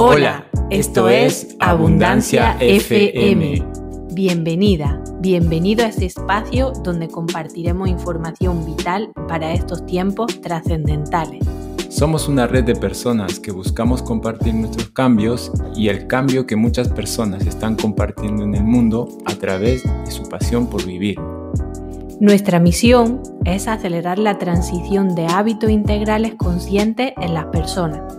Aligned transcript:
Hola, 0.00 0.46
esto 0.70 1.08
es 1.08 1.56
Abundancia 1.58 2.56
FM. 2.60 3.64
Bienvenida, 4.12 5.02
bienvenido 5.18 5.84
a 5.84 5.88
este 5.88 6.06
espacio 6.06 6.72
donde 6.84 7.08
compartiremos 7.08 7.88
información 7.88 8.64
vital 8.64 9.10
para 9.26 9.52
estos 9.52 9.84
tiempos 9.86 10.40
trascendentales. 10.40 11.44
Somos 11.88 12.28
una 12.28 12.46
red 12.46 12.62
de 12.62 12.76
personas 12.76 13.40
que 13.40 13.50
buscamos 13.50 14.00
compartir 14.00 14.54
nuestros 14.54 14.88
cambios 14.90 15.50
y 15.74 15.88
el 15.88 16.06
cambio 16.06 16.46
que 16.46 16.54
muchas 16.54 16.88
personas 16.90 17.44
están 17.44 17.74
compartiendo 17.74 18.44
en 18.44 18.54
el 18.54 18.62
mundo 18.62 19.08
a 19.24 19.34
través 19.34 19.82
de 19.82 20.10
su 20.12 20.28
pasión 20.28 20.68
por 20.68 20.86
vivir. 20.86 21.18
Nuestra 22.20 22.60
misión 22.60 23.20
es 23.44 23.66
acelerar 23.66 24.20
la 24.20 24.38
transición 24.38 25.16
de 25.16 25.26
hábitos 25.26 25.70
integrales 25.70 26.36
conscientes 26.36 27.14
en 27.20 27.34
las 27.34 27.46
personas 27.46 28.17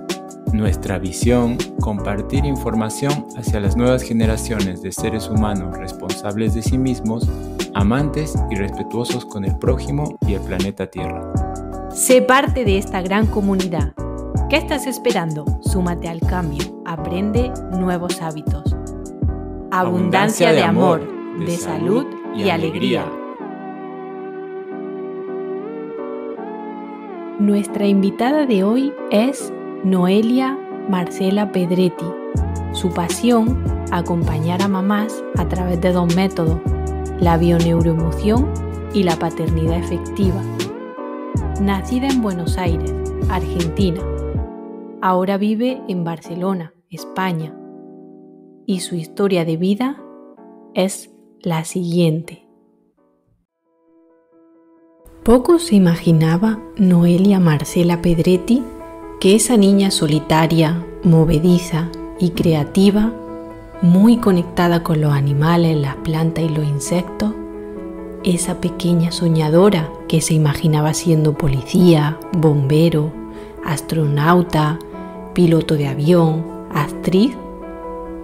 nuestra 0.53 0.99
visión, 0.99 1.57
compartir 1.79 2.45
información 2.45 3.27
hacia 3.37 3.59
las 3.59 3.75
nuevas 3.75 4.03
generaciones 4.03 4.81
de 4.81 4.91
seres 4.91 5.29
humanos 5.29 5.77
responsables 5.77 6.53
de 6.53 6.61
sí 6.61 6.77
mismos, 6.77 7.27
amantes 7.73 8.35
y 8.49 8.55
respetuosos 8.55 9.25
con 9.25 9.45
el 9.45 9.57
prójimo 9.57 10.17
y 10.27 10.33
el 10.33 10.41
planeta 10.41 10.87
Tierra. 10.87 11.31
Sé 11.91 12.21
parte 12.21 12.65
de 12.65 12.77
esta 12.77 13.01
gran 13.01 13.27
comunidad. 13.27 13.93
¿Qué 14.49 14.57
estás 14.57 14.87
esperando? 14.87 15.45
Súmate 15.61 16.07
al 16.07 16.19
cambio, 16.21 16.81
aprende 16.85 17.51
nuevos 17.71 18.21
hábitos. 18.21 18.75
Abundancia, 19.71 20.51
de, 20.51 20.63
amor, 20.63 21.07
de, 21.45 21.55
salud 21.55 22.05
y, 22.35 22.49
alegría. 22.49 23.05
Nuestra 27.39 27.87
invitada 27.87 28.45
de 28.47 28.63
hoy 28.63 28.91
es 29.11 29.53
Noelia 29.83 30.59
Marcela 30.89 31.53
Pedretti. 31.53 32.05
Su 32.73 32.89
pasión, 32.89 33.63
acompañar 33.91 34.61
a 34.61 34.67
mamás 34.67 35.23
a 35.37 35.47
través 35.47 35.79
de 35.79 35.93
dos 35.93 36.13
métodos, 36.17 36.59
la 37.21 37.37
bioneuroemoción 37.37 38.51
y 38.93 39.03
la 39.03 39.15
paternidad 39.17 39.77
efectiva. 39.77 40.41
Nacida 41.61 42.07
en 42.09 42.21
Buenos 42.21 42.57
Aires, 42.57 42.93
Argentina, 43.29 44.01
ahora 45.01 45.37
vive 45.37 45.81
en 45.87 46.03
Barcelona, 46.03 46.73
España, 46.89 47.55
y 48.65 48.81
su 48.81 48.95
historia 48.95 49.45
de 49.45 49.55
vida 49.55 50.03
es 50.73 51.09
la 51.41 51.63
siguiente. 51.63 52.45
Poco 55.23 55.57
se 55.57 55.75
imaginaba 55.75 56.59
Noelia 56.75 57.39
Marcela 57.39 58.01
Pedretti 58.01 58.61
que 59.19 59.35
esa 59.35 59.57
niña 59.57 59.91
solitaria, 59.91 60.81
movediza 61.03 61.89
y 62.19 62.29
creativa, 62.29 63.11
muy 63.81 64.17
conectada 64.17 64.81
con 64.81 65.01
los 65.01 65.11
animales, 65.11 65.77
las 65.77 65.95
plantas 65.97 66.45
y 66.45 66.49
los 66.49 66.65
insectos, 66.65 67.33
esa 68.23 68.61
pequeña 68.61 69.11
soñadora 69.11 69.89
que 70.07 70.21
se 70.21 70.33
imaginaba 70.33 70.93
siendo 70.93 71.33
policía, 71.33 72.17
bombero, 72.31 73.11
astronauta, 73.65 74.79
piloto 75.33 75.75
de 75.75 75.87
avión, 75.87 76.45
actriz, 76.73 77.35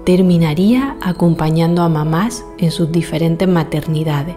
terminaría 0.05 0.95
acompañando 1.01 1.81
a 1.81 1.89
mamás 1.89 2.45
en 2.57 2.71
sus 2.71 2.89
diferentes 2.89 3.49
maternidades 3.49 4.35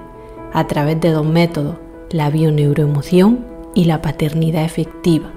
a 0.53 0.67
través 0.67 1.01
de 1.01 1.11
dos 1.13 1.27
métodos, 1.27 1.77
la 2.11 2.31
bioneuroemoción 2.31 3.45
y 3.75 3.85
la 3.85 4.03
paternidad 4.03 4.65
efectiva 4.65 5.33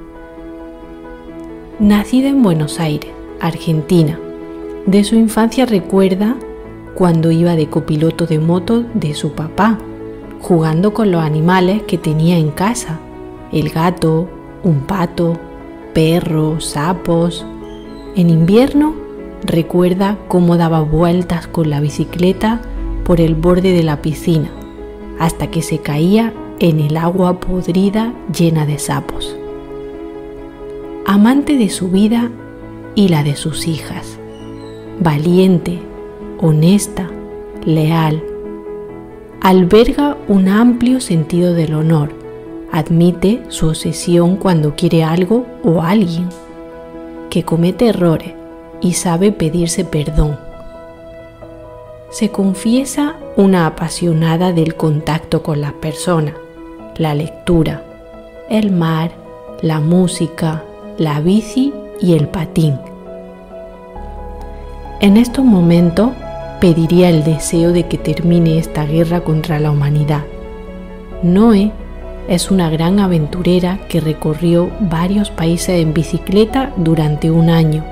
Nacida 1.82 2.28
en 2.28 2.44
Buenos 2.44 2.80
Aires, 2.80 3.10
Argentina, 3.40 4.20
de 4.86 5.04
su 5.04 5.16
infancia 5.16 5.66
recuerda 5.66 6.36
cuando 6.94 7.32
iba 7.32 7.56
de 7.56 7.70
copiloto 7.70 8.28
de 8.28 8.38
moto 8.38 8.84
de 8.94 9.16
su 9.16 9.32
papá, 9.32 9.80
jugando 10.42 10.94
con 10.94 11.10
los 11.10 11.24
animales 11.24 11.82
que 11.82 11.98
tenía 11.98 12.38
en 12.38 12.52
casa, 12.52 13.00
el 13.52 13.70
gato, 13.70 14.30
un 14.64 14.82
pato, 14.82 15.40
perros, 15.92 16.68
sapos. 16.68 17.44
En 18.16 18.30
invierno 18.30 18.94
recuerda 19.44 20.20
cómo 20.28 20.58
daba 20.58 20.82
vueltas 20.82 21.48
con 21.48 21.72
la 21.72 21.80
bicicleta 21.80 22.62
por 23.04 23.20
el 23.20 23.34
borde 23.34 23.74
de 23.74 23.82
la 23.82 24.04
piscina, 24.04 24.52
hasta 25.18 25.48
que 25.48 25.64
se 25.64 25.80
caía 25.80 26.32
en 26.60 26.80
el 26.80 26.96
agua 26.96 27.40
podrida 27.40 28.14
llena 28.32 28.68
de 28.68 28.78
sapos 28.78 29.36
amante 31.06 31.58
de 31.58 31.70
su 31.70 31.90
vida 31.90 32.30
y 32.96 33.08
la 33.08 33.24
de 33.24 33.36
sus 33.36 33.68
hijas, 33.68 34.18
valiente, 35.00 35.80
honesta, 36.40 37.10
leal. 37.66 38.24
Alberga 39.42 40.18
un 40.28 40.48
amplio 40.48 41.00
sentido 41.00 41.54
del 41.54 41.74
honor, 41.74 42.14
admite 42.72 43.44
su 43.50 43.70
obsesión 43.70 44.36
cuando 44.36 44.76
quiere 44.76 45.04
algo 45.04 45.46
o 45.64 45.82
alguien, 45.82 46.30
que 47.30 47.44
comete 47.44 47.88
errores 47.88 48.34
y 48.82 48.94
sabe 48.94 49.32
pedirse 49.32 49.84
perdón. 49.84 50.38
Se 52.12 52.30
confiesa 52.30 53.16
una 53.38 53.66
apasionada 53.66 54.52
del 54.52 54.76
contacto 54.76 55.42
con 55.42 55.62
las 55.62 55.74
personas, 55.74 56.36
la 56.98 57.16
lectura, 57.16 57.84
el 58.50 58.72
mar, 58.72 59.12
la 59.62 59.80
música, 59.80 60.64
la 60.98 61.20
bici 61.20 61.74
y 62.02 62.14
el 62.14 62.28
patín. 62.28 62.80
En 65.00 65.18
estos 65.18 65.44
momentos 65.44 66.12
pediría 66.60 67.10
el 67.10 67.24
deseo 67.24 67.72
de 67.72 67.88
que 67.88 67.98
termine 67.98 68.58
esta 68.58 68.86
guerra 68.86 69.22
contra 69.22 69.60
la 69.60 69.72
humanidad. 69.72 70.24
Noé 71.24 71.72
es 72.28 72.52
una 72.52 72.70
gran 72.70 73.00
aventurera 73.00 73.80
que 73.90 74.00
recorrió 74.00 74.70
varios 74.80 75.32
países 75.32 75.82
en 75.82 75.94
bicicleta 75.94 76.72
durante 76.78 77.32
un 77.32 77.50
año, 77.50 77.84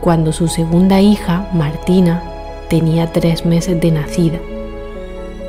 cuando 0.00 0.32
su 0.32 0.46
segunda 0.46 1.00
hija, 1.00 1.48
Martina, 1.52 2.22
tenía 2.68 3.12
tres 3.12 3.44
meses 3.44 3.80
de 3.80 3.90
nacida. 3.90 4.38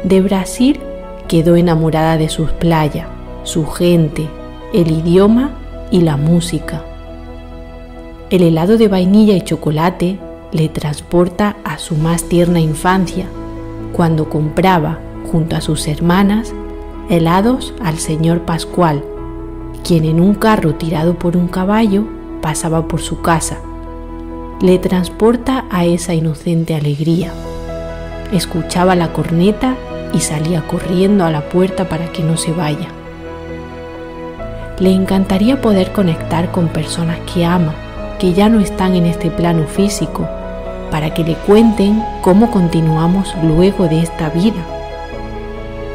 De 0.03 0.20
Brasil 0.22 0.80
quedó 1.28 1.56
enamorada 1.56 2.18
de 2.18 2.28
sus 2.28 2.52
playas, 2.52 3.08
su 3.44 3.68
gente, 3.68 4.28
el 4.74 4.92
idioma 4.92 5.60
y 5.91 6.02
la 6.02 6.18
música. 6.18 6.84
El 8.29 8.44
helado 8.44 8.78
de 8.78 8.88
vainilla 8.88 9.35
y 9.35 9.41
chocolate 9.41 10.18
le 10.52 10.69
transporta 10.69 11.57
a 11.63 11.78
su 11.78 11.96
más 11.96 12.24
tierna 12.24 12.59
infancia, 12.59 13.28
cuando 13.94 14.29
compraba, 14.29 15.00
junto 15.31 15.56
a 15.56 15.62
sus 15.62 15.88
hermanas, 15.88 16.53
helados 17.09 17.74
al 17.84 18.00
señor 18.00 18.41
Pascual, 18.41 19.03
quien 19.84 20.06
en 20.06 20.22
un 20.22 20.34
carro 20.34 20.75
tirado 20.75 21.16
por 21.16 21.35
un 21.35 21.47
caballo 21.47 22.06
pasaba 22.41 22.88
por 22.88 23.02
su 23.02 23.22
casa. 23.22 23.59
Le 24.62 24.78
transporta 24.79 25.66
a 25.69 25.85
esa 25.85 26.13
inocente 26.13 26.75
alegría. 26.75 27.34
Escuchaba 28.31 28.96
la 28.96 29.12
corneta 29.12 29.75
y 30.13 30.22
salía 30.22 30.66
corriendo 30.68 31.25
a 31.25 31.31
la 31.31 31.50
puerta 31.50 31.90
para 31.90 32.12
que 32.12 32.23
no 32.23 32.38
se 32.38 32.52
vaya. 32.52 33.00
Le 34.81 34.90
encantaría 34.92 35.62
poder 35.62 35.92
conectar 35.92 36.52
con 36.52 36.68
personas 36.68 37.19
que 37.31 37.46
ama, 37.46 37.75
que 38.18 38.34
ya 38.34 38.50
no 38.50 38.59
están 38.59 38.96
en 38.96 39.06
este 39.06 39.30
plano 39.30 39.68
físico, 39.68 40.28
para 40.90 41.14
que 41.14 41.24
le 41.24 41.36
cuenten 41.36 42.03
cómo 42.24 42.50
continuamos 42.50 43.31
luego 43.44 43.88
de 43.88 44.00
esta 44.02 44.30
vida. 44.30 44.58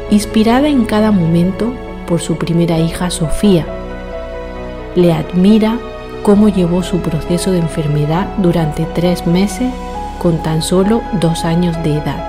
Inspirada 0.09 0.69
en 0.69 0.85
cada 0.85 1.11
momento 1.11 1.73
por 2.07 2.21
su 2.21 2.37
primera 2.37 2.79
hija 2.79 3.09
Sofía, 3.09 3.65
le 4.95 5.11
admira 5.11 5.77
cómo 6.23 6.47
llevó 6.47 6.81
su 6.81 6.99
proceso 6.99 7.51
de 7.51 7.59
enfermedad 7.59 8.27
durante 8.37 8.85
tres 8.95 9.27
meses 9.27 9.69
con 10.17 10.41
tan 10.41 10.61
solo 10.61 11.01
dos 11.19 11.43
años 11.43 11.75
de 11.83 11.95
edad. 11.95 12.23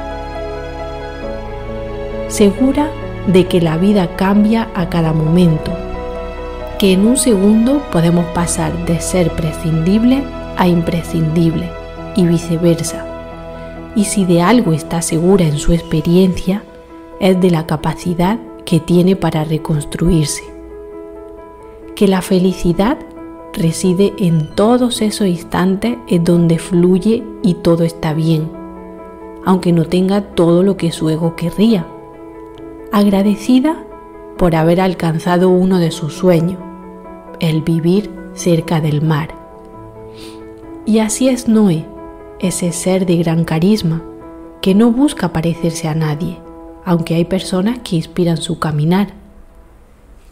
Segura 2.26 2.90
de 3.28 3.46
que 3.46 3.60
la 3.60 3.76
vida 3.76 4.08
cambia 4.16 4.66
a 4.74 4.88
cada 4.88 5.12
momento 5.12 5.87
que 6.78 6.92
en 6.92 7.06
un 7.06 7.16
segundo 7.16 7.82
podemos 7.90 8.24
pasar 8.26 8.86
de 8.86 9.00
ser 9.00 9.32
prescindible 9.32 10.22
a 10.56 10.68
imprescindible 10.68 11.68
y 12.14 12.24
viceversa. 12.24 13.04
Y 13.96 14.04
si 14.04 14.24
de 14.24 14.42
algo 14.42 14.72
está 14.72 15.02
segura 15.02 15.44
en 15.44 15.58
su 15.58 15.72
experiencia, 15.72 16.62
es 17.20 17.40
de 17.40 17.50
la 17.50 17.66
capacidad 17.66 18.38
que 18.64 18.78
tiene 18.78 19.16
para 19.16 19.42
reconstruirse. 19.42 20.44
Que 21.96 22.06
la 22.06 22.22
felicidad 22.22 22.98
reside 23.54 24.14
en 24.18 24.54
todos 24.54 25.02
esos 25.02 25.26
instantes 25.26 25.96
en 26.06 26.22
donde 26.22 26.58
fluye 26.58 27.24
y 27.42 27.54
todo 27.54 27.82
está 27.82 28.14
bien, 28.14 28.48
aunque 29.44 29.72
no 29.72 29.84
tenga 29.84 30.20
todo 30.20 30.62
lo 30.62 30.76
que 30.76 30.92
su 30.92 31.10
ego 31.10 31.34
querría. 31.34 31.86
Agradecida 32.92 33.84
por 34.36 34.54
haber 34.54 34.80
alcanzado 34.80 35.50
uno 35.50 35.78
de 35.78 35.90
sus 35.90 36.14
sueños, 36.14 36.67
el 37.40 37.62
vivir 37.62 38.10
cerca 38.34 38.80
del 38.80 39.02
mar. 39.02 39.34
Y 40.86 41.00
así 41.00 41.28
es 41.28 41.48
Noé, 41.48 41.84
ese 42.40 42.72
ser 42.72 43.04
de 43.06 43.16
gran 43.16 43.44
carisma, 43.44 44.02
que 44.60 44.74
no 44.74 44.90
busca 44.90 45.32
parecerse 45.32 45.88
a 45.88 45.94
nadie, 45.94 46.38
aunque 46.84 47.14
hay 47.14 47.24
personas 47.24 47.80
que 47.80 47.96
inspiran 47.96 48.38
su 48.38 48.58
caminar, 48.58 49.08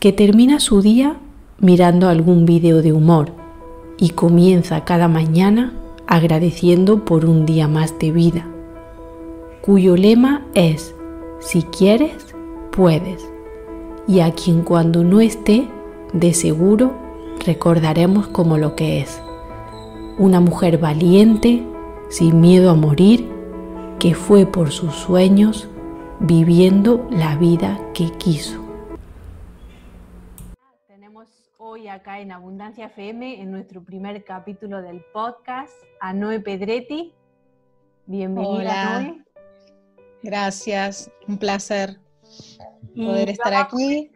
que 0.00 0.12
termina 0.12 0.60
su 0.60 0.82
día 0.82 1.16
mirando 1.58 2.08
algún 2.08 2.46
vídeo 2.46 2.82
de 2.82 2.92
humor 2.92 3.32
y 3.98 4.10
comienza 4.10 4.84
cada 4.84 5.08
mañana 5.08 5.72
agradeciendo 6.06 7.04
por 7.04 7.24
un 7.24 7.46
día 7.46 7.66
más 7.68 7.98
de 7.98 8.12
vida, 8.12 8.46
cuyo 9.60 9.96
lema 9.96 10.46
es, 10.54 10.94
si 11.40 11.62
quieres, 11.62 12.34
puedes, 12.70 13.28
y 14.06 14.20
a 14.20 14.32
quien 14.32 14.62
cuando 14.62 15.02
no 15.02 15.20
esté, 15.20 15.68
de 16.12 16.34
seguro 16.34 16.94
recordaremos 17.44 18.28
como 18.28 18.58
lo 18.58 18.74
que 18.76 19.00
es, 19.00 19.22
una 20.18 20.40
mujer 20.40 20.78
valiente, 20.78 21.64
sin 22.08 22.40
miedo 22.40 22.70
a 22.70 22.74
morir, 22.74 23.28
que 23.98 24.14
fue 24.14 24.46
por 24.46 24.70
sus 24.70 24.94
sueños 24.94 25.68
viviendo 26.20 27.06
la 27.10 27.36
vida 27.36 27.78
que 27.94 28.10
quiso. 28.12 28.62
Tenemos 30.86 31.28
hoy 31.58 31.88
acá 31.88 32.20
en 32.20 32.32
Abundancia 32.32 32.86
FM, 32.86 33.40
en 33.40 33.50
nuestro 33.50 33.82
primer 33.82 34.24
capítulo 34.24 34.82
del 34.82 35.02
podcast, 35.12 35.72
a 36.00 36.12
Noé 36.12 36.40
Pedretti. 36.40 37.12
Bienvenida, 38.06 39.00
Noé. 39.00 39.22
Gracias, 40.22 41.10
un 41.28 41.38
placer 41.38 41.98
poder 42.94 43.30
estar 43.30 43.54
aquí. 43.54 44.10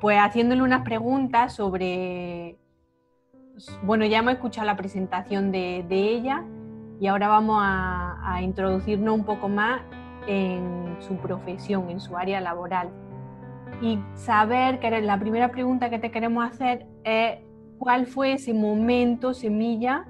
Pues 0.00 0.18
haciéndole 0.18 0.62
unas 0.62 0.82
preguntas 0.82 1.54
sobre, 1.54 2.56
bueno, 3.82 4.04
ya 4.06 4.18
hemos 4.18 4.34
escuchado 4.34 4.66
la 4.66 4.76
presentación 4.76 5.50
de, 5.50 5.84
ella 5.90 6.44
y 7.00 7.06
ahora 7.06 7.28
vamos 7.28 7.60
a, 7.62 8.40
introducirnos 8.42 9.14
un 9.14 9.24
poco 9.24 9.48
más 9.48 9.80
en 10.28 10.96
su 11.00 11.16
profesión, 11.16 11.90
en 11.90 11.98
su 11.98 12.16
área 12.16 12.40
laboral. 12.40 12.90
Y 13.82 13.98
saber, 14.14 14.78
que 14.78 15.00
la 15.00 15.18
primera 15.18 15.50
pregunta 15.50 15.90
que 15.90 15.98
te 15.98 16.10
queremos 16.12 16.44
hacer 16.44 16.86
es, 17.02 17.38
¿cuál 17.78 18.06
fue 18.06 18.34
ese 18.34 18.54
momento, 18.54 19.34
semilla, 19.34 20.06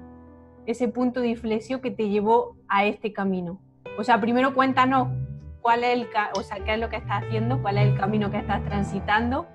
ese 0.67 0.87
punto 0.87 1.21
de 1.21 1.29
inflexión 1.29 1.81
que 1.81 1.89
te 1.89 2.09
llevó 2.09 2.55
a 2.67 2.85
este 2.85 3.13
camino? 3.13 3.59
O 3.97 4.03
sea, 4.03 4.21
primero 4.21 4.53
cuéntanos 4.53 5.07
cuál 5.61 5.83
es 5.83 5.93
el, 5.93 6.07
o 6.35 6.43
sea, 6.43 6.63
qué 6.63 6.73
es 6.75 6.79
lo 6.79 6.89
que 6.89 6.97
estás 6.97 7.23
haciendo, 7.23 7.61
cuál 7.61 7.79
es 7.79 7.87
el 7.87 7.97
camino 7.97 8.29
que 8.29 8.37
estás 8.37 8.63
transitando 8.63 9.47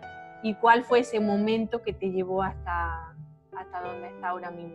y 0.45 0.53
cuál 0.55 0.85
fue 0.85 1.01
ese 1.01 1.19
momento 1.21 1.83
que 1.83 1.95
te 1.95 2.11
llevó 2.11 2.43
hasta, 2.43 3.17
hasta 3.59 3.81
donde 3.81 4.09
está 4.09 4.29
ahora 4.29 4.51
mismo. 4.51 4.75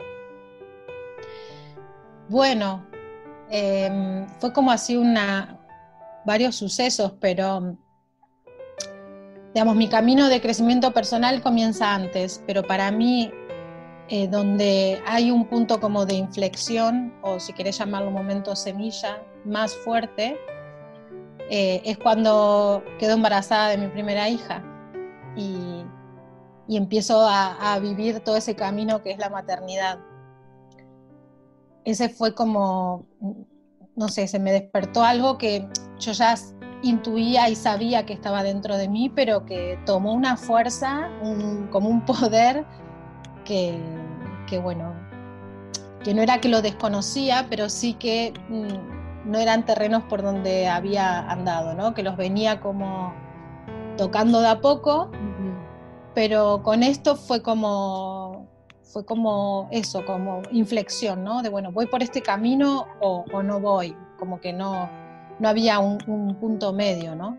Bueno, 2.28 2.84
em, 3.52 4.28
fue 4.40 4.52
como 4.52 4.72
así 4.72 4.98
una, 4.98 5.60
varios 6.26 6.56
sucesos, 6.56 7.14
pero 7.22 7.78
digamos, 9.54 9.76
mi 9.76 9.88
camino 9.88 10.28
de 10.28 10.42
crecimiento 10.42 10.92
personal 10.92 11.40
comienza 11.44 11.94
antes, 11.94 12.44
pero 12.48 12.64
para 12.64 12.90
mí, 12.90 13.32
eh, 14.08 14.28
donde 14.28 15.00
hay 15.06 15.30
un 15.30 15.46
punto 15.46 15.80
como 15.80 16.08
de 16.08 16.16
inflexión, 16.16 17.14
o 17.22 17.40
si 17.40 17.54
querés 17.54 17.78
llamarlo 17.78 18.10
momento 18.10 18.56
semilla, 18.56 19.22
más 19.46 19.76
fuerte, 19.76 20.36
eh, 21.52 21.82
es 21.86 22.00
cuando 22.00 22.84
quedo 22.98 23.14
embarazada 23.14 23.70
de 23.70 23.78
mi 23.78 23.88
primera 23.88 24.28
hija 24.30 24.64
y, 25.36 25.86
empiezo 26.68 27.28
a, 27.28 27.80
vivir 27.80 28.20
todo 28.20 28.38
ese 28.38 28.56
camino 28.56 29.02
que 29.02 29.12
es 29.12 29.18
la 29.18 29.30
maternidad. 29.30 30.00
Ese 31.84 32.10
fue 32.10 32.36
como, 32.36 33.06
no 33.96 34.08
sé, 34.08 34.28
se 34.28 34.40
me 34.40 34.52
despertó 34.52 35.04
algo 35.04 35.38
que 35.38 35.68
yo 35.98 36.12
ya 36.12 36.36
intuía 36.84 37.50
y 37.50 37.56
sabía 37.56 38.06
que 38.06 38.14
estaba 38.14 38.44
dentro 38.44 38.78
de 38.78 38.88
mí, 38.88 39.10
pero 39.10 39.46
que 39.46 39.80
tomó 39.86 40.14
una 40.14 40.38
fuerza, 40.38 41.10
como 41.72 41.90
un 41.90 42.02
poder 42.06 42.66
que, 43.46 43.82
bueno, 44.62 44.94
que 46.04 46.14
no 46.14 46.22
era 46.22 46.40
que 46.40 46.50
lo 46.50 46.62
desconocía, 46.62 47.48
pero 47.50 47.68
sí 47.70 47.96
que 47.96 48.34
mm, 48.50 49.30
no 49.32 49.40
eran 49.40 49.66
terrenos 49.66 50.04
por 50.04 50.22
donde 50.22 50.68
había 50.68 51.20
andado, 51.30 51.74
¿no? 51.74 51.94
que 51.94 52.04
los 52.04 52.16
venía 52.16 52.60
como 52.60 53.14
tocando 54.00 54.40
de 54.40 54.48
a 54.48 54.62
poco, 54.62 55.12
pero 56.16 56.64
con 56.64 56.84
esto 56.84 57.18
fue 57.18 57.44
como, 57.44 58.48
fue 58.82 59.06
como 59.06 59.68
eso, 59.72 60.06
como 60.06 60.42
inflexión, 60.52 61.26
¿no? 61.26 61.42
de 61.42 61.50
bueno, 61.50 61.74
voy 61.74 61.86
por 61.86 62.02
este 62.02 62.22
camino 62.22 62.88
o, 63.02 63.44
no 63.44 63.60
voy, 63.60 63.94
como 64.18 64.40
que 64.40 64.54
no, 64.54 64.90
no 65.40 65.50
había 65.50 65.80
un, 65.80 65.98
punto 66.40 66.72
medio. 66.72 67.14
¿no? 67.14 67.38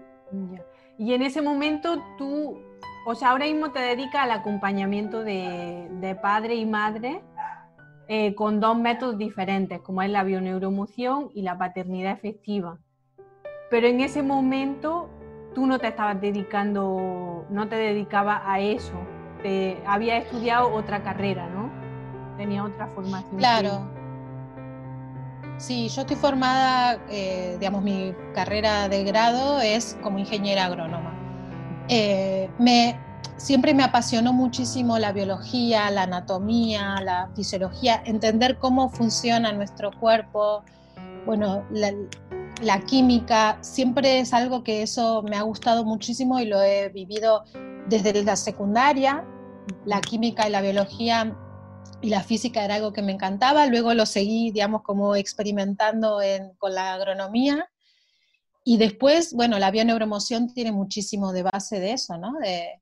Y 0.99 1.15
en 1.15 1.23
ese 1.23 1.41
momento 1.41 1.97
tú, 2.19 2.59
o 3.07 3.15
sea, 3.15 3.31
ahora 3.31 3.47
mismo 3.47 3.73
te 3.73 3.81
dedicas 3.81 4.25
al 4.25 4.33
acompañamiento 4.33 5.25
de, 5.25 5.89
de 5.93 6.15
padre 6.15 6.57
y 6.57 6.67
madre 6.67 7.23
eh, 8.07 8.35
con 8.35 8.61
dos 8.61 8.77
métodos 8.77 9.17
diferentes, 9.17 9.81
como 9.81 10.03
es 10.03 10.11
la 10.11 10.25
bioneuromoción 10.25 11.31
y 11.33 11.41
la 11.41 11.57
paternidad 11.57 12.13
efectiva. 12.13 12.79
Pero 13.71 13.87
en 13.87 14.01
ese 14.01 14.23
momento 14.23 15.09
tú 15.55 15.67
no 15.67 15.79
te 15.79 15.89
estabas 15.89 16.21
dedicando, 16.21 17.45
no 17.49 17.69
te 17.69 17.77
dedicabas 17.77 18.43
a 18.45 18.61
eso, 18.61 18.95
te, 19.43 19.83
había 19.87 20.19
estudiado 20.19 20.73
otra 20.73 21.03
carrera, 21.03 21.49
¿no? 21.49 21.71
Tenía 22.37 22.65
otra 22.65 22.87
formación. 22.89 23.37
Claro. 23.37 23.89
Sí, 25.59 25.89
yo 25.89 26.03
estoy 26.03 26.17
formada, 26.17 26.99
eh, 27.11 27.57
digamos, 27.61 27.83
mi 27.83 28.15
carrera 28.35 28.89
de 28.89 29.05
grado 29.05 29.61
es 29.61 29.97
como 30.03 30.19
ingeniera 30.19 30.65
agrónoma. 30.65 31.13
Eh, 31.89 32.49
me, 32.59 32.99
siempre 33.37 33.75
me 33.75 33.83
apasionó 33.83 34.33
muchísimo 34.33 34.99
la 34.99 35.13
biología, 35.13 35.91
la 35.91 36.05
anatomía, 36.05 37.01
la 37.03 37.29
fisiología, 37.35 38.01
entender 38.07 38.59
cómo 38.59 38.89
funciona 38.89 39.53
nuestro 39.53 39.91
cuerpo, 39.91 40.65
bueno, 41.27 41.65
la, 41.71 41.93
química, 42.87 43.59
siempre 43.63 44.21
es 44.21 44.33
algo 44.33 44.63
que 44.63 44.83
eso 44.83 45.23
me 45.23 45.37
ha 45.37 45.43
gustado 45.43 45.85
muchísimo 45.85 46.39
y 46.39 46.47
lo 46.47 46.63
he 46.63 46.89
vivido 46.91 47.45
desde 47.89 48.23
la 48.23 48.37
secundaria, 48.37 49.25
la 49.85 50.01
química 50.01 50.47
y 50.47 50.51
la 50.51 50.61
biología 50.61 51.37
y 52.03 52.09
la 52.09 52.23
física 52.23 52.65
era 52.65 52.77
algo 52.77 52.93
que 52.93 53.03
me 53.03 53.13
encantaba, 53.13 53.67
luego 53.67 53.95
lo 53.95 54.07
seguí, 54.07 54.51
digamos, 54.51 54.83
como 54.83 55.17
experimentando 55.17 56.21
con 56.59 56.75
la 56.75 56.95
agronomía. 56.95 57.69
Y 58.65 58.79
después, 58.79 59.33
bueno, 59.35 59.59
la 59.59 59.71
bioneuromoción 59.71 60.53
tiene 60.53 60.73
muchísimo 60.73 61.33
de 61.33 61.43
base 61.43 61.81
de 61.81 61.93
eso, 61.93 62.19
¿no? 62.19 62.33
De, 62.39 62.81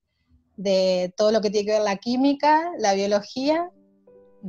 de 0.56 1.14
todo 1.16 1.30
lo 1.32 1.40
que 1.40 1.50
tiene 1.50 1.66
que 1.66 1.72
ver 1.72 1.82
la 1.82 1.96
química, 1.96 2.72
la 2.78 2.94
biología, 2.94 3.70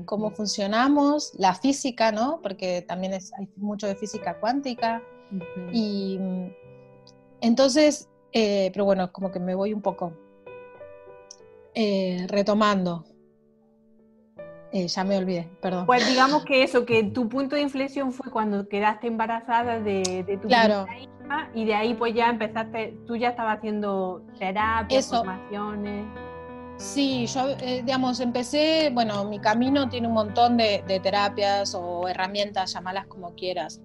cómo 0.06 0.32
funcionamos, 0.32 1.32
la 1.38 1.56
física, 1.56 2.12
¿no? 2.12 2.40
Porque 2.42 2.82
también 2.82 3.14
hay 3.14 3.50
mucho 3.56 3.88
de 3.88 3.96
física 3.96 4.40
cuántica. 4.40 5.02
Y 5.72 6.20
entonces, 7.42 8.10
eh, 8.32 8.70
pero 8.74 8.86
bueno, 8.86 9.12
como 9.12 9.32
que 9.32 9.40
me 9.40 9.56
voy 9.56 9.74
un 9.74 9.82
poco 9.82 10.14
eh, 11.74 12.26
retomando. 12.28 13.06
Eh, 14.72 14.88
ya 14.88 15.04
me 15.04 15.18
olvidé, 15.18 15.50
perdón. 15.62 15.86
Pues 15.88 16.08
digamos 16.08 16.46
que 16.46 16.64
eso, 16.64 16.86
que 16.86 17.04
tu 17.14 17.28
punto 17.28 17.56
de 17.56 17.62
inflexión 17.62 18.12
fue 18.12 18.32
cuando 18.32 18.68
quedaste 18.68 19.08
embarazada 19.08 19.80
de, 19.80 20.40
tu 20.42 20.48
claro. 20.48 20.86
hija 20.92 21.50
y 21.54 21.66
de 21.66 21.76
ahí 21.76 21.94
pues 21.96 22.14
ya 22.14 22.30
empezaste, 22.30 22.98
tú 23.08 23.16
ya 23.16 23.30
estabas 23.30 23.58
haciendo 23.58 24.24
terapias, 24.38 25.08
formaciones. 25.08 26.06
Sí, 26.78 27.26
yo, 27.28 27.50
eh, 27.60 27.82
digamos, 27.84 28.22
empecé, 28.22 28.90
bueno, 28.94 29.26
mi 29.26 29.40
camino 29.40 29.90
tiene 29.90 30.08
un 30.08 30.14
montón 30.14 30.56
de, 30.56 30.82
terapias 31.04 31.76
o 31.76 32.08
herramientas, 32.08 32.74
llamalas 32.74 33.06
como 33.08 33.36
quieras. 33.36 33.82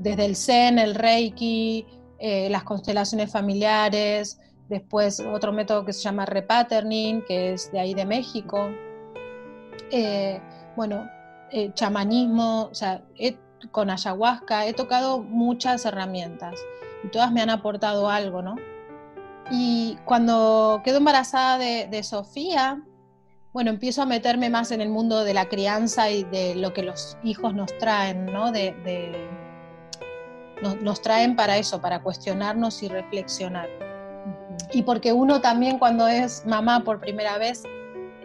Desde 0.00 0.24
el 0.24 0.36
Zen, 0.36 0.78
el 0.78 0.94
Reiki, 0.94 1.86
eh, 2.18 2.48
las 2.50 2.64
constelaciones 2.64 3.30
familiares, 3.30 4.40
después 4.68 5.20
otro 5.20 5.52
método 5.52 5.84
que 5.84 5.92
se 5.92 6.02
llama 6.02 6.26
repatterning, 6.26 7.22
que 7.26 7.52
es 7.52 7.70
de 7.72 7.80
ahí 7.80 7.94
de 7.94 8.06
México 8.06 8.70
eh, 9.90 10.40
bueno, 10.76 11.10
eh, 11.50 11.72
chamanismo, 11.74 12.68
o 12.70 12.74
sea, 12.74 13.02
con 13.72 13.90
ayahuasca, 13.90 14.66
he 14.66 14.72
tocado 14.72 15.20
muchas 15.20 15.84
herramientas 15.84 16.54
y 17.04 17.08
todas 17.08 17.32
me 17.32 17.42
han 17.42 17.50
aportado 17.50 18.08
algo, 18.08 18.40
¿no? 18.40 18.56
Y 19.50 19.98
cuando 20.04 20.80
quedo 20.84 20.98
embarazada 20.98 21.58
de, 21.58 22.02
Sofía, 22.04 22.80
bueno, 23.52 23.70
empiezo 23.70 24.02
a 24.02 24.06
meterme 24.06 24.48
más 24.48 24.70
en 24.70 24.80
el 24.80 24.90
mundo 24.90 25.24
de 25.24 25.34
la 25.34 25.48
crianza 25.48 26.08
y 26.10 26.22
de 26.24 26.54
lo 26.54 26.72
que 26.72 26.84
los 26.84 27.18
hijos 27.24 27.52
nos 27.52 27.76
traen, 27.78 28.26
¿no? 28.26 28.52
De, 28.52 28.70
nos, 30.62 31.00
traen 31.00 31.36
para 31.36 31.58
eso, 31.58 31.80
para 31.80 32.02
cuestionarnos 32.02 32.82
y 32.82 32.88
reflexionar. 32.88 33.68
Y 34.72 34.82
porque 34.82 35.12
uno 35.12 35.40
también 35.40 35.78
cuando 35.78 36.06
es 36.06 36.44
mamá 36.46 36.84
por 36.84 37.00
primera 37.00 37.38
vez 37.38 37.64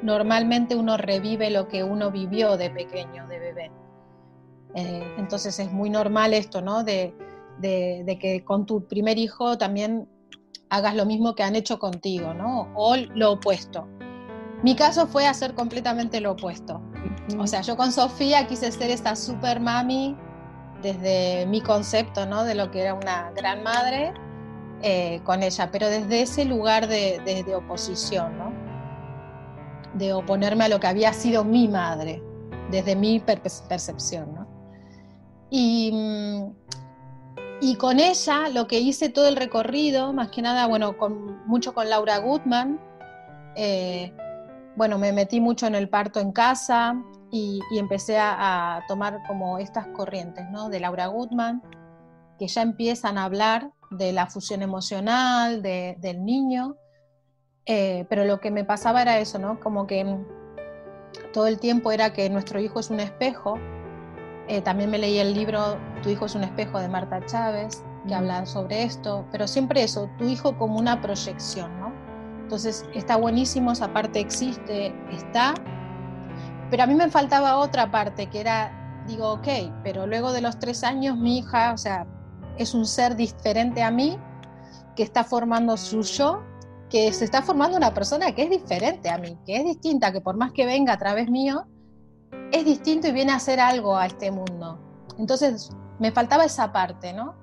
normalmente 0.01 0.75
uno 0.75 0.97
revive 0.97 1.49
lo 1.49 1.67
que 1.67 1.83
uno 1.83 2.11
vivió 2.11 2.57
de 2.57 2.69
pequeño, 2.69 3.27
de 3.27 3.39
bebé. 3.39 3.71
Eh, 4.75 5.15
entonces 5.17 5.57
es 5.59 5.71
muy 5.71 5.89
normal 5.89 6.33
esto, 6.33 6.61
¿no? 6.61 6.83
De, 6.83 7.13
que 7.61 8.43
con 8.43 8.65
tu 8.65 8.85
primer 8.87 9.17
hijo 9.17 9.57
también 9.57 10.07
hagas 10.69 10.95
lo 10.95 11.05
mismo 11.05 11.35
que 11.35 11.43
han 11.43 11.55
hecho 11.55 11.79
contigo, 11.79 12.33
¿no? 12.33 12.71
O 12.75 12.95
lo 12.97 13.33
opuesto. 13.33 13.87
Mi 14.61 14.75
caso 14.75 15.07
fue 15.07 15.25
hacer 15.27 15.53
completamente 15.53 16.19
lo 16.19 16.31
opuesto. 16.31 16.81
O 17.39 17.47
sea, 17.47 17.61
yo 17.61 17.77
con 17.77 17.91
Sofía 17.91 18.47
quise 18.47 18.71
ser 18.71 18.89
esta 18.89 19.15
super 19.15 19.59
mami 19.59 20.15
desde 20.81 21.45
mi 21.47 21.61
concepto, 21.61 22.25
¿no? 22.25 22.43
De 22.43 22.55
lo 22.55 22.71
que 22.71 22.81
era 22.81 22.93
una 22.93 23.31
gran 23.31 23.63
madre 23.63 24.13
eh, 24.81 25.21
con 25.23 25.43
ella, 25.43 25.69
pero 25.71 25.87
desde 25.89 26.21
ese 26.21 26.45
lugar 26.45 26.87
de, 26.87 27.43
oposición, 27.55 28.37
¿no? 28.37 28.53
De 29.93 30.13
oponerme 30.13 30.65
a 30.65 30.69
lo 30.69 30.79
que 30.79 30.87
había 30.87 31.13
sido 31.13 31.43
mi 31.43 31.67
madre, 31.67 32.21
desde 32.69 32.95
mi 32.95 33.19
percepción, 33.19 34.33
¿no? 34.35 34.47
Y, 35.49 35.93
y 37.61 37.75
con 37.77 37.99
ella 37.99 38.49
lo 38.49 38.67
que 38.67 38.79
hice 38.79 39.09
todo 39.09 39.27
el 39.27 39.35
recorrido, 39.35 40.11
más 40.11 40.29
que 40.29 40.41
nada, 40.41 40.67
bueno, 40.67 40.97
con, 40.97 41.47
mucho 41.47 41.73
con 41.73 41.89
Laura 41.89 42.17
Goodman, 42.17 42.79
eh, 43.55 44.13
bueno, 44.75 44.97
me 44.97 45.13
metí 45.13 45.39
mucho 45.39 45.67
en 45.67 45.75
el 45.75 45.87
parto 45.87 46.19
en 46.19 46.31
casa 46.33 47.01
y, 47.35 47.77
empecé 47.77 48.17
a, 48.17 48.81
tomar 48.87 49.21
como 49.27 49.57
estas 49.57 49.87
corrientes, 49.87 50.45
¿no? 50.51 50.69
De 50.69 50.79
Laura 50.79 51.07
Goodman, 51.07 51.61
que 52.39 52.47
ya 52.47 52.61
empiezan 52.61 53.17
a 53.17 53.25
hablar 53.25 53.71
de 53.91 54.13
la 54.13 54.27
fusión 54.27 54.61
emocional 54.61 55.61
del 55.61 56.23
niño, 56.23 56.77
eh, 57.65 58.05
pero 58.09 58.23
lo 58.23 58.39
que 58.39 58.51
me 58.51 58.63
pasaba 58.63 59.01
era 59.01 59.19
eso, 59.19 59.37
¿no? 59.37 59.59
Como 59.59 59.85
que 59.85 60.17
todo 61.33 61.47
el 61.47 61.59
tiempo 61.59 61.91
era 61.91 62.13
que 62.13 62.29
nuestro 62.29 62.59
hijo 62.61 62.79
es 62.79 62.89
un 62.89 63.01
espejo. 63.01 63.59
Eh, 64.47 64.61
también 64.61 64.89
me 64.89 64.97
leí 64.97 65.17
el 65.17 65.33
libro 65.33 65.77
Tu 66.03 66.09
hijo 66.09 66.27
es 66.27 66.35
un 66.35 66.43
espejo 66.43 66.79
de 66.79 66.87
Marta 66.87 67.25
Chávez, 67.25 67.83
que 68.07 68.15
habla 68.15 68.45
sobre 68.45 68.83
esto, 68.83 69.25
pero 69.31 69.47
siempre 69.47 69.83
eso, 69.83 70.09
tu 70.17 70.25
hijo 70.25 70.57
como 70.57 70.77
una 70.77 71.01
proyección, 71.01 71.77
¿no? 71.81 71.91
Entonces 72.43 72.85
está 72.93 73.17
buenísimo, 73.17 73.71
esa 73.71 73.91
parte 73.91 74.19
existe, 74.19 74.93
está, 75.11 75.55
pero 76.75 76.83
a 76.83 76.87
mí 76.87 76.95
me 76.95 77.09
faltaba 77.09 77.55
otra 77.55 77.89
parte 77.89 78.27
que 78.27 78.41
era, 78.41 78.69
digo, 79.07 79.31
ok, 79.31 79.47
pero 79.81 80.05
luego 80.07 80.33
de 80.33 80.41
los 80.41 80.59
tres 80.59 80.83
años 80.83 81.15
mi 81.15 81.37
hija, 81.37 81.71
o 81.71 81.77
sea, 81.77 82.05
es 82.57 82.73
un 82.73 82.85
ser 82.85 83.15
diferente 83.15 83.81
a 83.81 83.91
mí, 83.91 84.19
que 84.93 85.03
está 85.03 85.23
formando 85.23 85.77
su 85.77 86.01
yo, 86.01 86.43
que 86.89 87.13
se 87.13 87.23
está 87.23 87.41
formando 87.41 87.77
una 87.77 87.93
persona 87.93 88.33
que 88.33 88.43
es 88.43 88.49
diferente 88.49 89.09
a 89.09 89.17
mí, 89.17 89.37
que 89.45 89.55
es 89.55 89.63
distinta, 89.63 90.11
que 90.11 90.19
por 90.19 90.35
más 90.35 90.51
que 90.51 90.65
venga 90.65 90.91
a 90.91 90.97
través 90.97 91.29
mío, 91.29 91.65
es 92.51 92.65
distinto 92.65 93.07
y 93.07 93.13
viene 93.13 93.31
a 93.31 93.35
hacer 93.37 93.61
algo 93.61 93.95
a 93.95 94.07
este 94.07 94.29
mundo. 94.29 94.77
Entonces, 95.17 95.73
me 95.97 96.11
faltaba 96.11 96.43
esa 96.43 96.73
parte, 96.73 97.13
¿no? 97.13 97.35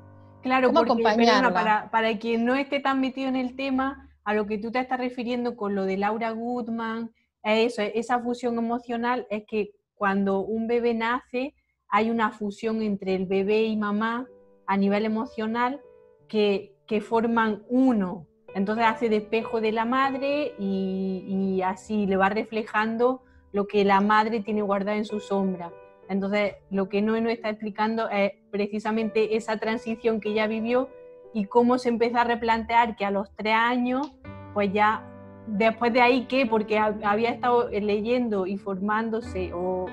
Claro, 0.43 0.69
¿Cómo 0.69 0.81
porque, 0.81 0.93
acompañarla? 0.93 1.55
para, 1.55 1.91
para 1.91 2.19
quien 2.19 2.45
no 2.45 2.55
esté 2.55 2.81
tan 2.81 3.01
metido 3.01 3.31
en 3.31 3.37
el 3.37 3.57
tema, 3.57 4.11
a 4.25 4.35
lo 4.35 4.47
que 4.47 4.59
tú 4.59 4.71
te 4.71 4.79
estás 4.79 4.99
refiriendo 4.99 5.57
con 5.57 5.75
lo 5.75 5.87
de 5.87 5.97
Laura 5.97 6.33
Goodman, 6.33 7.13
eso, 7.43 7.83
esa 7.83 8.21
fusión 8.21 8.57
emocional 8.59 9.27
es 9.31 9.45
que 9.47 9.73
cuando 9.95 10.41
un 10.41 10.67
bebé 10.67 10.95
nace 10.95 11.55
hay 11.89 12.11
una 12.11 12.31
fusión 12.31 12.83
entre 12.83 13.15
el 13.15 13.27
bebé 13.27 13.65
y 13.65 13.77
mamá 13.77 14.27
a 14.67 14.77
nivel 14.77 15.05
emocional 15.05 15.81
que, 16.29 16.71
forman 17.01 17.63
uno. 17.71 18.27
Entonces 18.55 18.85
hace 18.85 19.09
despejo 19.09 19.63
de 19.63 19.73
la 19.73 19.87
madre 19.87 20.53
y, 20.59 21.25
y, 21.27 21.63
así 21.63 22.05
le 22.07 22.17
va 22.17 22.29
reflejando 22.29 23.23
lo 23.51 23.67
que 23.67 23.83
la 23.83 24.03
madre 24.03 24.41
tiene 24.41 24.61
guardado 24.61 24.99
en 24.99 25.07
su 25.07 25.19
sombra. 25.19 25.73
Entonces 26.11 26.57
lo 26.71 26.91
que 26.91 27.01
Noé 27.01 27.23
nos 27.23 27.33
está 27.33 27.49
explicando 27.49 28.11
es 28.11 28.33
precisamente 28.51 29.37
esa 29.37 29.57
transición 29.57 30.21
que 30.21 30.33
ella 30.33 30.47
vivió 30.47 30.91
y 31.33 31.47
cómo 31.47 31.79
se 31.79 31.89
empezó 31.89 32.19
a 32.19 32.25
replantear 32.25 32.95
que 32.97 33.07
a 33.07 33.11
los 33.11 33.35
tres 33.35 33.55
años, 33.55 34.13
pues 34.53 34.71
ya, 34.73 35.09
después 35.47 35.93
de 35.93 36.01
ahí, 36.01 36.27
¿qué? 36.27 36.47
Porque 36.47 36.79
había 36.79 37.31
estado 37.31 37.69
leyendo 37.69 38.47
y 38.47 38.57
formándose 38.57 39.53
o, 39.53 39.87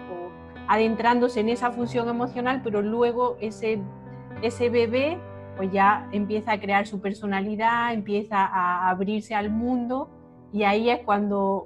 adentrándose 0.68 1.39
en 1.39 1.50
esa 1.50 1.72
función 1.72 2.08
emocional, 2.10 2.62
pero 2.63 2.82
luego 2.82 3.38
ese, 3.41 3.79
ese 4.41 4.70
bebé 4.70 5.18
pues 5.58 5.72
ya 5.72 6.08
empieza 6.12 6.53
a 6.53 6.60
crear 6.60 6.88
su 6.88 7.01
personalidad, 7.01 7.94
empieza 7.94 8.46
a 8.46 8.89
abrirse 8.89 9.36
al 9.36 9.50
mundo 9.50 10.10
y 10.53 10.63
ahí 10.63 10.89
es 10.89 11.00
cuando... 11.03 11.63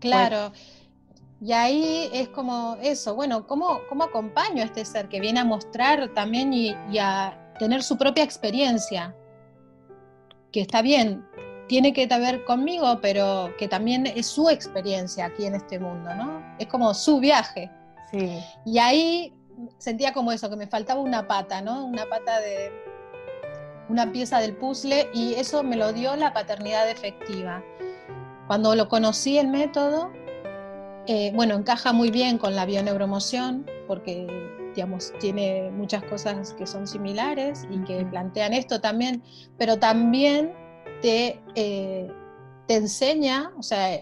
Claro. 0.00 0.52
y 1.40 1.52
ahí 1.52 2.10
es 2.12 2.28
como 2.28 2.76
eso, 2.82 3.14
bueno, 3.14 3.46
¿cómo, 3.46 3.80
¿cómo 3.88 4.04
acompaño 4.04 4.62
a 4.62 4.66
este 4.66 4.84
ser 4.84 5.08
que 5.08 5.18
viene 5.18 5.40
a 5.40 5.44
mostrar 5.44 6.12
también 6.12 6.52
y 6.52 6.74
a 6.98 7.44
tener 7.58 7.82
su 7.82 7.96
propia 7.96 8.24
experiencia, 8.24 9.14
que 10.52 10.60
está 10.60 10.82
bien, 10.82 11.24
tiene 11.68 11.92
que 11.92 12.06
ver 12.06 12.44
conmigo, 12.44 12.98
pero 13.00 13.54
que 13.58 13.68
también 13.68 14.06
es 14.06 14.26
su 14.26 14.48
experiencia 14.48 15.26
aquí 15.26 15.46
en 15.46 15.54
este 15.54 15.78
mundo, 15.78 16.14
¿no? 16.14 16.42
Es 16.58 16.66
como 16.66 16.92
su 16.94 17.20
viaje. 17.20 17.70
Sí. 18.10 18.38
Y 18.64 18.78
ahí 18.78 19.32
sentía 19.78 20.12
como 20.12 20.32
eso, 20.32 20.50
que 20.50 20.56
me 20.56 20.66
faltaba 20.66 21.00
una 21.00 21.26
pata, 21.26 21.60
¿no? 21.62 21.84
Una 21.84 22.06
pata 22.06 22.40
de 22.40 22.72
una 23.88 24.10
pieza 24.12 24.40
del 24.40 24.56
puzzle 24.56 25.08
y 25.12 25.34
eso 25.34 25.62
me 25.62 25.76
lo 25.76 25.92
dio 25.92 26.16
la 26.16 26.32
paternidad 26.32 26.88
efectiva. 26.88 27.62
Cuando 28.46 28.74
lo 28.74 28.88
conocí 28.88 29.38
el 29.38 29.48
método, 29.48 30.10
eh, 31.06 31.32
bueno, 31.34 31.54
encaja 31.54 31.92
muy 31.92 32.10
bien 32.10 32.38
con 32.38 32.54
la 32.54 32.64
bioneuromoción 32.64 33.66
porque 33.86 34.26
digamos, 34.74 35.12
tiene 35.20 35.70
muchas 35.70 36.02
cosas 36.04 36.52
que 36.54 36.66
son 36.66 36.86
similares 36.86 37.66
y 37.70 37.78
que 37.84 38.04
plantean 38.06 38.52
esto 38.52 38.80
también, 38.80 39.22
pero 39.56 39.78
también 39.78 40.52
te, 41.04 41.38
eh, 41.54 42.10
te 42.66 42.76
enseña, 42.76 43.52
o 43.58 43.62
sea, 43.62 44.00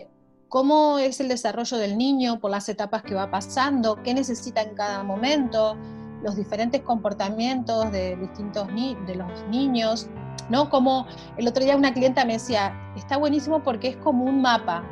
cómo 0.49 1.01
es 1.01 1.19
el 1.19 1.27
desarrollo 1.27 1.77
del 1.77 1.99
niño 1.99 2.39
por 2.39 2.53
las 2.53 2.69
etapas 2.69 3.03
que 3.03 3.13
va 3.13 3.29
pasando, 3.29 4.01
qué 4.05 4.15
necesita 4.15 4.63
en 4.63 4.77
cada 4.77 5.03
momento, 5.03 5.77
los 6.23 6.37
diferentes 6.37 6.81
comportamientos 6.83 7.91
de 7.91 8.15
distintos 8.15 8.69
de 8.69 9.17
los 9.17 9.49
niños, 9.49 10.07
¿no? 10.49 10.71
Como 10.71 11.09
el 11.39 11.49
otro 11.49 11.65
día 11.65 11.77
una 11.77 11.93
clienta 11.93 12.25
me 12.25 12.35
decía, 12.35 12.73
está 12.97 13.17
buenísimo 13.17 13.65
porque 13.65 13.89
es 13.89 13.97
como 13.97 14.25
un 14.25 14.41
mapa, 14.41 14.85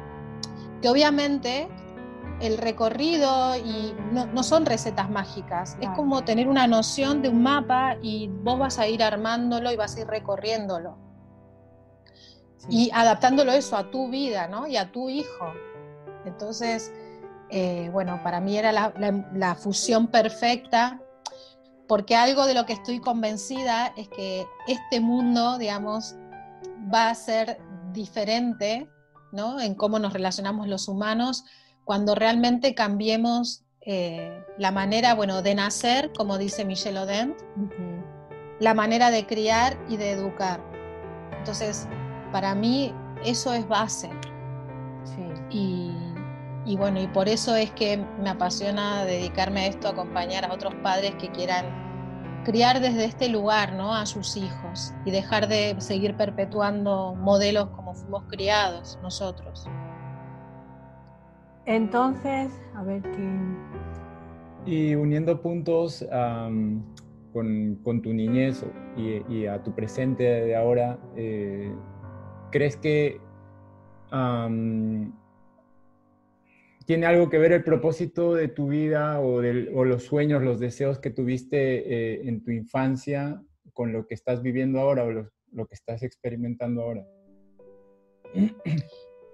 que 0.82 0.88
obviamente 0.88 1.68
el 2.40 2.58
recorrido 2.58 3.54
y 3.54 3.94
no, 4.10 4.42
son 4.42 4.66
recetas 4.66 5.08
mágicas, 5.08 5.76
es 5.80 5.90
como 5.90 6.24
tener 6.24 6.48
una 6.48 6.66
noción 6.66 7.22
de 7.22 7.28
un 7.28 7.40
mapa 7.40 7.94
y 8.02 8.26
vos 8.42 8.58
vas 8.58 8.80
a 8.80 8.88
ir 8.88 9.00
armándolo 9.00 9.70
y 9.70 9.76
vas 9.76 9.94
a 9.94 10.00
ir 10.00 10.08
recorriéndolo. 10.08 11.09
Y 12.68 12.90
adaptándolo 12.92 13.52
eso 13.52 13.76
a 13.76 13.90
tu 13.90 14.10
vida, 14.10 14.48
¿no? 14.48 14.66
Y 14.66 14.76
a 14.76 14.92
tu 14.92 15.08
hijo. 15.08 15.52
Entonces, 16.24 16.92
eh, 17.50 17.88
bueno, 17.92 18.20
para 18.22 18.40
mí 18.40 18.56
era 18.56 18.72
la, 18.72 19.54
fusión 19.54 20.06
perfecta, 20.08 21.00
porque 21.88 22.14
algo 22.14 22.46
de 22.46 22.54
lo 22.54 22.66
que 22.66 22.72
estoy 22.72 23.00
convencida 23.00 23.92
es 23.96 24.08
que 24.08 24.46
este 24.68 25.00
mundo, 25.00 25.58
digamos, 25.58 26.14
va 26.92 27.10
a 27.10 27.14
ser 27.14 27.58
diferente, 27.92 28.88
¿no? 29.32 29.60
En 29.60 29.74
cómo 29.74 29.98
nos 29.98 30.12
relacionamos 30.12 30.68
los 30.68 30.86
humanos 30.86 31.44
cuando 31.84 32.14
realmente 32.14 32.74
cambiemos 32.74 33.64
eh, 33.80 34.44
la 34.58 34.70
manera, 34.70 35.14
bueno, 35.14 35.42
de 35.42 35.54
nacer, 35.54 36.12
como 36.12 36.38
dice 36.38 36.64
Michel 36.64 36.98
Odent, 36.98 37.36
la 38.60 38.74
manera 38.74 39.10
de 39.10 39.26
criar 39.26 39.76
y 39.88 39.96
de 39.96 40.12
educar. 40.12 40.60
Entonces, 41.38 41.88
para 42.32 42.54
mí 42.54 42.94
eso 43.24 43.52
es 43.52 43.66
base. 43.68 44.10
Y, 45.50 45.92
y, 46.64 46.76
bueno, 46.76 47.00
y 47.00 47.08
por 47.08 47.28
eso 47.28 47.56
es 47.56 47.70
que 47.72 48.04
me 48.22 48.30
apasiona 48.30 49.04
dedicarme 49.04 49.62
a 49.62 49.66
esto, 49.66 49.88
acompañar 49.88 50.44
a 50.44 50.52
otros 50.52 50.74
padres 50.76 51.14
que 51.16 51.28
quieran 51.30 51.66
criar 52.44 52.80
desde 52.80 53.04
este 53.04 53.28
lugar, 53.28 53.74
¿no? 53.74 53.94
A 53.94 54.06
sus 54.06 54.36
hijos 54.36 54.94
y 55.04 55.10
dejar 55.10 55.48
de 55.48 55.74
seguir 55.78 56.16
perpetuando 56.16 57.14
modelos 57.14 57.68
como 57.70 57.94
fuimos 57.94 58.24
criados 58.28 58.98
nosotros. 59.02 59.68
Entonces, 61.66 62.50
a 62.74 62.82
ver 62.82 63.02
qué... 63.02 63.28
Y 64.66 64.94
uniendo 64.94 65.40
puntos 65.40 66.06
con, 67.32 68.00
tu 68.02 68.12
niñez 68.12 68.64
y, 68.96 69.46
a 69.46 69.62
tu 69.62 69.72
presente 69.74 70.22
de 70.24 70.56
ahora, 70.56 70.98
eh, 71.16 71.72
¿crees 72.50 72.76
que 72.76 73.20
tiene 76.90 77.06
algo 77.06 77.30
que 77.30 77.38
ver 77.38 77.52
el 77.52 77.62
propósito 77.62 78.34
de 78.34 78.48
tu 78.48 78.66
vida 78.66 79.20
o, 79.20 79.40
los 79.40 80.02
sueños, 80.02 80.42
los 80.42 80.58
deseos 80.58 80.98
que 80.98 81.10
tuviste 81.10 82.16
eh, 82.16 82.28
en 82.28 82.42
tu 82.42 82.50
infancia 82.50 83.40
con 83.72 83.92
lo 83.92 84.08
que 84.08 84.14
estás 84.14 84.42
viviendo 84.42 84.80
ahora 84.80 85.04
o 85.04 85.10
lo, 85.10 85.66
que 85.68 85.74
estás 85.74 86.02
experimentando 86.02 86.82
ahora? 86.82 87.06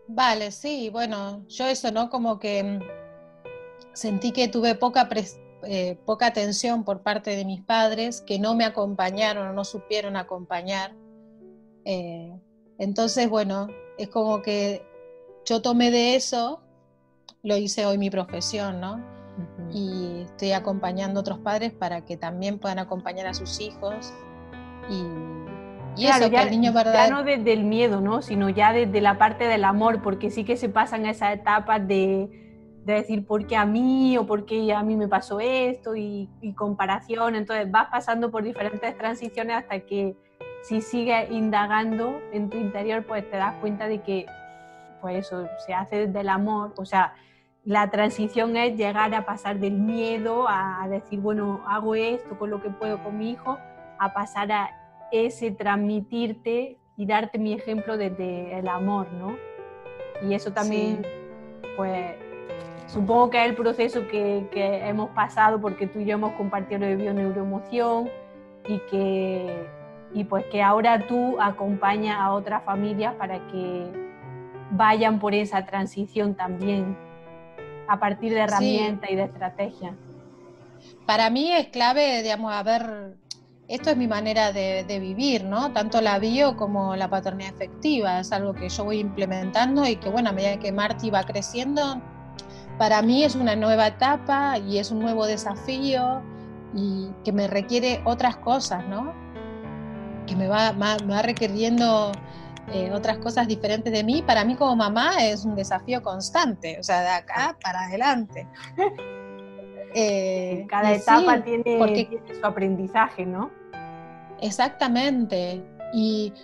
Vale, 0.09 0.51
sí, 0.51 0.91
bueno, 0.91 1.47
yo 1.49 1.67
eso, 1.67 1.91
¿no? 1.91 2.11
Como 2.11 2.39
que 2.39 2.63
mm, 2.63 2.81
sentí 3.95 4.33
que 4.33 4.49
tuve 4.49 4.75
poca, 4.75 5.09
eh, 5.65 5.97
poca 6.05 6.27
atención 6.27 6.85
por 6.85 7.03
parte 7.03 7.31
de 7.31 7.47
mis 7.47 7.63
padres, 7.63 8.21
que 8.21 8.39
no 8.39 8.55
me 8.55 8.67
acompañaron 8.67 9.55
no 9.55 9.65
supieron 9.65 10.17
acompañar. 10.17 10.95
Eh, 11.87 12.39
entonces, 12.79 13.29
bueno, 13.29 13.69
es 13.99 14.09
como 14.09 14.43
que 14.43 14.85
yo 15.45 15.63
tomé 15.63 15.91
de 15.91 16.17
eso, 16.17 16.61
lo 17.43 17.57
hice 17.57 17.87
hoy 17.87 17.99
mi 17.99 18.11
profesión, 18.11 18.81
¿no? 18.81 19.05
Y 19.73 20.23
estoy 20.23 20.53
acompañando 20.53 21.21
a 21.21 21.23
otros 21.23 21.39
padres 21.39 21.73
para 21.73 22.05
que 22.05 22.17
también 22.17 22.59
puedan 22.59 22.79
acompañar 22.79 23.27
a 23.27 23.35
sus 23.35 23.61
hijos 23.61 24.13
y 24.91 25.05
y 25.97 26.07
eso, 26.07 26.27
ya, 26.29 26.43
el 26.43 26.51
niño 26.51 26.73
verdad... 26.73 26.93
ya 26.93 27.11
no 27.11 27.23
desde 27.23 27.53
el 27.53 27.65
miedo, 27.65 28.01
¿no? 28.01 28.23
sino 28.23 28.49
ya 28.51 28.73
desde 28.73 29.01
la 29.01 29.19
parte 29.19 29.45
del 29.45 29.65
amor, 29.65 30.03
porque 30.03 30.31
sí 30.31 30.45
que 30.45 30.57
se 30.57 30.69
pasan 30.69 31.07
esas 31.07 31.35
etapas 31.35 31.87
de, 31.87 32.29
de 32.85 32.93
decir 32.93 33.27
por 33.27 33.47
qué 33.47 33.57
a 33.57 33.65
mí 33.65 34.19
o 34.19 34.27
por 34.27 34.45
qué 34.45 34.73
a 34.73 34.83
mí 34.83 34.97
me 34.97 35.09
pasó 35.09 35.41
esto 35.41 35.97
y, 35.97 36.29
y, 36.43 36.53
comparación. 36.53 37.35
Entonces 37.35 37.71
vas 37.71 37.89
pasando 37.91 38.31
por 38.31 38.45
diferentes 38.45 38.97
transiciones 38.99 39.57
hasta 39.57 39.81
que 39.81 40.17
si 40.67 40.81
sigues 40.81 41.31
indagando 41.31 42.21
en 42.33 42.51
tu 42.51 42.57
interior, 42.57 43.05
pues 43.05 43.29
te 43.31 43.37
das 43.37 43.55
cuenta 43.61 43.87
de 43.87 44.03
que 44.03 44.27
pues 45.01 45.27
eso 45.27 45.47
se 45.65 45.73
hace 45.73 46.07
desde 46.07 46.21
el 46.21 46.29
amor. 46.29 46.75
O 46.77 46.85
sea, 46.85 47.15
la 47.65 47.89
transición 47.91 48.57
es 48.57 48.77
llegar 48.77 49.15
a 49.15 49.25
pasar 49.25 49.61
del 49.61 49.75
miedo 49.75 50.47
a 50.49 50.87
decir, 50.89 51.21
bueno, 51.21 51.61
hago 51.69 51.95
esto 51.95 52.37
con 52.37 52.51
lo 52.51 52.61
que 52.61 52.71
puedo 52.71 53.01
con 53.05 53.17
mi 53.17 53.31
hijo, 53.31 53.59
a 53.99 54.13
pasar 54.13 54.51
a 54.51 54.71
ese 55.13 55.53
transmitirte 55.53 56.79
y 56.97 57.07
darte 57.07 57.39
mi 57.39 57.53
ejemplo 57.53 57.97
desde 57.97 58.59
el 58.59 58.67
amor, 58.67 59.07
¿no? 59.13 59.37
Y 60.29 60.35
eso 60.35 60.53
también, 60.53 61.07
pues, 61.77 62.17
supongo 62.89 63.31
que 63.31 63.45
es 63.45 63.51
el 63.51 63.55
proceso 63.55 64.09
que, 64.09 64.49
hemos 64.53 65.11
pasado 65.11 65.61
porque 65.61 65.87
tú 65.87 66.01
y 66.01 66.07
yo 66.07 66.15
hemos 66.15 66.33
compartido 66.33 66.81
de 66.81 66.97
bioneuroemoción 66.97 68.11
y 68.67 68.79
que, 68.91 69.69
y 70.17 70.25
pues 70.25 70.47
que 70.47 70.63
ahora 70.63 71.07
tú 71.07 71.37
acompañas 71.39 72.17
a 72.19 72.33
otras 72.33 72.65
familias 72.65 73.15
para 73.17 73.47
que 73.49 73.85
vayan 74.71 75.21
por 75.21 75.35
esa 75.35 75.67
transición 75.67 76.35
también 76.35 76.97
a 77.87 78.01
partir 78.01 78.33
de 78.33 78.41
herramientas 78.41 79.11
y 79.11 79.15
de 79.15 79.25
estrategias. 79.25 79.95
Para 81.05 81.29
mí 81.29 81.53
es 81.53 81.67
clave, 81.67 82.23
digamos, 82.23 82.51
haber 82.51 83.19
esto 83.69 83.91
es 83.91 83.97
mi 83.99 84.09
manera 84.09 84.53
de, 84.53 84.99
vivir, 85.01 85.45
¿no? 85.45 85.73
Tanto 85.73 86.01
la 86.01 86.19
bio 86.19 86.57
como 86.57 86.97
la 86.97 87.11
paternidad 87.11 87.53
efectiva, 87.53 88.21
es 88.21 88.33
algo 88.33 88.55
que 88.55 88.71
yo 88.71 88.85
voy 88.85 89.01
implementando 89.01 89.87
y 89.87 89.97
que, 89.97 90.09
bueno, 90.09 90.31
a 90.31 90.33
medida 90.33 90.57
que 90.59 90.73
Marty 90.73 91.11
va 91.11 91.25
creciendo, 91.25 92.01
para 92.79 93.03
mí 93.03 93.23
es 93.23 93.35
una 93.35 93.55
nueva 93.55 93.89
etapa 93.89 94.57
y 94.57 94.79
es 94.79 94.91
un 94.91 95.01
nuevo 95.01 95.27
desafío 95.27 96.23
y 96.75 97.11
que 97.23 97.33
me 97.33 97.49
requiere 97.49 98.01
otras 98.05 98.37
cosas, 98.37 98.87
¿no? 98.87 99.26
Que 100.27 100.37
me 100.37 100.49
va, 100.49 100.73
va 100.73 101.23
requiriendo 101.23 102.13
eh, 102.73 102.91
otras 102.93 103.19
cosas 103.19 103.47
diferentes 103.47 103.93
de 103.93 104.03
mí. 104.03 104.23
Para 104.23 104.45
mí 104.45 104.57
como 104.57 104.75
mamá 104.75 105.25
es 105.25 105.45
un 105.45 105.55
desafío 105.55 106.03
constante, 106.03 106.79
o 106.81 106.83
sea, 106.83 107.01
de 107.03 107.09
acá 107.09 107.57
para 107.63 107.85
adelante. 107.85 108.47
Eh, 109.99 110.67
Cada 110.69 110.93
etapa 110.93 111.43
tiene, 111.43 111.79
su 112.39 112.47
aprendizaje, 112.47 113.25
¿no? 113.25 113.51
Exactamente. 114.43 115.65
Y 115.95 116.35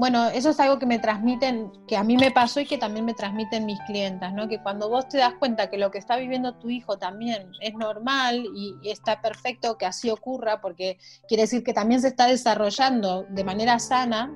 bueno, 0.00 0.28
eso 0.30 0.48
es 0.48 0.58
algo 0.60 0.78
que 0.78 0.86
me 0.86 0.98
transmiten, 0.98 1.70
que 1.86 1.94
a 1.94 2.02
mí 2.02 2.16
me 2.16 2.30
pasó 2.30 2.58
y 2.58 2.64
que 2.64 2.78
también 2.78 3.04
me 3.04 3.12
transmiten 3.12 3.66
mis 3.66 3.78
clientas, 3.82 4.32
¿no? 4.32 4.48
Que 4.48 4.58
cuando 4.58 4.88
vos 4.88 5.06
te 5.10 5.18
das 5.18 5.34
cuenta 5.34 5.68
que 5.68 5.76
lo 5.76 5.90
que 5.90 5.98
está 5.98 6.16
viviendo 6.16 6.54
tu 6.54 6.70
hijo 6.70 6.96
también 6.96 7.52
es 7.60 7.74
normal 7.74 8.46
y, 8.54 8.78
está 8.82 9.20
perfecto 9.20 9.76
que 9.76 9.84
así 9.84 10.08
ocurra, 10.08 10.62
porque 10.62 10.96
quiere 11.28 11.42
decir 11.42 11.62
que 11.62 11.74
también 11.74 12.00
se 12.00 12.08
está 12.08 12.28
desarrollando 12.28 13.26
de 13.28 13.44
manera 13.44 13.78
sana, 13.78 14.32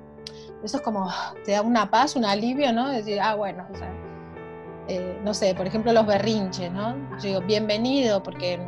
eso 0.63 0.77
es 0.77 0.83
como, 0.83 1.11
te 1.47 1.53
da 1.53 1.63
una 1.63 1.91
paz, 1.91 2.15
un 2.15 2.27
alivio, 2.27 2.71
¿no? 2.71 2.91
Decir, 2.91 3.19
ah, 3.23 3.35
bueno, 3.35 3.67
o 3.73 3.75
sea, 3.75 3.91
eh, 4.89 5.19
no 5.25 5.33
sé, 5.33 5.55
por 5.55 5.67
ejemplo, 5.67 5.95
los 5.95 6.05
berrinches, 6.05 6.71
¿no? 6.71 6.95
Yo 7.17 7.23
digo, 7.23 7.41
bienvenido, 7.41 8.23
porque 8.23 8.61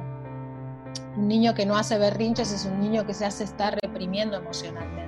un 1.15 1.29
niño 1.29 1.53
que 1.53 1.67
no 1.67 1.77
hace 1.77 1.99
berrinches 1.99 2.53
es 2.53 2.65
un 2.65 2.81
niño 2.81 3.05
que 3.05 3.13
se 3.13 3.27
hace 3.27 3.45
estar 3.45 3.79
reprimiendo 3.83 4.39
emocionalmente. 4.39 5.06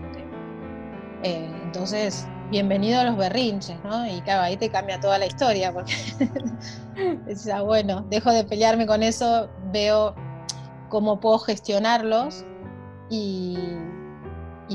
Eh, 1.23 1.51
entonces, 1.65 2.29
bienvenido 2.51 3.01
a 3.01 3.05
los 3.05 3.17
berrinches, 3.17 3.83
¿no? 3.83 4.07
Y 4.07 4.21
claro, 4.21 4.43
ahí 4.43 4.57
te 4.57 4.71
cambia 4.71 5.01
toda 5.01 5.19
la 5.19 5.27
historia, 5.27 5.73
porque 5.73 5.93
dices, 7.27 7.53
ah, 7.53 7.63
bueno, 7.63 8.03
dejo 8.09 8.31
de 8.31 8.45
pelearme 8.45 8.87
con 8.87 9.03
eso, 9.03 9.49
veo 9.73 10.15
cómo 10.89 11.21
puedo 11.21 11.39
gestionarlos 11.39 12.45
y, 13.11 13.59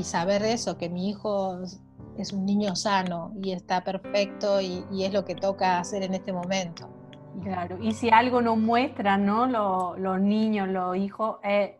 saber 0.02 0.42
eso, 0.42 0.76
que 0.76 0.90
mi 0.90 1.08
hijo 1.08 1.60
es 2.18 2.32
un 2.32 2.44
niño 2.44 2.76
sano 2.76 3.32
y 3.42 3.52
está 3.52 3.82
perfecto 3.82 4.60
y, 4.60 4.84
es 5.02 5.12
lo 5.12 5.24
que 5.24 5.34
toca 5.34 5.78
hacer 5.78 6.02
en 6.02 6.14
este 6.14 6.32
momento. 6.32 6.88
Claro, 7.42 7.78
y 7.80 7.92
si 7.92 8.10
algo 8.10 8.42
nos 8.42 8.58
muestra, 8.58 9.16
¿no? 9.16 9.46
Los, 9.96 10.20
niños, 10.20 10.68
los 10.68 10.96
hijos, 10.96 11.38
es 11.42 11.70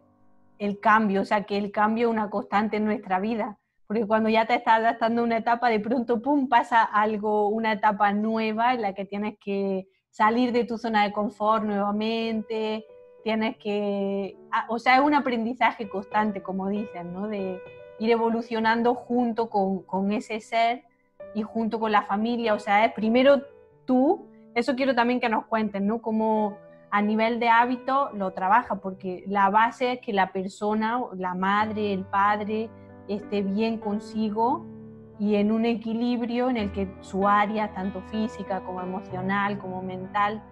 el 0.58 0.80
cambio, 0.80 1.20
o 1.20 1.24
sea, 1.24 1.44
que 1.44 1.58
el 1.58 1.70
cambio 1.70 2.08
es 2.08 2.12
una 2.12 2.30
constante 2.30 2.78
en 2.78 2.86
nuestra 2.86 3.20
vida, 3.20 3.58
porque 3.86 4.06
cuando 4.06 4.28
ya 4.28 4.46
te 4.46 4.54
estás 4.54 4.78
adaptando 4.78 5.22
a 5.22 5.24
una 5.24 5.38
etapa, 5.38 5.68
de 5.68 5.80
pronto, 5.80 6.22
pum, 6.22 6.48
pasa 6.48 6.82
algo, 6.82 7.48
una 7.48 7.72
etapa 7.72 8.12
nueva 8.12 8.74
en 8.74 8.82
la 8.82 8.94
que 8.94 9.04
tienes 9.04 9.36
que 9.38 9.86
salir 10.10 10.52
de 10.52 10.64
tu 10.64 10.78
zona 10.78 11.04
de 11.04 11.12
confort 11.12 11.64
nuevamente, 11.64 12.86
tienes 13.22 13.56
que, 13.56 14.36
ah, 14.52 14.66
o 14.68 14.78
sea, 14.78 14.96
es 14.96 15.00
un 15.00 15.14
aprendizaje 15.14 15.88
constante, 15.88 16.42
como 16.42 16.68
dicen, 16.68 17.12
¿no? 17.12 17.28
De, 17.28 17.60
ir 17.98 18.10
evolucionando 18.10 18.94
junto 18.94 19.48
con, 19.48 20.12
ese 20.12 20.40
ser 20.40 20.84
y 21.34 21.42
junto 21.42 21.78
con 21.78 21.92
la 21.92 22.02
familia. 22.02 22.54
O 22.54 22.58
sea, 22.58 22.84
es 22.84 22.92
primero 22.92 23.42
tú, 23.84 24.26
eso 24.54 24.74
quiero 24.74 24.94
también 24.94 25.20
que 25.20 25.28
nos 25.28 25.46
cuenten, 25.46 25.86
¿no? 25.86 26.00
Cómo 26.00 26.58
a 26.90 27.02
nivel 27.02 27.40
de 27.40 27.48
hábito 27.48 28.10
lo 28.14 28.32
trabaja, 28.32 28.76
porque 28.76 29.24
la 29.26 29.50
base 29.50 29.92
es 29.92 30.00
que 30.00 30.12
la 30.12 30.32
persona, 30.32 31.00
la 31.16 31.34
madre, 31.34 31.92
el 31.92 32.04
padre, 32.04 32.70
esté 33.08 33.42
bien 33.42 33.78
consigo 33.78 34.64
y 35.18 35.36
en 35.36 35.52
un 35.52 35.64
equilibrio 35.64 36.50
en 36.50 36.56
el 36.56 36.72
que 36.72 36.88
su 37.00 37.28
área, 37.28 37.72
tanto 37.72 38.02
física 38.10 38.62
como 38.64 38.80
emocional, 38.80 39.58
como 39.58 39.82
mental, 39.82 40.42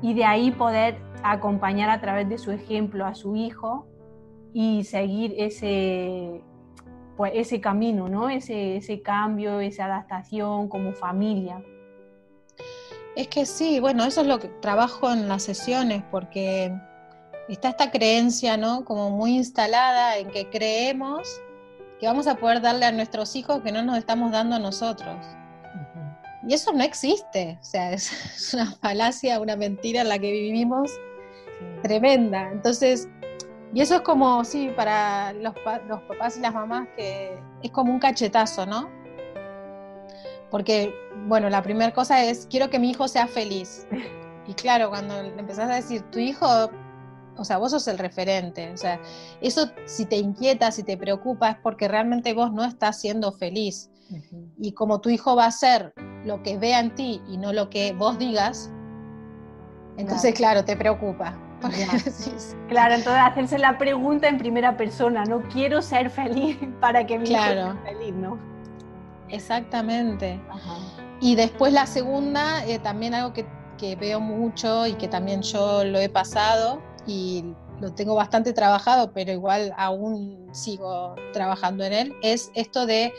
y 0.00 0.14
de 0.14 0.24
ahí 0.24 0.50
poder 0.50 0.98
acompañar 1.22 1.88
a 1.88 2.00
través 2.00 2.28
de 2.28 2.38
su 2.38 2.50
ejemplo 2.50 3.06
a 3.06 3.14
su 3.14 3.36
hijo 3.36 3.86
y 4.52 4.82
seguir 4.84 5.34
ese, 5.38 6.42
pues 7.16 7.32
ese 7.34 7.60
camino, 7.60 8.08
¿no? 8.08 8.28
Ese, 8.28 8.76
ese 8.76 9.00
cambio, 9.00 9.60
esa 9.60 9.84
adaptación 9.84 10.68
como 10.68 10.92
familia. 10.92 11.62
Es 13.14 13.28
que 13.28 13.46
sí, 13.46 13.78
bueno, 13.78 14.04
eso 14.04 14.22
es 14.22 14.26
lo 14.26 14.38
que 14.40 14.48
trabajo 14.48 15.12
en 15.12 15.28
las 15.28 15.44
sesiones, 15.44 16.02
porque 16.10 16.74
está 17.48 17.68
esta 17.68 17.90
creencia, 17.90 18.56
¿no? 18.56 18.84
Como 18.84 19.10
muy 19.10 19.36
instalada 19.36 20.16
en 20.16 20.30
que 20.30 20.48
creemos 20.48 21.40
que 22.02 22.08
vamos 22.08 22.26
a 22.26 22.34
poder 22.34 22.60
darle 22.60 22.84
a 22.84 22.90
nuestros 22.90 23.36
hijos 23.36 23.60
que 23.62 23.70
no 23.70 23.80
nos 23.80 23.96
estamos 23.96 24.32
dando 24.32 24.56
a 24.56 24.58
nosotros. 24.58 25.24
Y 26.48 26.52
eso 26.52 26.72
no 26.72 26.82
existe, 26.82 27.58
o 27.60 27.64
sea, 27.64 27.92
es, 27.92 28.50
una 28.54 28.72
falacia, 28.72 29.38
una 29.38 29.54
mentira 29.54 30.00
en 30.00 30.08
la 30.08 30.18
que 30.18 30.32
vivimos 30.32 30.90
tremenda. 31.80 32.50
Entonces, 32.50 33.08
y 33.72 33.82
eso 33.82 33.94
es 33.94 34.00
como, 34.00 34.44
sí, 34.44 34.72
para 34.74 35.32
los, 35.34 35.54
papás 36.08 36.36
y 36.36 36.40
las 36.40 36.52
mamás, 36.52 36.88
que 36.96 37.38
es 37.62 37.70
como 37.70 37.92
un 37.92 38.00
cachetazo, 38.00 38.66
¿no? 38.66 38.90
Porque, 40.50 40.92
bueno, 41.28 41.48
la 41.50 41.62
primera 41.62 41.94
cosa 41.94 42.24
es, 42.24 42.48
quiero 42.50 42.68
que 42.68 42.80
mi 42.80 42.90
hijo 42.90 43.06
sea 43.06 43.28
feliz. 43.28 43.86
Y 44.44 44.54
claro, 44.54 44.90
cuando 44.90 45.22
le 45.22 45.38
empezás 45.38 45.70
a 45.70 45.76
decir, 45.76 46.02
tu 46.10 46.18
hijo, 46.18 46.68
o 47.36 47.44
sea, 47.44 47.58
vos 47.58 47.70
sos 47.70 47.88
el 47.88 47.98
referente, 47.98 48.72
o 48.72 48.76
sea, 48.76 49.00
eso 49.40 49.70
si 49.86 50.04
te 50.04 50.16
inquieta, 50.16 50.70
si 50.70 50.82
te 50.82 50.96
preocupa, 50.96 51.50
es 51.50 51.56
porque 51.62 51.88
realmente 51.88 52.34
vos 52.34 52.52
no 52.52 52.64
estás 52.64 53.00
siendo 53.00 53.32
feliz. 53.32 53.90
Y 54.58 54.72
como 54.72 55.00
tu 55.00 55.08
hijo 55.08 55.34
va 55.34 55.46
a 55.46 55.50
ser 55.50 55.94
lo 56.26 56.42
que 56.42 56.58
vea 56.58 56.80
en 56.80 56.94
ti 56.94 57.22
y 57.28 57.38
no 57.38 57.54
lo 57.54 57.70
que 57.70 57.94
vos 57.94 58.18
digas, 58.18 58.70
entonces, 59.96 60.34
claro 60.34 60.64
te 60.64 60.76
preocupa. 60.76 61.38
Claro, 62.68 62.94
entonces 62.94 63.22
hacerse 63.22 63.58
la 63.58 63.78
pregunta 63.78 64.26
en 64.26 64.38
primera 64.38 64.76
persona, 64.76 65.24
no 65.24 65.42
quiero 65.48 65.80
ser 65.82 66.10
feliz 66.10 66.58
para 66.80 67.06
que 67.06 67.18
mi 67.18 67.26
claro. 67.26 67.72
sea 67.72 67.82
feliz, 67.84 68.14
¿no? 68.14 68.38
Exactamente. 69.28 70.40
Y 71.20 71.36
después 71.36 71.72
la 71.72 71.86
segunda, 71.86 72.64
eh, 72.66 72.78
también 72.78 73.14
algo 73.14 73.32
que, 73.32 73.46
que, 73.78 73.94
veo 73.94 74.20
mucho 74.20 74.86
y 74.86 74.94
que 74.94 75.06
también 75.06 75.42
yo 75.42 75.84
lo 75.84 76.00
he 76.00 76.08
pasado 76.08 76.80
y 77.06 77.44
lo 77.80 77.92
tengo 77.92 78.14
bastante 78.14 78.52
trabajado, 78.52 79.12
pero 79.12 79.32
igual 79.32 79.74
aún 79.76 80.48
sigo 80.52 81.14
trabajando 81.32 81.84
en 81.84 81.92
él, 81.92 82.16
es 82.22 82.50
esto 82.54 82.86
de 82.86 83.12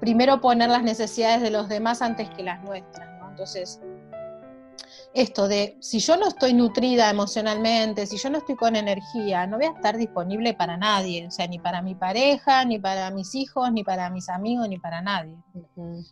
primero 0.00 0.40
poner 0.40 0.68
las 0.68 0.82
necesidades 0.82 1.40
de 1.40 1.50
los 1.50 1.68
demás 1.68 2.02
antes 2.02 2.28
que 2.30 2.42
las 2.42 2.62
nuestras. 2.62 3.08
Entonces, 3.30 3.80
esto 5.14 5.48
de 5.48 5.78
si 5.80 5.98
yo 5.98 6.16
no 6.18 6.28
estoy 6.28 6.52
nutrida 6.52 7.08
emocionalmente, 7.08 8.06
si 8.06 8.18
yo 8.18 8.28
no 8.28 8.38
estoy 8.38 8.54
con 8.54 8.76
energía, 8.76 9.46
no 9.46 9.56
voy 9.56 9.66
a 9.66 9.70
estar 9.70 9.96
disponible 9.96 10.52
para 10.52 10.76
nadie, 10.76 11.26
o 11.26 11.30
sea, 11.30 11.46
ni 11.46 11.58
para 11.58 11.80
mi 11.80 11.94
pareja, 11.94 12.64
ni 12.66 12.78
para 12.78 13.10
mis 13.10 13.34
hijos, 13.34 13.72
ni 13.72 13.82
para 13.82 14.10
mis 14.10 14.28
amigos, 14.28 14.68
ni 14.68 14.78
para 14.78 15.00
nadie. 15.00 15.36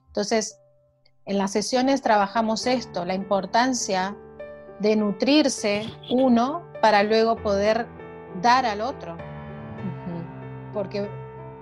Entonces, 0.07 0.59
en 1.27 1.39
las 1.39 1.53
sesiones 1.53 2.01
trabajamos 2.01 2.67
esto, 2.67 3.05
la 3.05 3.15
importancia 3.15 4.17
de 4.81 4.97
nutrirse 4.97 5.85
uno 6.11 6.63
para 6.85 7.03
luego 7.03 7.37
poder 7.37 7.87
dar 8.43 8.67
al 8.67 8.83
otro. 8.83 9.17
Porque 10.75 11.09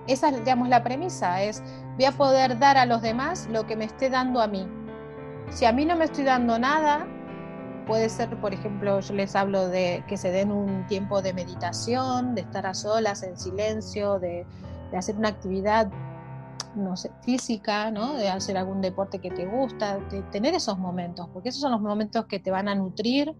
esa 0.05 0.27
es, 0.27 0.39
digamos, 0.39 0.67
la 0.67 0.83
premisa, 0.83 1.41
es 1.41 1.63
voy 1.95 2.03
a 2.03 2.11
poder 2.11 2.59
dar 2.59 2.77
a 2.77 2.85
los 2.85 3.01
demás 3.01 3.47
lo 3.49 3.65
que 3.65 3.77
me 3.77 3.85
esté 3.85 4.09
dando 4.09 4.41
a 4.41 4.47
mí. 4.47 4.67
Si 5.49 5.63
a 5.63 5.71
mí 5.71 5.85
no 5.85 5.95
me 5.95 6.03
estoy 6.03 6.25
dando 6.25 6.59
nada, 6.59 7.07
puede 7.87 8.09
ser, 8.09 8.37
por 8.41 8.53
ejemplo, 8.53 8.99
yo 8.99 9.13
les 9.13 9.33
hablo 9.33 9.69
de 9.69 10.03
que 10.09 10.17
se 10.17 10.29
den 10.29 10.51
un 10.51 10.85
tiempo 10.87 11.21
de 11.21 11.31
meditación, 11.31 12.35
de 12.35 12.41
estar 12.41 12.67
a 12.67 12.73
solas, 12.73 13.23
en 13.23 13.39
silencio, 13.39 14.19
de, 14.19 14.45
hacer 14.93 15.15
una 15.15 15.29
actividad, 15.29 15.89
no 16.75 16.97
sé, 16.97 17.11
física, 17.21 17.91
¿no? 17.91 18.15
De 18.15 18.27
hacer 18.27 18.57
algún 18.57 18.81
deporte 18.81 19.19
que 19.19 19.31
te 19.31 19.45
gusta, 19.45 19.99
de 19.99 20.21
tener 20.33 20.53
esos 20.53 20.77
momentos, 20.77 21.29
porque 21.31 21.47
esos 21.47 21.61
son 21.61 21.71
los 21.71 21.79
momentos 21.79 22.25
que 22.25 22.39
te 22.39 22.51
van 22.51 22.67
a 22.67 22.75
nutrir, 22.75 23.33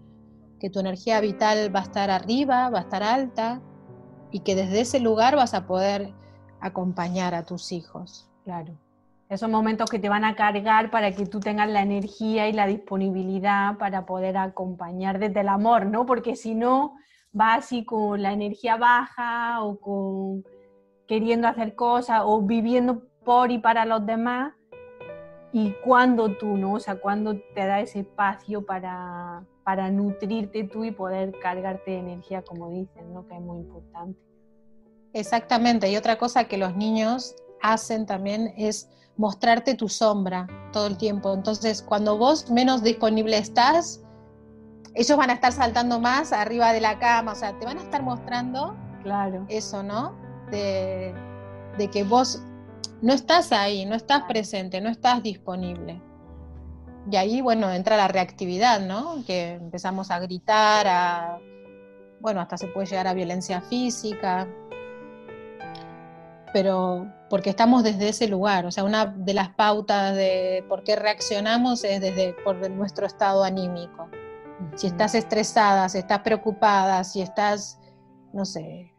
que 0.64 0.70
tu 0.70 0.80
energía 0.80 1.20
vital 1.20 1.76
va 1.76 1.82
a 1.82 1.84
estar 1.84 2.10
arriba, 2.10 2.70
va 2.70 2.78
a 2.78 2.82
estar 2.84 3.04
alta, 3.04 3.60
y 4.32 4.40
que 4.40 4.56
desde 4.56 4.80
ese 4.80 5.02
lugar 5.02 5.36
vas 5.36 5.54
a 5.54 5.68
poder 5.68 6.14
acompañar 6.62 7.36
a 7.36 7.44
tus 7.44 7.74
hijos. 7.74 8.32
Claro. 8.46 8.72
Esos 9.28 9.50
momentos 9.50 9.90
que 9.90 10.00
te 10.00 10.08
van 10.08 10.24
a 10.24 10.36
cargar 10.36 10.90
para 10.90 11.12
que 11.12 11.26
tú 11.26 11.42
tengas 11.42 11.68
la 11.68 11.82
energía 11.82 12.48
y 12.48 12.54
la 12.54 12.66
disponibilidad 12.66 13.78
para 13.78 14.06
poder 14.06 14.38
acompañar 14.38 15.20
desde 15.20 15.42
el 15.42 15.50
amor, 15.50 15.86
¿no? 15.86 16.06
Porque 16.06 16.38
si 16.38 16.56
no, 16.56 16.96
vas 17.34 17.66
así 17.66 17.84
con 17.84 18.22
la 18.22 18.32
energía 18.32 18.78
baja 18.78 19.62
o 19.62 19.82
con 19.82 20.46
queriendo 21.10 21.50
hacer 21.50 21.76
cosas 21.76 22.22
o 22.24 22.42
viviendo 22.42 23.04
por 23.26 23.52
y 23.52 23.58
para 23.58 23.84
los 23.84 24.06
demás. 24.06 24.54
Y 25.52 25.74
cuando 25.84 26.38
tú, 26.38 26.56
¿no? 26.56 26.76
O 26.76 26.80
sea, 26.80 26.96
cuando 27.02 27.36
te 27.54 27.68
da 27.68 27.82
ese 27.82 28.00
espacio 28.00 28.66
para, 28.66 29.44
para 29.64 29.90
nutrirte 29.90 30.66
tú 30.66 30.84
y 30.84 30.92
poder 30.92 31.34
cargarte 31.42 31.92
de 31.92 32.00
energía, 32.00 32.42
como 32.42 32.70
dicen, 32.70 33.14
¿no? 33.14 33.28
Que 33.28 33.36
es 33.36 33.42
muy 33.42 33.60
importante. 33.60 34.20
Exactamente. 35.14 35.90
Y 35.90 35.96
otra 35.96 36.18
cosa 36.18 36.46
que 36.46 36.58
los 36.58 36.76
niños 36.76 37.36
hacen 37.62 38.06
también 38.06 38.54
es 38.58 38.90
mostrarte 39.16 39.76
tu 39.76 39.88
sombra 39.88 40.48
todo 40.72 40.88
el 40.88 40.98
tiempo. 40.98 41.34
Entonces, 41.34 41.82
cuando 41.82 42.18
vos 42.18 42.50
menos 42.50 42.84
disponible 42.84 43.38
estás, 43.38 44.02
ellos 44.96 45.18
van 45.18 45.30
a 45.30 45.34
estar 45.34 45.52
saltando 45.52 46.00
más 46.00 46.34
arriba 46.34 46.74
de 46.74 46.82
la 46.82 47.00
cama, 47.00 47.32
o 47.32 47.36
sea, 47.36 47.58
te 47.58 47.66
van 47.66 47.78
a 47.78 47.82
estar 47.82 48.04
mostrando 48.04 48.76
claro. 49.02 49.46
eso, 49.50 49.82
¿no? 49.82 50.16
De, 50.52 51.14
de 51.78 51.90
que 51.90 52.04
vos 52.04 52.42
no 53.02 53.14
estás 53.14 53.52
ahí, 53.52 53.86
no 53.86 53.96
estás 53.96 54.24
presente, 54.24 54.82
no 54.82 54.90
estás 54.90 55.24
disponible. 55.24 56.02
Y 57.12 57.16
ahí, 57.16 57.42
bueno, 57.42 57.72
entra 57.72 57.98
la 57.98 58.08
reactividad, 58.08 58.80
¿no? 58.80 59.24
Que 59.26 59.54
empezamos 59.54 60.10
a 60.10 60.20
gritar, 60.20 60.88
a, 60.88 61.40
bueno, 62.22 62.40
hasta 62.40 62.58
se 62.58 62.68
puede 62.68 62.88
llegar 62.88 63.08
a 63.08 63.14
violencia 63.14 63.62
física 63.62 64.48
pero 66.54 67.12
porque 67.30 67.50
estamos 67.50 67.84
desde 67.84 68.10
ese 68.10 68.28
lugar, 68.28 68.66
o 68.68 68.72
sea, 68.72 68.84
una 68.84 69.08
de 69.08 69.34
las 69.34 69.50
pautas 69.50 70.16
de 70.16 70.64
por 70.70 70.84
qué 70.84 70.96
reaccionamos 70.96 71.84
es 71.84 72.00
desde 72.00 72.34
por 72.44 72.70
nuestro 72.70 73.08
estado 73.08 73.44
anímico. 73.44 74.08
Si 74.76 74.88
estás 74.88 75.16
estresada, 75.16 75.90
si 75.90 75.98
estás 75.98 76.20
preocupada, 76.20 77.04
si 77.04 77.22
estás, 77.22 77.80
no 78.34 78.46
sé, 78.46 78.94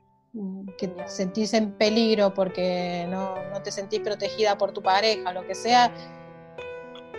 que 0.77 0.89
te 0.89 1.07
sentís 1.07 1.55
en 1.55 1.73
peligro 1.79 2.35
porque 2.35 3.07
no, 3.09 3.37
no 3.53 3.63
te 3.63 3.71
sentís 3.71 4.01
protegida 4.01 4.59
por 4.59 4.73
tu 4.73 4.83
pareja, 4.83 5.33
lo 5.33 5.47
que 5.47 5.55
sea, 5.55 5.93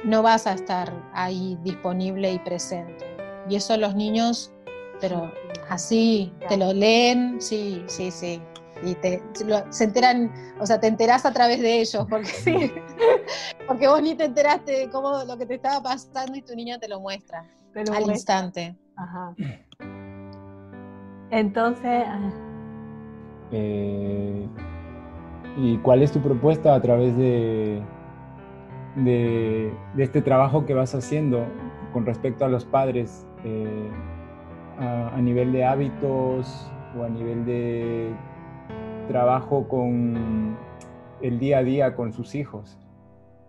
no 0.05 0.21
vas 0.21 0.47
a 0.47 0.53
estar 0.53 0.93
ahí 1.13 1.57
disponible 1.63 2.31
y 2.31 2.39
presente. 2.39 3.05
Y 3.49 3.55
eso 3.55 3.75
los 3.77 3.95
niños, 3.95 4.53
pero 5.01 5.31
así, 5.69 6.33
te 6.47 6.57
lo 6.57 6.73
leen, 6.73 7.41
sí, 7.41 7.83
sí, 7.87 8.11
sí 8.11 8.41
y 8.83 8.95
te, 8.95 9.21
se 9.69 9.83
enteran, 9.83 10.31
o 10.59 10.65
sea, 10.65 10.79
te 10.79 10.87
enterás 10.87 11.25
a 11.25 11.31
través 11.31 11.61
de 11.61 11.79
ellos, 11.79 12.05
porque, 12.09 12.27
sí. 12.27 12.71
porque 13.67 13.87
vos 13.87 14.01
ni 14.01 14.15
te 14.15 14.25
enteraste 14.25 14.71
de 14.79 14.89
cómo 14.89 15.23
lo 15.25 15.37
que 15.37 15.45
te 15.45 15.55
estaba 15.55 15.81
pasando 15.81 16.35
y 16.37 16.41
tu 16.41 16.55
niña 16.55 16.77
te 16.79 16.87
lo 16.87 16.99
muestra 16.99 17.45
al 17.93 18.03
instante. 18.03 18.75
Ajá. 18.95 19.33
Entonces... 21.31 22.03
Ah. 22.07 22.31
Eh, 23.51 24.47
¿Y 25.57 25.77
cuál 25.77 26.01
es 26.01 26.11
tu 26.11 26.21
propuesta 26.21 26.75
a 26.75 26.81
través 26.81 27.15
de, 27.15 27.81
de, 28.95 29.73
este 29.97 30.21
trabajo 30.21 30.65
que 30.65 30.73
vas 30.73 30.95
haciendo 30.95 31.45
con 31.93 32.05
respecto 32.05 32.45
a 32.45 32.49
los 32.49 32.65
padres 32.65 33.25
eh, 33.43 33.89
a 34.79 35.19
nivel 35.21 35.51
de 35.51 35.65
hábitos 35.65 36.71
o 36.97 37.03
a 37.03 37.09
nivel 37.09 37.45
de 37.45 38.13
trabajo 39.07 39.67
con 39.67 40.57
el 41.21 41.39
día 41.39 41.59
a 41.59 41.63
día 41.63 41.95
con 41.95 42.13
sus 42.13 42.35
hijos. 42.35 42.77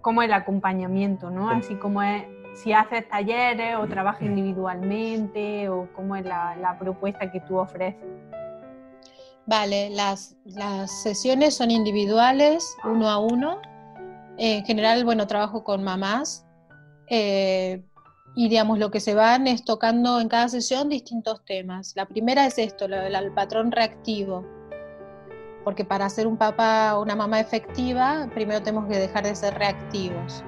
Como 0.00 0.22
el 0.22 0.32
acompañamiento, 0.32 1.30
¿no? 1.30 1.50
Así 1.50 1.74
como 1.74 2.02
es, 2.02 2.24
si 2.54 2.72
haces 2.72 3.08
talleres 3.08 3.76
o 3.76 3.86
trabajas 3.86 4.22
individualmente 4.22 5.68
o 5.68 5.88
cómo 5.94 6.16
es 6.16 6.24
la, 6.24 6.76
propuesta 6.78 7.30
que 7.30 7.40
tú 7.40 7.58
ofreces. 7.58 8.08
Vale, 9.46 9.90
las, 9.90 10.36
sesiones 11.02 11.54
son 11.54 11.70
individuales, 11.70 12.76
uno 12.84 13.08
a 13.08 13.18
uno. 13.18 13.60
En 14.38 14.64
general, 14.64 15.04
bueno, 15.04 15.26
trabajo 15.26 15.64
con 15.64 15.82
mamás. 15.82 16.46
Eh, 17.08 17.82
y 18.34 18.48
digamos, 18.48 18.78
lo 18.78 18.90
que 18.90 19.00
se 19.00 19.14
van 19.14 19.46
es 19.46 19.64
tocando 19.64 20.20
en 20.20 20.28
cada 20.28 20.48
sesión 20.48 20.88
distintos 20.88 21.44
temas. 21.44 21.92
La 21.96 22.06
primera 22.06 22.46
es 22.46 22.58
esto, 22.58 22.84
el 22.84 23.32
patrón 23.32 23.72
reactivo 23.72 24.44
porque 25.66 25.84
para 25.84 26.08
ser 26.08 26.28
un 26.28 26.36
papá 26.36 26.96
o 26.96 27.02
una 27.02 27.16
mamá 27.16 27.40
efectiva, 27.40 28.28
primero 28.32 28.62
tenemos 28.62 28.86
que 28.88 29.00
dejar 29.00 29.24
de 29.24 29.34
ser 29.34 29.52
reactivos. 29.54 30.44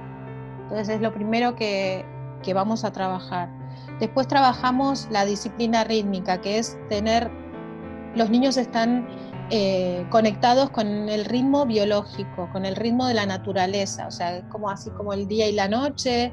Entonces 0.61 0.87
es 0.87 1.01
lo 1.01 1.13
primero 1.13 1.57
que, 1.57 2.05
que 2.41 2.53
vamos 2.53 2.85
a 2.85 2.93
trabajar. 2.93 3.49
Después 3.99 4.29
trabajamos 4.29 5.09
la 5.11 5.25
disciplina 5.25 5.83
rítmica, 5.83 6.39
que 6.39 6.57
es 6.57 6.79
tener, 6.87 7.29
los 8.15 8.29
niños 8.29 8.55
están 8.55 9.09
eh, 9.51 10.05
conectados 10.09 10.69
con 10.69 11.09
el 11.09 11.25
ritmo 11.25 11.65
biológico, 11.65 12.49
con 12.51 12.65
el 12.65 12.75
ritmo 12.75 13.07
de 13.07 13.15
la 13.15 13.25
naturaleza, 13.25 14.07
o 14.07 14.11
sea, 14.11 14.47
como 14.49 14.69
así 14.69 14.89
como 14.91 15.13
el 15.13 15.27
día 15.27 15.47
y 15.47 15.53
la 15.53 15.67
noche. 15.67 16.31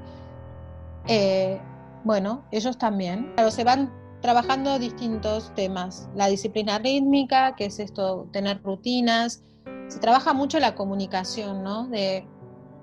Eh, 1.09 1.59
bueno, 2.05 2.44
ellos 2.50 2.76
también. 2.79 3.33
Pero 3.37 3.50
se 3.50 3.64
van 3.64 3.92
trabajando 4.20 4.79
distintos 4.79 5.55
temas. 5.55 6.09
La 6.14 6.29
disciplina 6.29 6.79
rítmica, 6.79 7.55
que 7.57 7.66
es 7.66 7.79
esto, 7.79 8.29
tener 8.33 8.62
rutinas. 8.62 9.42
Se 9.88 9.98
trabaja 9.98 10.33
mucho 10.33 10.59
la 10.59 10.74
comunicación, 10.74 11.62
¿no? 11.62 11.87
De, 11.88 12.26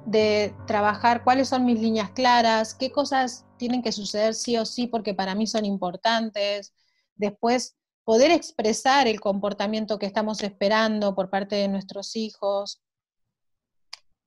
de 0.05 0.55
trabajar 0.65 1.23
cuáles 1.23 1.49
son 1.49 1.65
mis 1.65 1.79
líneas 1.79 2.09
claras, 2.11 2.73
qué 2.73 2.91
cosas 2.91 3.45
tienen 3.57 3.81
que 3.81 3.91
suceder 3.91 4.33
sí 4.33 4.57
o 4.57 4.65
sí 4.65 4.87
porque 4.87 5.13
para 5.13 5.35
mí 5.35 5.47
son 5.47 5.65
importantes. 5.65 6.73
Después, 7.15 7.75
poder 8.03 8.31
expresar 8.31 9.07
el 9.07 9.19
comportamiento 9.19 9.97
que 9.97 10.05
estamos 10.05 10.41
esperando 10.43 11.15
por 11.15 11.29
parte 11.29 11.55
de 11.55 11.67
nuestros 11.67 12.15
hijos, 12.15 12.81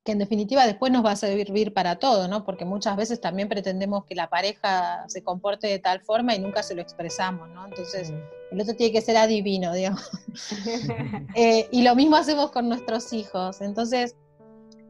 que 0.03 0.13
en 0.13 0.19
definitiva 0.19 0.65
después 0.65 0.91
nos 0.91 1.05
va 1.05 1.11
a 1.11 1.15
servir 1.17 1.73
para 1.73 1.97
todo, 1.97 2.29
¿no? 2.29 2.45
Porque 2.45 2.63
muchas 2.63 2.95
veces 2.95 3.19
también 3.19 3.49
pretendemos 3.49 4.05
que 4.05 4.15
la 4.15 4.29
pareja 4.29 5.03
se 5.09 5.21
comporte 5.21 5.67
de 5.67 5.79
tal 5.79 6.01
forma 6.01 6.33
y 6.33 6.39
nunca 6.39 6.63
se 6.63 6.75
lo 6.75 6.81
expresamos, 6.81 7.49
¿no? 7.49 7.65
Entonces, 7.65 8.13
el 8.51 8.61
otro 8.61 8.73
tiene 8.73 8.93
que 8.93 9.01
ser 9.01 9.17
adivino, 9.17 9.73
digamos. 9.73 10.09
Eh, 11.35 11.67
y 11.71 11.81
lo 11.83 11.95
mismo 11.95 12.15
hacemos 12.15 12.51
con 12.51 12.69
nuestros 12.69 13.11
hijos. 13.11 13.61
Entonces, 13.61 14.15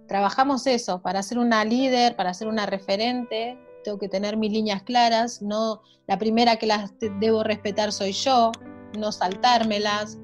trabajamos 0.08 0.68
eso, 0.68 1.02
para 1.02 1.24
ser 1.24 1.40
una 1.40 1.66
líder, 1.66 2.16
para 2.16 2.34
ser 2.34 2.48
una 2.48 2.66
referente, 2.66 3.58
tengo 3.84 3.98
que 3.98 4.08
tener 4.08 4.38
mis 4.38 4.52
líneas 4.52 4.84
claras, 4.84 5.42
no 5.42 5.82
la 6.06 6.18
primera 6.18 6.58
que 6.58 6.68
las 6.68 6.92
debo 7.20 7.44
respetar 7.44 7.92
soy 7.92 8.12
yo, 8.12 8.52
no 8.98 9.12
saltármelas, 9.12 10.18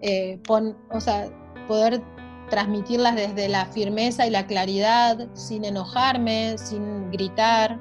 eh, 0.00 0.40
o 0.48 1.00
sea, 1.00 1.28
poder 1.66 2.02
transmitirlas 2.50 3.14
desde 3.14 3.48
la 3.48 3.66
firmeza 3.66 4.26
y 4.26 4.30
la 4.30 4.46
claridad, 4.46 5.28
sin 5.34 5.64
enojarme, 5.64 6.56
sin 6.58 7.10
gritar, 7.10 7.78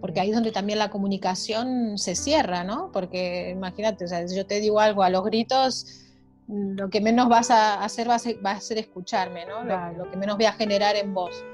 porque 0.00 0.20
ahí 0.20 0.30
es 0.30 0.34
donde 0.34 0.52
también 0.52 0.78
la 0.78 0.90
comunicación 0.90 1.98
se 1.98 2.14
cierra, 2.14 2.64
¿no? 2.64 2.90
Porque 2.92 3.50
imagínate, 3.50 4.04
o 4.04 4.08
sea, 4.08 4.26
si 4.26 4.36
yo 4.36 4.46
te 4.46 4.60
digo 4.60 4.80
algo 4.80 5.02
a 5.02 5.10
los 5.10 5.24
gritos, 5.24 6.04
lo 6.46 6.88
que 6.88 7.00
menos 7.00 7.28
vas 7.28 7.50
a 7.50 7.82
hacer 7.84 8.08
va 8.08 8.14
a 8.14 8.60
ser, 8.60 8.78
escucharme, 8.78 9.44
¿no? 9.46 9.64
Lo, 9.64 10.10
que 10.10 10.16
menos 10.16 10.36
voy 10.36 10.46
a 10.46 10.52
generar 10.52 10.96
en 10.96 11.14
vos. 11.14 11.44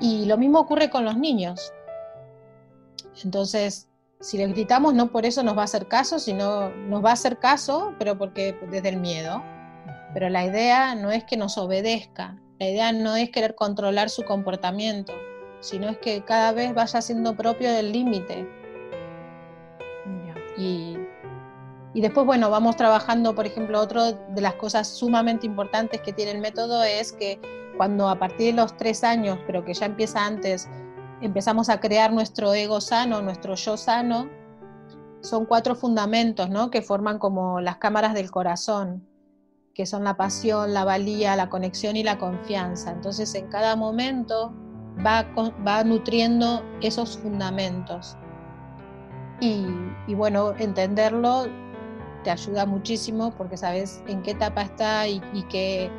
Y 0.00 0.26
lo 0.26 0.36
mismo 0.38 0.60
ocurre 0.60 0.90
con 0.90 1.04
los 1.04 1.16
niños. 1.16 1.72
Entonces, 3.24 3.88
si 4.20 4.38
le 4.38 4.46
gritamos, 4.48 4.94
no 4.94 5.10
por 5.10 5.26
eso 5.26 5.42
nos 5.42 5.56
va 5.56 5.62
a 5.62 5.64
hacer 5.64 5.88
caso, 5.88 6.18
sino 6.18 6.70
nos 6.70 7.04
va 7.04 7.10
a 7.10 7.14
hacer 7.14 7.38
caso, 7.38 7.94
pero 7.98 8.16
porque 8.16 8.58
desde 8.70 8.88
el 8.88 8.96
miedo. 8.96 9.42
Pero 10.14 10.28
la 10.30 10.44
idea 10.44 10.94
no 10.94 11.10
es 11.10 11.24
que 11.24 11.36
nos 11.36 11.58
obedezca, 11.58 12.36
la 12.58 12.68
idea 12.68 12.92
no 12.92 13.16
es 13.16 13.30
querer 13.30 13.54
controlar 13.54 14.08
su 14.08 14.24
comportamiento, 14.24 15.12
sino 15.60 15.88
es 15.88 15.98
que 15.98 16.24
cada 16.24 16.52
vez 16.52 16.74
vaya 16.74 17.02
siendo 17.02 17.36
propio 17.36 17.70
del 17.72 17.92
límite. 17.92 18.48
Y, 20.56 20.96
y 21.92 22.00
después, 22.00 22.24
bueno, 22.24 22.48
vamos 22.48 22.76
trabajando, 22.76 23.34
por 23.34 23.44
ejemplo, 23.44 23.78
otro 23.78 24.12
de 24.12 24.40
las 24.40 24.54
cosas 24.54 24.88
sumamente 24.88 25.46
importantes 25.46 26.00
que 26.00 26.14
tiene 26.14 26.30
el 26.30 26.38
método 26.38 26.82
es 26.82 27.12
que 27.12 27.38
cuando 27.76 28.08
a 28.08 28.18
partir 28.18 28.54
de 28.54 28.62
los 28.62 28.74
tres 28.78 29.04
años, 29.04 29.38
pero 29.46 29.66
que 29.66 29.74
ya 29.74 29.84
empieza 29.84 30.24
antes, 30.24 30.66
empezamos 31.20 31.68
a 31.68 31.80
crear 31.80 32.12
nuestro 32.12 32.52
ego 32.54 32.80
sano, 32.80 33.22
nuestro 33.22 33.54
yo 33.54 33.76
sano, 33.76 34.28
son 35.20 35.46
cuatro 35.46 35.74
fundamentos 35.74 36.50
¿no? 36.50 36.70
que 36.70 36.82
forman 36.82 37.18
como 37.18 37.60
las 37.60 37.76
cámaras 37.78 38.14
del 38.14 38.30
corazón, 38.30 39.06
que 39.74 39.86
son 39.86 40.04
la 40.04 40.16
pasión, 40.16 40.72
la 40.72 40.84
valía, 40.84 41.36
la 41.36 41.48
conexión 41.48 41.96
y 41.96 42.02
la 42.02 42.18
confianza. 42.18 42.92
Entonces 42.92 43.34
en 43.34 43.48
cada 43.48 43.76
momento 43.76 44.54
va, 45.04 45.26
va 45.66 45.84
nutriendo 45.84 46.62
esos 46.80 47.18
fundamentos. 47.18 48.16
Y, 49.40 50.14
bueno, 50.14 50.54
entenderlo 50.58 51.46
te 52.24 52.30
ayuda 52.30 52.64
muchísimo 52.64 53.34
porque 53.36 53.58
sabes 53.58 54.02
en 54.06 54.22
qué 54.22 54.30
etapa 54.30 54.62
está 54.62 55.06
y, 55.06 55.20
y 55.34 55.42
qué 55.44 55.90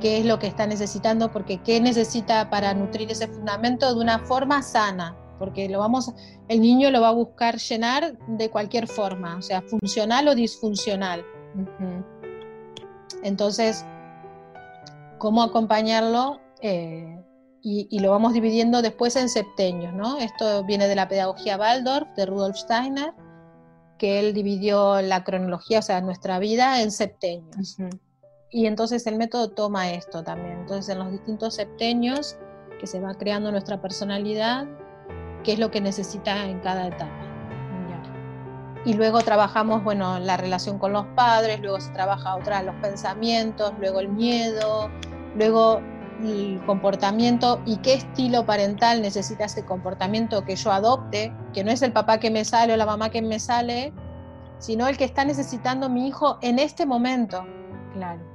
qué 0.00 0.18
es 0.18 0.26
lo 0.26 0.38
que 0.38 0.46
está 0.46 0.66
necesitando, 0.66 1.30
porque 1.30 1.62
qué 1.62 1.80
necesita 1.80 2.50
para 2.50 2.74
nutrir 2.74 3.10
ese 3.10 3.28
fundamento 3.28 3.94
de 3.94 4.00
una 4.00 4.18
forma 4.20 4.62
sana, 4.62 5.16
porque 5.38 5.68
lo 5.68 5.78
vamos, 5.78 6.12
el 6.48 6.60
niño 6.60 6.90
lo 6.90 7.00
va 7.00 7.08
a 7.08 7.12
buscar 7.12 7.56
llenar 7.58 8.16
de 8.26 8.50
cualquier 8.50 8.86
forma, 8.86 9.36
o 9.36 9.42
sea, 9.42 9.62
funcional 9.62 10.28
o 10.28 10.34
disfuncional. 10.34 11.24
Entonces, 13.22 13.84
¿cómo 15.18 15.42
acompañarlo? 15.42 16.40
Eh, 16.60 17.18
y, 17.66 17.98
lo 17.98 18.10
vamos 18.10 18.34
dividiendo 18.34 18.82
después 18.82 19.16
en 19.16 19.30
septenios, 19.30 19.94
¿no? 19.94 20.18
Esto 20.18 20.64
viene 20.64 20.86
de 20.86 20.94
la 20.94 21.08
pedagogía 21.08 21.56
Waldorf, 21.56 22.06
de 22.14 22.26
Rudolf 22.26 22.56
Steiner, 22.56 23.14
que 23.96 24.20
él 24.20 24.34
dividió 24.34 25.00
la 25.00 25.24
cronología, 25.24 25.78
o 25.78 25.82
sea, 25.82 26.02
nuestra 26.02 26.38
vida 26.38 26.82
en 26.82 26.90
septenios. 26.90 27.78
Y 28.54 28.68
entonces 28.68 29.04
el 29.08 29.16
método 29.16 29.50
toma 29.50 29.90
esto 29.90 30.22
también. 30.22 30.60
Entonces 30.60 30.88
en 30.88 31.00
los 31.00 31.10
distintos 31.10 31.54
septenios 31.54 32.36
que 32.78 32.86
se 32.86 33.00
va 33.00 33.12
creando 33.14 33.50
nuestra 33.50 33.82
personalidad, 33.82 34.68
qué 35.42 35.54
es 35.54 35.58
lo 35.58 35.72
que 35.72 35.80
necesita 35.80 36.46
en 36.46 36.60
cada 36.60 36.86
etapa. 36.86 37.10
Y 38.86 38.92
luego 38.92 39.22
trabajamos, 39.22 39.82
bueno, 39.82 40.20
la 40.20 40.36
relación 40.36 40.78
con 40.78 40.92
los 40.92 41.04
padres, 41.16 41.58
luego 41.62 41.80
se 41.80 41.90
trabaja 41.90 42.36
otra, 42.36 42.62
los 42.62 42.76
pensamientos, 42.76 43.72
luego 43.80 43.98
el 43.98 44.10
miedo, 44.10 44.88
luego 45.34 45.80
el 46.22 46.62
comportamiento 46.64 47.60
y 47.66 47.78
qué 47.78 47.94
estilo 47.94 48.46
parental 48.46 49.02
necesita 49.02 49.46
ese 49.46 49.64
comportamiento 49.64 50.44
que 50.44 50.54
yo 50.54 50.70
adopte, 50.70 51.34
que 51.52 51.64
no 51.64 51.72
es 51.72 51.82
el 51.82 51.92
papá 51.92 52.20
que 52.20 52.30
me 52.30 52.44
sale 52.44 52.74
o 52.74 52.76
la 52.76 52.86
mamá 52.86 53.10
que 53.10 53.20
me 53.20 53.40
sale, 53.40 53.92
sino 54.58 54.86
el 54.86 54.96
que 54.96 55.04
está 55.04 55.24
necesitando 55.24 55.88
mi 55.88 56.06
hijo 56.06 56.38
en 56.40 56.60
este 56.60 56.86
momento. 56.86 57.44
Claro. 57.94 58.33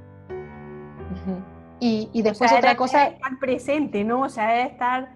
Y, 1.80 2.22
después 2.22 2.52
otra 2.52 2.76
cosa... 2.76 3.08
Estar 3.08 3.38
presente, 3.38 4.04
¿no? 4.04 4.22
O 4.22 4.28
sea, 4.28 4.60
es 4.60 4.72
estar 4.72 5.14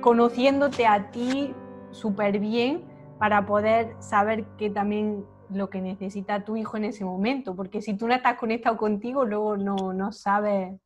conociéndote 0.00 0.86
a 0.86 1.10
ti 1.10 1.54
súper 1.92 2.40
bien 2.40 2.84
para 3.18 3.46
poder 3.46 3.94
saber 4.00 4.44
que 4.56 4.70
también 4.70 5.24
lo 5.50 5.70
que 5.70 5.80
necesita 5.80 6.44
tu 6.44 6.56
hijo 6.56 6.76
en 6.76 6.84
ese 6.84 7.04
momento, 7.04 7.54
porque 7.54 7.82
si 7.82 7.94
tú 7.94 8.06
no 8.06 8.14
estás 8.14 8.38
conectado 8.38 8.76
contigo, 8.76 9.24
luego 9.24 9.56
no, 9.56 9.92
no 9.92 10.12
sabes. 10.12 10.80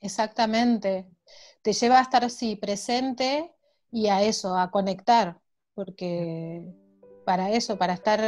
Exactamente. 0.00 1.06
Te 1.62 1.72
lleva 1.72 1.98
a 1.98 2.02
estar 2.02 2.24
así 2.24 2.56
presente 2.56 3.52
y 3.90 4.08
a 4.08 4.22
eso, 4.22 4.56
a 4.56 4.70
conectar, 4.70 5.40
porque 5.74 6.64
para 7.24 7.50
eso, 7.50 7.78
para 7.78 7.94
estar 7.94 8.20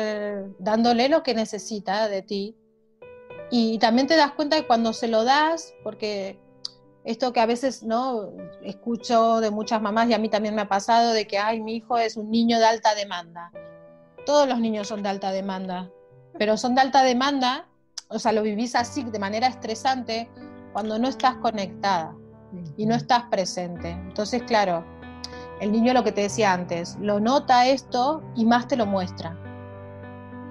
dándole 0.58 1.08
lo 1.08 1.22
que 1.22 1.34
necesita 1.34 2.08
de 2.08 2.22
ti 2.22 2.59
y 3.50 3.78
también 3.78 4.06
te 4.06 4.16
das 4.16 4.32
cuenta 4.32 4.56
que 4.56 4.66
cuando 4.66 4.92
se 4.92 5.08
lo 5.08 5.24
das, 5.24 5.74
porque 5.82 6.40
esto 7.04 7.32
que 7.32 7.40
a 7.40 7.46
veces 7.46 7.82
no 7.82 8.30
escucho 8.62 9.40
de 9.40 9.50
muchas 9.50 9.80
mamás 9.80 10.08
y 10.08 10.14
a 10.14 10.18
mí 10.18 10.28
también 10.28 10.54
me 10.54 10.62
ha 10.62 10.68
pasado 10.68 11.12
de 11.12 11.26
que 11.26 11.38
ay 11.38 11.60
mi 11.60 11.76
hijo 11.76 11.98
es 11.98 12.16
un 12.16 12.30
niño 12.30 12.58
de 12.58 12.66
alta 12.66 12.94
demanda 12.94 13.50
todos 14.26 14.46
los 14.46 14.60
niños 14.60 14.88
son 14.88 15.02
de 15.02 15.08
alta 15.08 15.32
demanda 15.32 15.90
pero 16.38 16.56
son 16.56 16.74
de 16.74 16.82
alta 16.82 17.02
demanda 17.02 17.66
o 18.08 18.18
sea 18.18 18.32
lo 18.32 18.42
vivís 18.42 18.74
así 18.74 19.02
de 19.02 19.18
manera 19.18 19.46
estresante 19.46 20.28
cuando 20.72 20.98
no 20.98 21.08
estás 21.08 21.36
conectada 21.36 22.14
y 22.76 22.84
no 22.86 22.94
estás 22.94 23.24
presente. 23.24 23.90
Entonces 23.90 24.42
claro 24.42 24.84
el 25.60 25.72
niño 25.72 25.94
lo 25.94 26.04
que 26.04 26.12
te 26.12 26.22
decía 26.22 26.52
antes 26.52 26.96
lo 27.00 27.18
nota 27.18 27.66
esto 27.66 28.22
y 28.36 28.44
más 28.44 28.66
te 28.66 28.76
lo 28.76 28.86
muestra. 28.86 29.36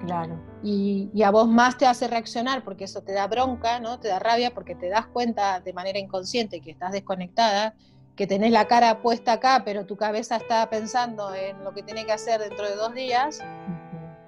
Claro 0.04 0.49
y, 0.62 1.22
a 1.22 1.30
vos 1.30 1.48
más 1.48 1.78
te 1.78 1.86
hace 1.86 2.06
reaccionar 2.06 2.64
porque 2.64 2.84
eso 2.84 3.02
te 3.02 3.12
da 3.12 3.26
bronca, 3.26 3.80
¿no? 3.80 3.98
Te 3.98 4.08
da 4.08 4.18
rabia 4.18 4.52
porque 4.52 4.74
te 4.74 4.88
das 4.88 5.06
cuenta 5.06 5.60
de 5.60 5.72
manera 5.72 5.98
inconsciente 5.98 6.60
que 6.60 6.70
estás 6.70 6.92
desconectada, 6.92 7.74
que 8.14 8.26
tenés 8.26 8.52
la 8.52 8.66
cara 8.66 9.00
puesta 9.00 9.32
acá, 9.32 9.62
pero 9.64 9.86
tu 9.86 9.96
cabeza 9.96 10.36
está 10.36 10.68
pensando 10.68 11.34
en 11.34 11.64
lo 11.64 11.72
que 11.72 11.82
tiene 11.82 12.04
que 12.04 12.12
hacer 12.12 12.40
dentro 12.40 12.68
de 12.68 12.76
dos 12.76 12.94
días. 12.94 13.40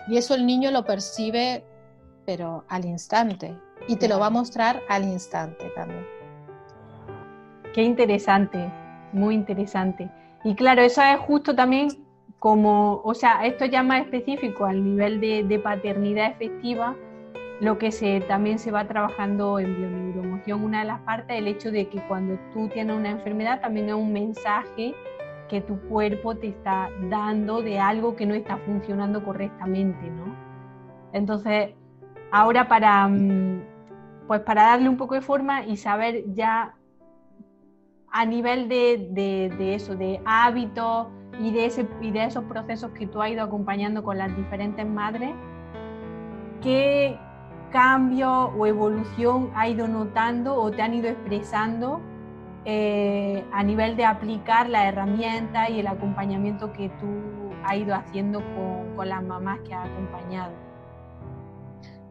Y 0.08 0.16
eso 0.16 0.34
el 0.34 0.46
niño 0.46 0.70
lo 0.70 0.84
percibe, 0.84 1.64
pero 2.24 2.64
al 2.68 2.86
instante. 2.86 3.54
Y 3.86 3.96
te 3.96 4.08
lo 4.08 4.18
va 4.18 4.26
a 4.26 4.30
mostrar 4.30 4.82
al 4.88 5.04
instante 5.04 5.70
también. 5.74 6.06
Qué 7.74 7.82
interesante, 7.82 8.72
muy 9.12 9.34
interesante. 9.34 10.10
Y 10.44 10.54
claro, 10.54 10.82
eso 10.82 11.02
es 11.02 11.18
justo 11.20 11.54
también 11.54 12.01
como, 12.42 13.00
o 13.04 13.14
sea, 13.14 13.46
esto 13.46 13.66
ya 13.66 13.84
más 13.84 14.00
específico 14.00 14.64
al 14.64 14.82
nivel 14.82 15.20
de, 15.20 15.60
paternidad 15.62 16.32
efectiva, 16.32 16.96
lo 17.60 17.78
que 17.78 17.92
se, 17.92 18.20
también 18.22 18.58
se 18.58 18.72
va 18.72 18.88
trabajando 18.88 19.60
en 19.60 19.76
bioneuromoción, 19.76 20.64
una 20.64 20.80
de 20.80 20.86
las 20.86 21.00
partes, 21.02 21.38
el 21.38 21.46
hecho 21.46 21.70
de 21.70 21.86
que 21.86 22.00
cuando 22.08 22.36
tú 22.52 22.66
tienes 22.66 22.96
una 22.96 23.10
enfermedad 23.10 23.60
también 23.60 23.90
es 23.90 23.94
un 23.94 24.12
mensaje 24.12 24.92
que 25.48 25.60
tu 25.60 25.78
cuerpo 25.82 26.34
te 26.34 26.48
está 26.48 26.90
dando 27.08 27.62
de 27.62 27.78
algo 27.78 28.16
que 28.16 28.26
no 28.26 28.34
está 28.34 28.56
funcionando 28.56 29.24
correctamente, 29.24 30.10
¿no? 30.10 30.34
Entonces, 31.12 31.70
ahora 32.32 32.66
para, 32.66 33.06
mm, 33.06 33.62
pues 34.26 34.40
para 34.40 34.64
darle 34.64 34.88
un 34.88 34.96
poco 34.96 35.14
de 35.14 35.20
forma 35.20 35.64
y 35.64 35.76
saber 35.76 36.24
ya 36.34 36.74
a 38.10 38.26
nivel 38.26 38.68
de, 38.68 39.10
de, 39.12 39.54
de 39.56 39.76
eso, 39.76 39.94
de 39.94 40.20
hábitos, 40.24 41.06
y 41.40 41.50
de, 41.50 41.66
ese, 41.66 41.86
y 42.00 42.10
de 42.10 42.24
esos 42.24 42.44
procesos 42.44 42.90
que 42.92 43.06
tú 43.06 43.22
has 43.22 43.30
ido 43.30 43.42
acompañando 43.42 44.02
con 44.02 44.18
las 44.18 44.34
diferentes 44.36 44.86
madres, 44.86 45.30
¿qué 46.62 47.18
cambio 47.70 48.52
o 48.56 48.66
evolución 48.66 49.50
ha 49.54 49.68
ido 49.68 49.88
notando 49.88 50.54
o 50.54 50.70
te 50.70 50.82
han 50.82 50.94
ido 50.94 51.08
expresando 51.08 52.00
eh, 52.64 53.44
a 53.52 53.64
nivel 53.64 53.96
de 53.96 54.04
aplicar 54.04 54.68
la 54.68 54.86
herramienta 54.86 55.68
y 55.68 55.80
el 55.80 55.86
acompañamiento 55.86 56.72
que 56.72 56.90
tú 57.00 57.50
has 57.64 57.76
ido 57.76 57.94
haciendo 57.94 58.40
con, 58.54 58.94
con 58.94 59.08
las 59.08 59.22
mamás 59.22 59.60
que 59.60 59.74
has 59.74 59.88
acompañado? 59.88 60.52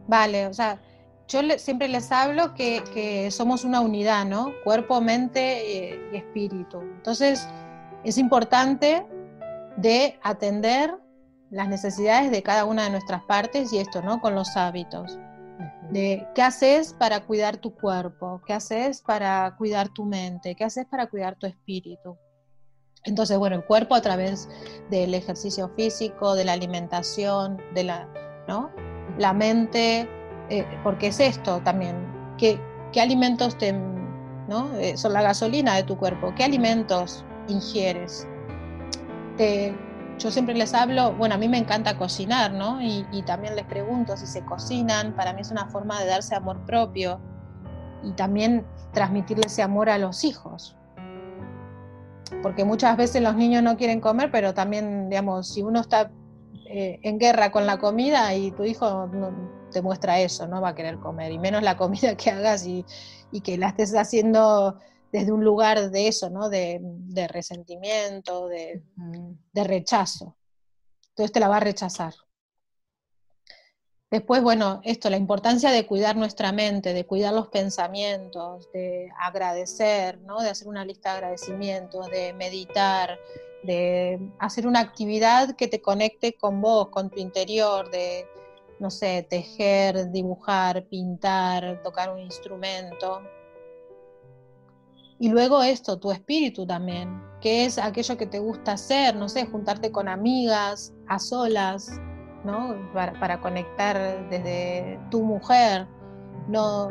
Vale, 0.08 0.46
o 0.46 0.52
sea, 0.52 0.78
yo 1.28 1.40
siempre 1.56 1.88
les 1.88 2.10
hablo 2.12 2.54
que, 2.54 2.82
que, 2.92 3.30
somos 3.30 3.64
una 3.64 3.80
unidad, 3.80 4.26
¿no? 4.26 4.52
Cuerpo, 4.64 5.00
mente 5.00 6.00
y 6.12 6.16
espíritu. 6.16 6.80
Entonces, 6.80 7.48
es 8.04 8.18
importante 8.18 9.06
de 9.76 10.18
atender 10.22 10.94
las 11.50 11.68
necesidades 11.68 12.30
de 12.30 12.42
cada 12.42 12.64
una 12.64 12.84
de 12.84 12.90
nuestras 12.90 13.22
partes 13.24 13.72
y 13.72 13.78
esto, 13.78 14.02
¿no? 14.02 14.20
Con 14.20 14.34
los 14.34 14.56
hábitos. 14.56 15.18
De 15.90 16.26
qué 16.34 16.42
haces 16.42 16.94
para 16.94 17.20
cuidar 17.20 17.58
tu 17.58 17.74
cuerpo, 17.74 18.40
qué 18.46 18.54
haces 18.54 19.02
para 19.02 19.54
cuidar 19.58 19.90
tu 19.90 20.04
mente, 20.04 20.54
qué 20.54 20.64
haces 20.64 20.86
para 20.86 21.06
cuidar 21.08 21.36
tu 21.36 21.46
espíritu. 21.46 22.16
Entonces, 23.04 23.36
bueno, 23.36 23.56
el 23.56 23.64
cuerpo 23.64 23.94
a 23.94 24.00
través 24.00 24.48
del 24.90 25.12
ejercicio 25.14 25.68
físico, 25.76 26.34
de 26.34 26.44
la 26.44 26.52
alimentación, 26.52 27.60
de 27.74 27.84
la, 27.84 28.08
¿no? 28.48 28.70
La 29.18 29.32
mente, 29.32 30.08
eh, 30.48 30.64
porque 30.82 31.08
es 31.08 31.20
esto 31.20 31.60
también, 31.62 31.96
¿qué, 32.38 32.58
qué 32.92 33.00
alimentos 33.00 33.58
te, 33.58 33.72
¿no? 33.72 34.72
Eh, 34.78 34.96
son 34.96 35.12
la 35.12 35.22
gasolina 35.22 35.74
de 35.76 35.82
tu 35.82 35.98
cuerpo, 35.98 36.32
qué 36.34 36.44
alimentos 36.44 37.24
ingieres, 37.48 38.26
yo 40.18 40.30
siempre 40.30 40.54
les 40.54 40.74
hablo, 40.74 41.14
bueno, 41.14 41.34
a 41.34 41.38
mí 41.38 41.48
me 41.48 41.58
encanta 41.58 41.96
cocinar, 41.96 42.52
¿no? 42.52 42.80
Y, 42.80 43.22
también 43.26 43.56
les 43.56 43.64
pregunto 43.64 44.16
si 44.16 44.26
se 44.26 44.44
cocinan, 44.44 45.14
para 45.14 45.32
mí 45.32 45.40
es 45.40 45.50
una 45.50 45.66
forma 45.66 46.00
de 46.00 46.06
darse 46.06 46.34
amor 46.34 46.64
propio 46.64 47.20
y 48.02 48.12
también 48.12 48.66
transmitirle 48.92 49.46
ese 49.46 49.62
amor 49.62 49.88
a 49.88 49.98
los 49.98 50.24
hijos. 50.24 50.76
porque 52.42 52.64
muchas 52.64 52.96
veces 52.96 53.22
los 53.22 53.36
niños 53.36 53.62
no 53.62 53.76
quieren 53.76 54.00
comer, 54.00 54.30
pero 54.30 54.54
también, 54.54 55.10
digamos, 55.10 55.48
si 55.48 55.62
uno 55.62 55.80
está 55.80 56.10
eh, 56.66 56.98
en 57.02 57.18
guerra 57.18 57.52
con 57.52 57.66
la 57.66 57.78
comida 57.78 58.34
y 58.34 58.50
tu 58.52 58.64
hijo 58.64 59.10
te 59.70 59.82
muestra 59.82 60.20
eso, 60.20 60.46
no 60.46 60.62
va 60.62 60.70
a 60.70 60.74
querer 60.74 60.98
comer, 60.98 61.30
y 61.30 61.38
menos 61.38 61.62
la 61.62 61.76
comida 61.76 62.14
que 62.16 62.30
hagas 62.30 62.66
y, 62.66 62.86
que 63.42 63.58
la 63.58 63.68
estés 63.68 63.94
haciendo 63.94 64.78
desde 65.12 65.30
un 65.30 65.44
lugar 65.44 65.90
de 65.90 66.08
eso, 66.08 66.30
¿no? 66.30 66.48
De, 66.48 66.80
resentimiento, 67.28 68.48
de, 68.48 68.82
de 69.52 69.64
rechazo. 69.64 70.36
Entonces 71.10 71.32
te 71.32 71.40
la 71.40 71.48
va 71.48 71.58
a 71.58 71.60
rechazar. 71.60 72.14
Después, 74.12 74.42
bueno, 74.42 74.82
esto, 74.84 75.08
la 75.08 75.16
importancia 75.16 75.70
de 75.70 75.86
cuidar 75.86 76.16
nuestra 76.16 76.52
mente, 76.52 76.92
de 76.92 77.06
cuidar 77.06 77.32
los 77.32 77.48
pensamientos, 77.48 78.70
de 78.70 79.10
agradecer, 79.18 80.20
¿no? 80.20 80.42
de 80.42 80.50
hacer 80.50 80.68
una 80.68 80.84
lista 80.84 81.12
de 81.12 81.16
agradecimientos, 81.16 82.10
de 82.10 82.34
meditar, 82.34 83.18
de 83.62 84.20
hacer 84.38 84.66
una 84.66 84.80
actividad 84.80 85.56
que 85.56 85.66
te 85.66 85.80
conecte 85.80 86.34
con 86.34 86.60
vos, 86.60 86.90
con 86.90 87.08
tu 87.08 87.20
interior, 87.20 87.90
de, 87.90 88.26
no 88.80 88.90
sé, 88.90 89.26
tejer, 89.30 90.10
dibujar, 90.10 90.84
pintar, 90.88 91.80
tocar 91.82 92.12
un 92.12 92.18
instrumento. 92.18 93.22
Y 95.22 95.28
luego 95.28 95.62
esto, 95.62 96.00
tu 96.00 96.10
espíritu 96.10 96.66
también, 96.66 97.22
que 97.40 97.64
es 97.64 97.78
aquello 97.78 98.16
que 98.16 98.26
te 98.26 98.40
gusta 98.40 98.72
hacer, 98.72 99.14
no 99.14 99.28
sé, 99.28 99.46
juntarte 99.46 99.92
con 99.92 100.08
amigas, 100.08 100.92
a 101.06 101.20
solas, 101.20 101.92
¿no? 102.44 102.74
Para, 102.92 103.40
conectar 103.40 104.28
desde 104.28 104.98
tu 105.12 105.22
mujer, 105.22 105.86
no, 106.48 106.88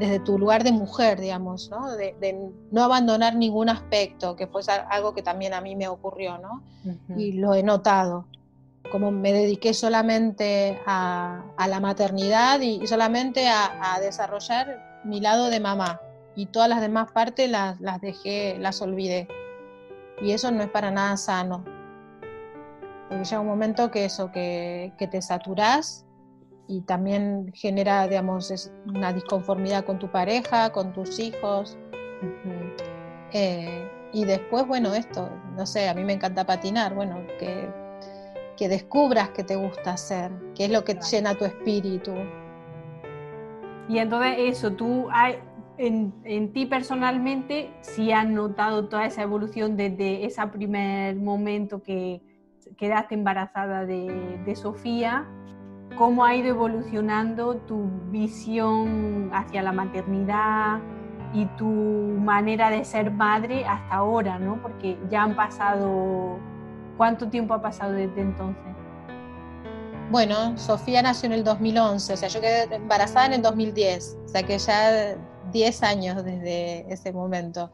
desde 0.00 0.18
tu 0.18 0.36
lugar 0.36 0.64
de 0.64 0.72
mujer, 0.72 1.20
digamos, 1.20 1.70
¿no? 1.70 1.92
De, 1.92 2.50
no 2.72 2.82
abandonar 2.82 3.36
ningún 3.36 3.68
aspecto, 3.68 4.34
que 4.34 4.48
fue 4.48 4.62
algo 4.90 5.14
que 5.14 5.22
también 5.22 5.54
a 5.54 5.60
mí 5.60 5.76
me 5.76 5.86
ocurrió, 5.86 6.38
¿no? 6.38 6.64
Y 7.16 7.34
lo 7.34 7.54
he 7.54 7.62
notado. 7.62 8.26
Como 8.90 9.12
me 9.12 9.32
dediqué 9.32 9.74
solamente 9.74 10.76
a, 10.86 11.44
la 11.68 11.78
maternidad 11.78 12.60
y, 12.60 12.84
solamente 12.88 13.46
a, 13.48 13.96
desarrollar 14.00 15.00
mi 15.04 15.20
lado 15.20 15.50
de 15.50 15.60
mamá. 15.60 16.00
Y 16.36 16.46
todas 16.46 16.68
las 16.68 16.80
demás 16.80 17.10
partes 17.12 17.50
las, 17.50 17.80
las 17.80 18.00
dejé, 18.00 18.58
las 18.58 18.80
olvidé. 18.82 19.28
Y 20.22 20.32
eso 20.32 20.50
no 20.50 20.62
es 20.62 20.68
para 20.68 20.90
nada 20.90 21.16
sano 21.16 21.64
porque 23.10 23.24
llega 23.24 23.40
un 23.40 23.48
momento 23.48 23.90
que 23.90 24.04
eso, 24.04 24.30
que, 24.30 24.92
te 25.10 25.20
saturás 25.20 26.06
y 26.68 26.82
también 26.82 27.50
genera, 27.52 28.06
digamos, 28.06 28.70
una 28.86 29.12
disconformidad 29.12 29.84
con 29.84 29.98
tu 29.98 30.08
pareja, 30.12 30.70
con 30.70 30.92
tus 30.92 31.18
hijos. 31.18 31.76
Eh, 33.32 33.90
y 34.12 34.24
después, 34.24 34.64
bueno, 34.64 34.94
esto, 34.94 35.28
no 35.56 35.66
sé, 35.66 35.88
a 35.88 35.94
mí 35.94 36.04
me 36.04 36.12
encanta 36.12 36.46
patinar, 36.46 36.94
bueno, 36.94 37.16
que, 37.40 37.68
que 38.56 38.68
descubras 38.68 39.30
que 39.30 39.42
te 39.42 39.56
gusta 39.56 39.94
hacer, 39.94 40.30
qué 40.54 40.66
es 40.66 40.70
lo 40.70 40.84
que 40.84 40.94
llena 40.94 41.34
tu 41.34 41.44
espíritu. 41.44 42.14
Y 43.88 43.98
entonces 43.98 44.36
eso, 44.38 44.70
tú 44.70 45.08
hay, 45.10 45.40
en, 45.80 46.14
en, 46.24 46.52
ti 46.52 46.66
personalmente, 46.66 47.72
si 47.80 48.12
has 48.12 48.26
notado 48.26 48.88
toda 48.88 49.06
esa 49.06 49.22
evolución 49.22 49.76
desde 49.76 50.26
ese 50.26 50.46
primer 50.48 51.16
momento 51.16 51.82
que, 51.82 52.20
quedaste 52.76 53.14
embarazada 53.14 53.84
de, 53.84 54.54
Sofía, 54.54 55.26
cómo 55.96 56.24
ha 56.24 56.34
ido 56.34 56.48
evolucionando 56.48 57.56
tu 57.56 57.88
visión 58.10 59.30
hacia 59.32 59.62
la 59.62 59.72
maternidad 59.72 60.80
y 61.32 61.46
tu 61.56 61.66
manera 61.66 62.70
de 62.70 62.84
ser 62.84 63.10
madre 63.10 63.64
hasta 63.64 63.94
ahora, 63.94 64.38
¿no? 64.38 64.60
Porque 64.60 64.98
ya 65.08 65.22
han 65.22 65.36
pasado, 65.36 66.38
¿cuánto 66.96 67.28
tiempo 67.28 67.54
ha 67.54 67.62
pasado 67.62 67.92
desde 67.92 68.20
entonces? 68.20 68.64
Bueno, 70.10 70.56
Sofía 70.58 71.02
nació 71.02 71.28
en 71.28 71.34
el 71.34 71.44
2011, 71.44 72.12
o 72.12 72.16
sea, 72.16 72.28
yo 72.28 72.40
quedé 72.40 72.74
embarazada 72.74 73.26
en 73.26 73.34
el 73.34 73.42
2010, 73.42 74.18
o 74.24 74.28
sea 74.28 74.42
que 74.42 74.58
ya 74.58 75.16
10 75.52 75.82
años 75.82 76.24
desde 76.24 76.92
ese 76.92 77.12
momento. 77.12 77.70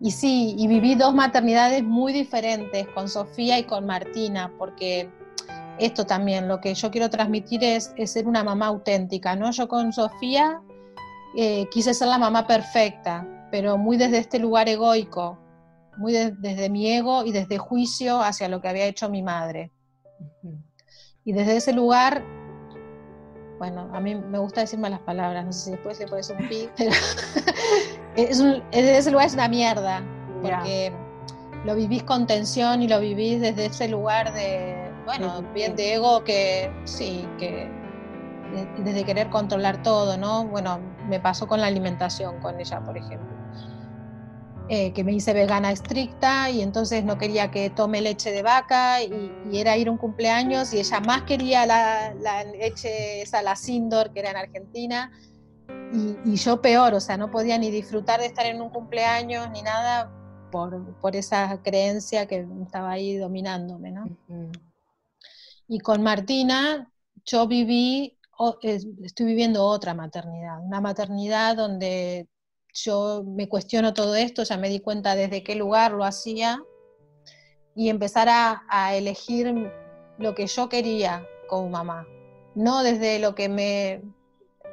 Y 0.00 0.10
sí, 0.10 0.54
y 0.58 0.68
viví 0.68 0.94
dos 0.94 1.14
maternidades 1.14 1.82
muy 1.82 2.12
diferentes 2.12 2.86
con 2.88 3.08
Sofía 3.08 3.58
y 3.58 3.64
con 3.64 3.86
Martina, 3.86 4.52
porque 4.58 5.08
esto 5.78 6.04
también, 6.04 6.48
lo 6.48 6.60
que 6.60 6.74
yo 6.74 6.90
quiero 6.90 7.08
transmitir 7.08 7.64
es, 7.64 7.92
ser 8.04 8.26
una 8.26 8.44
mamá 8.44 8.66
auténtica, 8.66 9.36
¿no? 9.36 9.50
Yo 9.50 9.68
con 9.68 9.92
Sofía 9.92 10.60
eh, 11.36 11.66
quise 11.70 11.94
ser 11.94 12.08
la 12.08 12.18
mamá 12.18 12.46
perfecta, 12.46 13.26
pero 13.50 13.78
muy 13.78 13.96
desde 13.96 14.18
este 14.18 14.38
lugar 14.38 14.68
egoico, 14.68 15.38
muy 15.96 16.12
desde 16.12 16.68
mi 16.68 16.90
ego 16.90 17.24
y 17.24 17.32
desde 17.32 17.58
juicio 17.58 18.20
hacia 18.20 18.48
lo 18.48 18.60
que 18.60 18.68
había 18.68 18.86
hecho 18.86 19.08
mi 19.08 19.22
madre. 19.22 19.70
Y 21.24 21.32
desde 21.32 21.56
ese 21.56 21.72
lugar 21.72 22.22
bueno, 23.58 23.88
a 23.92 24.00
mí 24.00 24.14
me 24.14 24.38
gusta 24.38 24.60
decir 24.60 24.78
malas 24.78 25.00
palabras, 25.00 25.44
no 25.44 25.52
sé 25.52 25.60
si 25.60 25.70
después 25.72 25.98
le 25.98 26.06
pones 26.06 26.28
un 26.30 26.48
pi, 26.48 26.68
pero 26.76 26.90
es 28.16 28.40
un, 28.40 28.62
ese 28.70 29.10
lugar 29.10 29.26
es 29.26 29.34
una 29.34 29.48
mierda, 29.48 30.02
porque 30.42 30.92
lo 31.64 31.74
vivís 31.74 32.02
con 32.02 32.26
tensión 32.26 32.82
y 32.82 32.88
lo 32.88 33.00
vivís 33.00 33.40
desde 33.40 33.66
ese 33.66 33.88
lugar 33.88 34.32
de, 34.34 34.90
bueno, 35.04 35.42
bien 35.54 35.74
de 35.74 35.94
ego 35.94 36.22
que 36.22 36.70
sí, 36.84 37.26
que 37.38 37.68
desde 38.78 39.04
querer 39.04 39.28
controlar 39.28 39.82
todo, 39.82 40.16
¿no? 40.16 40.44
Bueno, 40.46 40.78
me 41.08 41.18
pasó 41.20 41.46
con 41.46 41.60
la 41.60 41.66
alimentación 41.66 42.38
con 42.40 42.60
ella, 42.60 42.80
por 42.80 42.96
ejemplo. 42.96 43.35
Eh, 44.68 44.92
que 44.92 45.04
me 45.04 45.12
hice 45.12 45.32
vegana 45.32 45.70
estricta 45.70 46.50
y 46.50 46.60
entonces 46.60 47.04
no 47.04 47.18
quería 47.18 47.52
que 47.52 47.70
tome 47.70 48.00
leche 48.00 48.32
de 48.32 48.42
vaca 48.42 49.00
y, 49.00 49.32
era 49.52 49.76
ir 49.76 49.86
a 49.86 49.92
un 49.92 49.96
cumpleaños 49.96 50.74
y 50.74 50.80
ella 50.80 50.98
más 50.98 51.22
quería 51.22 51.64
la, 51.66 52.12
leche, 52.42 53.22
esa 53.22 53.42
la 53.42 53.54
Sindor, 53.54 54.12
que 54.12 54.20
era 54.20 54.30
en 54.30 54.36
Argentina, 54.38 55.12
y, 56.24 56.34
yo 56.34 56.60
peor, 56.60 56.94
o 56.94 57.00
sea, 57.00 57.16
no 57.16 57.30
podía 57.30 57.58
ni 57.58 57.70
disfrutar 57.70 58.18
de 58.18 58.26
estar 58.26 58.44
en 58.44 58.60
un 58.60 58.70
cumpleaños 58.70 59.48
ni 59.52 59.62
nada 59.62 60.10
por, 60.50 60.98
por 61.00 61.14
esa 61.14 61.62
creencia 61.62 62.26
que 62.26 62.44
estaba 62.60 62.90
ahí 62.90 63.16
dominándome, 63.16 63.92
¿no? 63.92 64.08
Y 65.68 65.78
con 65.78 66.02
Martina 66.02 66.90
yo 67.24 67.46
viví, 67.46 68.18
estoy 69.00 69.26
viviendo 69.26 69.64
otra 69.64 69.94
maternidad, 69.94 70.60
una 70.60 70.80
maternidad 70.80 71.56
donde 71.56 72.26
yo 72.76 73.24
me 73.26 73.48
cuestiono 73.48 73.94
todo 73.94 74.14
esto, 74.14 74.42
ya 74.42 74.56
me 74.58 74.68
di 74.68 74.80
cuenta 74.80 75.16
desde 75.16 75.42
qué 75.42 75.54
lugar 75.54 75.92
lo 75.92 76.04
hacía 76.04 76.62
y 77.74 77.88
empezar 77.88 78.28
a, 78.30 78.94
elegir 78.94 79.54
lo 80.18 80.34
que 80.34 80.46
yo 80.46 80.68
quería 80.68 81.26
como 81.48 81.68
mamá, 81.68 82.06
no 82.54 82.82
desde 82.82 83.18
lo 83.18 83.34
que 83.34 83.48
me, 83.48 84.02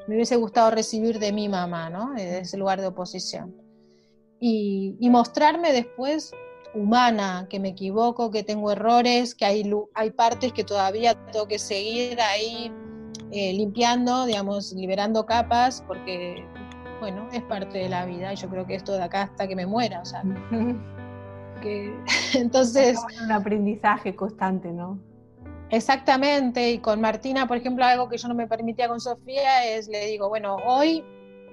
hubiese 0.07 0.35
gustado 0.35 0.71
recibir 0.71 1.19
de 1.19 1.31
mi 1.31 1.49
mamá, 1.49 1.89
¿no? 1.89 2.11
desde 2.15 2.39
ese 2.39 2.57
lugar 2.57 2.81
de 2.81 2.87
oposición. 2.87 3.55
Y, 4.39 4.97
mostrarme 5.09 5.71
después 5.71 6.31
humana, 6.73 7.47
que 7.49 7.59
me 7.59 7.69
equivoco, 7.69 8.31
que 8.31 8.43
tengo 8.43 8.71
errores, 8.71 9.35
que 9.35 9.45
hay, 9.45 9.71
hay 9.93 10.11
partes 10.11 10.51
que 10.51 10.63
todavía 10.63 11.13
tengo 11.31 11.47
que 11.47 11.59
seguir 11.59 12.19
ahí 12.19 12.71
eh, 13.31 13.53
limpiando, 13.53 14.25
digamos, 14.25 14.73
liberando 14.73 15.25
capas, 15.25 15.83
porque 15.87 16.45
bueno, 17.03 17.27
es 17.33 17.41
parte 17.41 17.79
de 17.79 17.89
la 17.89 18.05
vida 18.05 18.31
y 18.31 18.37
yo 18.37 18.47
creo 18.47 18.65
que 18.65 18.75
esto 18.75 18.93
de 18.93 19.03
acá 19.03 19.23
hasta 19.23 19.45
que 19.45 19.57
me 19.57 19.65
muera, 19.65 19.99
o 19.99 20.05
sea, 20.05 20.23
que, 21.61 21.93
entonces... 22.33 22.97
Es 22.97 23.21
un 23.21 23.29
aprendizaje 23.29 24.15
constante, 24.15 24.71
¿no? 24.71 24.97
Exactamente, 25.69 26.71
y 26.71 26.77
con 26.77 27.01
Martina, 27.01 27.45
por 27.45 27.57
ejemplo, 27.57 27.83
algo 27.83 28.07
que 28.07 28.17
yo 28.17 28.29
no 28.29 28.35
me 28.35 28.47
permitía 28.47 28.87
con 28.87 29.01
Sofía 29.01 29.65
es, 29.65 29.89
le 29.89 30.05
digo, 30.05 30.29
bueno, 30.29 30.55
hoy, 30.65 31.03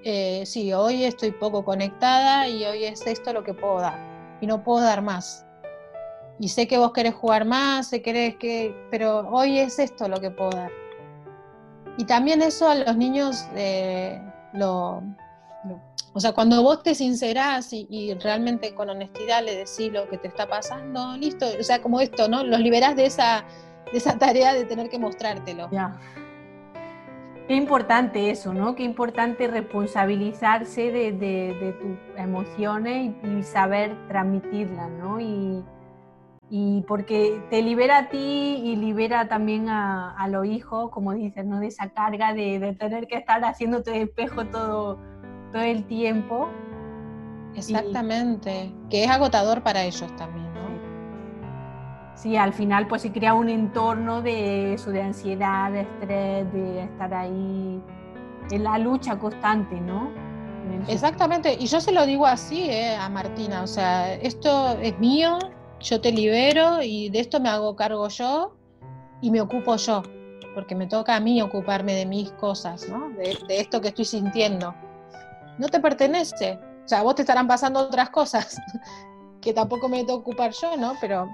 eh, 0.05 0.45
sí, 0.47 0.73
hoy 0.73 1.03
estoy 1.03 1.33
poco 1.33 1.65
conectada 1.65 2.47
y 2.47 2.65
hoy 2.65 2.85
es 2.85 3.05
esto 3.05 3.33
lo 3.33 3.43
que 3.43 3.53
puedo 3.53 3.81
dar, 3.81 3.99
y 4.41 4.47
no 4.47 4.63
puedo 4.63 4.85
dar 4.85 5.03
más. 5.03 5.45
Y 6.39 6.47
sé 6.51 6.69
que 6.69 6.79
vos 6.79 6.93
querés 6.93 7.15
jugar 7.15 7.45
más, 7.45 7.89
sé 7.89 8.03
querés 8.03 8.37
que, 8.37 8.73
pero 8.93 9.29
hoy 9.29 9.59
es 9.59 9.81
esto 9.81 10.07
lo 10.07 10.21
que 10.21 10.31
puedo 10.31 10.51
dar. 10.51 10.71
Y 11.99 12.05
también 12.05 12.41
eso 12.41 12.69
a 12.69 12.77
los 12.77 12.97
niños 12.97 13.49
eh, 13.57 14.23
lo, 14.53 15.03
o 16.13 16.19
sea, 16.19 16.33
cuando 16.33 16.63
vos 16.63 16.83
te 16.83 16.95
sincerás 16.95 17.73
y, 17.73 18.15
realmente 18.15 18.75
con 18.75 18.91
honestidad 18.91 19.45
le 19.45 19.55
decís 19.55 19.93
lo 19.93 20.09
que 20.09 20.19
te 20.19 20.29
está 20.29 20.49
pasando, 20.49 21.17
listo, 21.17 21.47
o 21.59 21.63
sea, 21.63 21.81
como 21.81 22.01
esto, 22.01 22.29
¿no? 22.29 22.43
Los 22.43 22.61
liberás 22.61 22.97
de 22.97 23.07
esa, 23.07 23.45
de 23.93 23.99
esa 23.99 24.19
tarea 24.19 24.53
de 24.55 24.65
tener 24.65 24.89
que 24.89 24.99
mostrártelo. 24.99 25.69
Ya. 25.71 25.99
Qué 27.47 27.55
importante 27.55 28.31
eso, 28.31 28.53
¿no? 28.53 28.75
Qué 28.75 28.83
importante 28.83 29.47
responsabilizarse 29.47 30.91
de, 30.91 31.77
tus 31.81 32.21
emociones 32.21 33.13
y, 33.25 33.43
saber 33.45 33.97
transmitirlas, 34.09 34.91
¿no? 34.91 35.21
Y, 35.21 35.65
porque 36.89 37.41
te 37.49 37.63
libera 37.63 37.99
a 37.99 38.09
ti 38.09 38.61
y 38.65 38.75
libera 38.75 39.29
también 39.29 39.69
a, 39.69 40.27
los 40.29 40.45
hijos, 40.47 40.91
como 40.91 41.13
dices, 41.13 41.45
¿no? 41.45 41.61
De 41.61 41.69
esa 41.69 41.91
carga 41.91 42.35
de, 42.35 42.59
de 42.59 42.75
tener 42.75 43.07
que 43.07 43.17
estar 43.17 43.45
haciéndote 43.45 44.03
espejo 44.03 44.47
todo 44.47 44.99
todo 45.53 45.63
el 45.63 45.85
tiempo. 45.85 46.49
Exactamente, 47.55 48.73
que 48.89 49.05
es 49.05 49.11
agotador 49.11 49.63
para 49.63 49.83
ellos 49.85 50.15
también, 50.17 50.53
¿no? 50.55 50.61
Sí, 52.15 52.37
al 52.37 52.53
final 52.53 52.87
pues 52.87 53.03
se 53.03 53.13
crea 53.13 53.35
un 53.35 53.49
entorno 53.49 54.23
de 54.23 54.75
eso, 54.75 54.91
de 54.91 55.03
ansiedad, 55.03 55.73
de 55.73 55.81
estrés, 55.81 56.53
de 56.53 56.85
estar 56.85 57.13
ahí 57.13 57.81
en 58.51 58.65
la 58.65 58.79
lucha 58.79 59.19
constante, 59.19 59.81
¿no? 59.81 60.11
Exactamente, 60.87 61.57
y 61.59 61.67
yo 61.67 61.81
se 61.81 61.93
lo 61.93 62.07
digo 62.07 62.27
así 62.27 62.71
eh, 62.71 62.95
a 62.95 63.09
Martina, 63.09 63.63
o 63.63 63.67
sea, 63.67 64.15
esto 64.15 64.79
es 64.81 64.99
mío, 64.99 65.39
yo 65.81 66.01
te 66.01 66.13
libero 66.13 66.83
y 66.83 67.11
de 67.11 67.21
esto 67.21 67.41
me 67.41 67.49
hago 67.49 67.75
cargo 67.75 68.09
yo 68.09 68.55
y 69.21 69.31
me 69.31 69.41
ocupo 69.41 69.77
yo, 69.77 70.03
porque 70.55 70.75
me 70.75 70.87
toca 70.87 71.17
a 71.17 71.21
mí 71.21 71.43
ocuparme 71.43 71.95
de 71.95 72.07
mis 72.07 72.31
cosas, 72.33 72.89
¿no? 72.89 73.09
de, 73.11 73.37
de 73.49 73.61
esto 73.61 73.81
que 73.81 73.89
estoy 73.89 74.05
sintiendo. 74.05 74.75
No 75.61 75.69
te 75.69 75.79
pertenece, 75.79 76.59
o 76.85 76.89
sea, 76.89 77.03
vos 77.03 77.15
te 77.15 77.23
estarán 77.23 77.47
pasando 77.47 77.81
otras 77.81 78.11
cosas 78.11 78.57
que 79.41 79.53
tampoco 79.53 79.89
me 79.89 79.99
tengo 79.99 80.25
que 80.25 80.31
ocupar 80.31 80.53
yo, 80.53 80.77
¿no? 80.77 80.95
Pero 81.01 81.29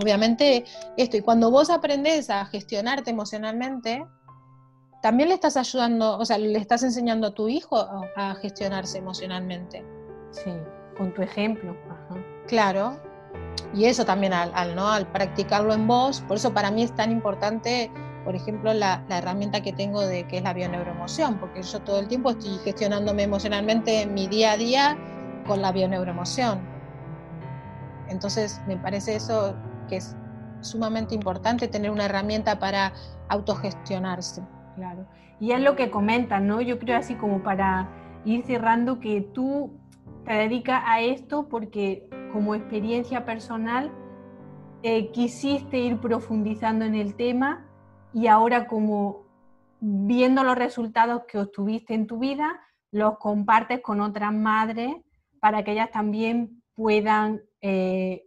obviamente 0.00 0.64
esto, 0.96 1.16
y 1.16 1.20
cuando 1.20 1.50
vos 1.50 1.68
aprendes 1.68 2.30
a 2.30 2.46
gestionarte 2.46 3.10
emocionalmente, 3.10 4.06
también 5.02 5.28
le 5.28 5.34
estás 5.34 5.56
ayudando, 5.56 6.18
o 6.18 6.24
sea, 6.24 6.38
le 6.38 6.58
estás 6.58 6.82
enseñando 6.82 7.26
a 7.26 7.34
tu 7.34 7.48
hijo 7.48 7.76
a 8.16 8.34
gestionarse 8.36 8.98
emocionalmente. 8.98 9.84
Sí, 10.30 10.52
con 10.96 11.12
tu 11.12 11.22
ejemplo. 11.22 11.76
Claro. 12.46 12.98
Y 13.74 13.86
eso 13.86 14.04
también 14.04 14.32
al, 14.32 14.74
¿no? 14.74 14.88
al 14.88 15.10
practicarlo 15.10 15.74
en 15.74 15.86
vos, 15.86 16.20
por 16.22 16.36
eso 16.36 16.54
para 16.54 16.70
mí 16.70 16.82
es 16.82 16.94
tan 16.94 17.10
importante, 17.10 17.90
por 18.26 18.34
ejemplo, 18.34 18.74
la, 18.74 19.04
la, 19.08 19.18
herramienta 19.18 19.62
que 19.62 19.72
tengo 19.72 20.04
de 20.04 20.26
que 20.26 20.38
es 20.38 20.42
la 20.42 20.52
bioneuroemoción, 20.52 21.38
porque 21.38 21.62
yo 21.62 21.80
todo 21.82 22.00
el 22.00 22.08
tiempo 22.08 22.30
estoy 22.30 22.58
gestionándome 22.64 23.22
emocionalmente 23.22 24.02
en 24.02 24.14
mi 24.14 24.26
día 24.26 24.52
a 24.52 24.56
día 24.56 24.98
con 25.46 25.62
la 25.62 25.70
bioneuroemoción. 25.70 26.58
Entonces, 28.08 28.60
me 28.66 28.76
parece 28.76 29.14
eso 29.14 29.54
que 29.88 29.98
es 29.98 30.16
sumamente 30.60 31.14
importante 31.14 31.68
tener 31.68 31.88
una 31.88 32.06
herramienta 32.06 32.58
para 32.58 32.92
autogestionarse. 33.28 34.42
Claro. 34.74 35.06
Y 35.38 35.52
es 35.52 35.60
lo 35.60 35.76
que 35.76 35.92
comentan, 35.92 36.48
¿no? 36.48 36.60
Yo 36.60 36.80
creo 36.80 36.98
así 36.98 37.14
como 37.14 37.44
para 37.44 37.88
ir 38.24 38.44
cerrando 38.44 38.98
que 38.98 39.20
tú 39.20 39.70
te 40.24 40.32
dedicas 40.32 40.82
a 40.84 41.00
esto 41.00 41.48
porque 41.48 42.08
como 42.32 42.56
experiencia 42.56 43.24
personal 43.24 43.92
eh, 44.82 45.12
quisiste 45.12 45.78
ir 45.78 46.00
profundizando 46.00 46.84
en 46.84 46.96
el 46.96 47.14
tema 47.14 47.66
y 48.12 48.26
ahora 48.26 48.66
como 48.66 49.26
viendo 49.80 50.42
los 50.42 50.56
resultados 50.56 51.24
que 51.26 51.38
obtuviste 51.38 51.94
en 51.94 52.06
tu 52.06 52.18
vida, 52.18 52.60
los 52.90 53.18
compartes 53.18 53.80
con 53.80 54.00
otras 54.00 54.32
madres 54.32 54.94
para 55.40 55.62
que 55.62 55.72
ellas 55.72 55.90
también 55.90 56.62
puedan 56.74 57.42
eh, 57.60 58.24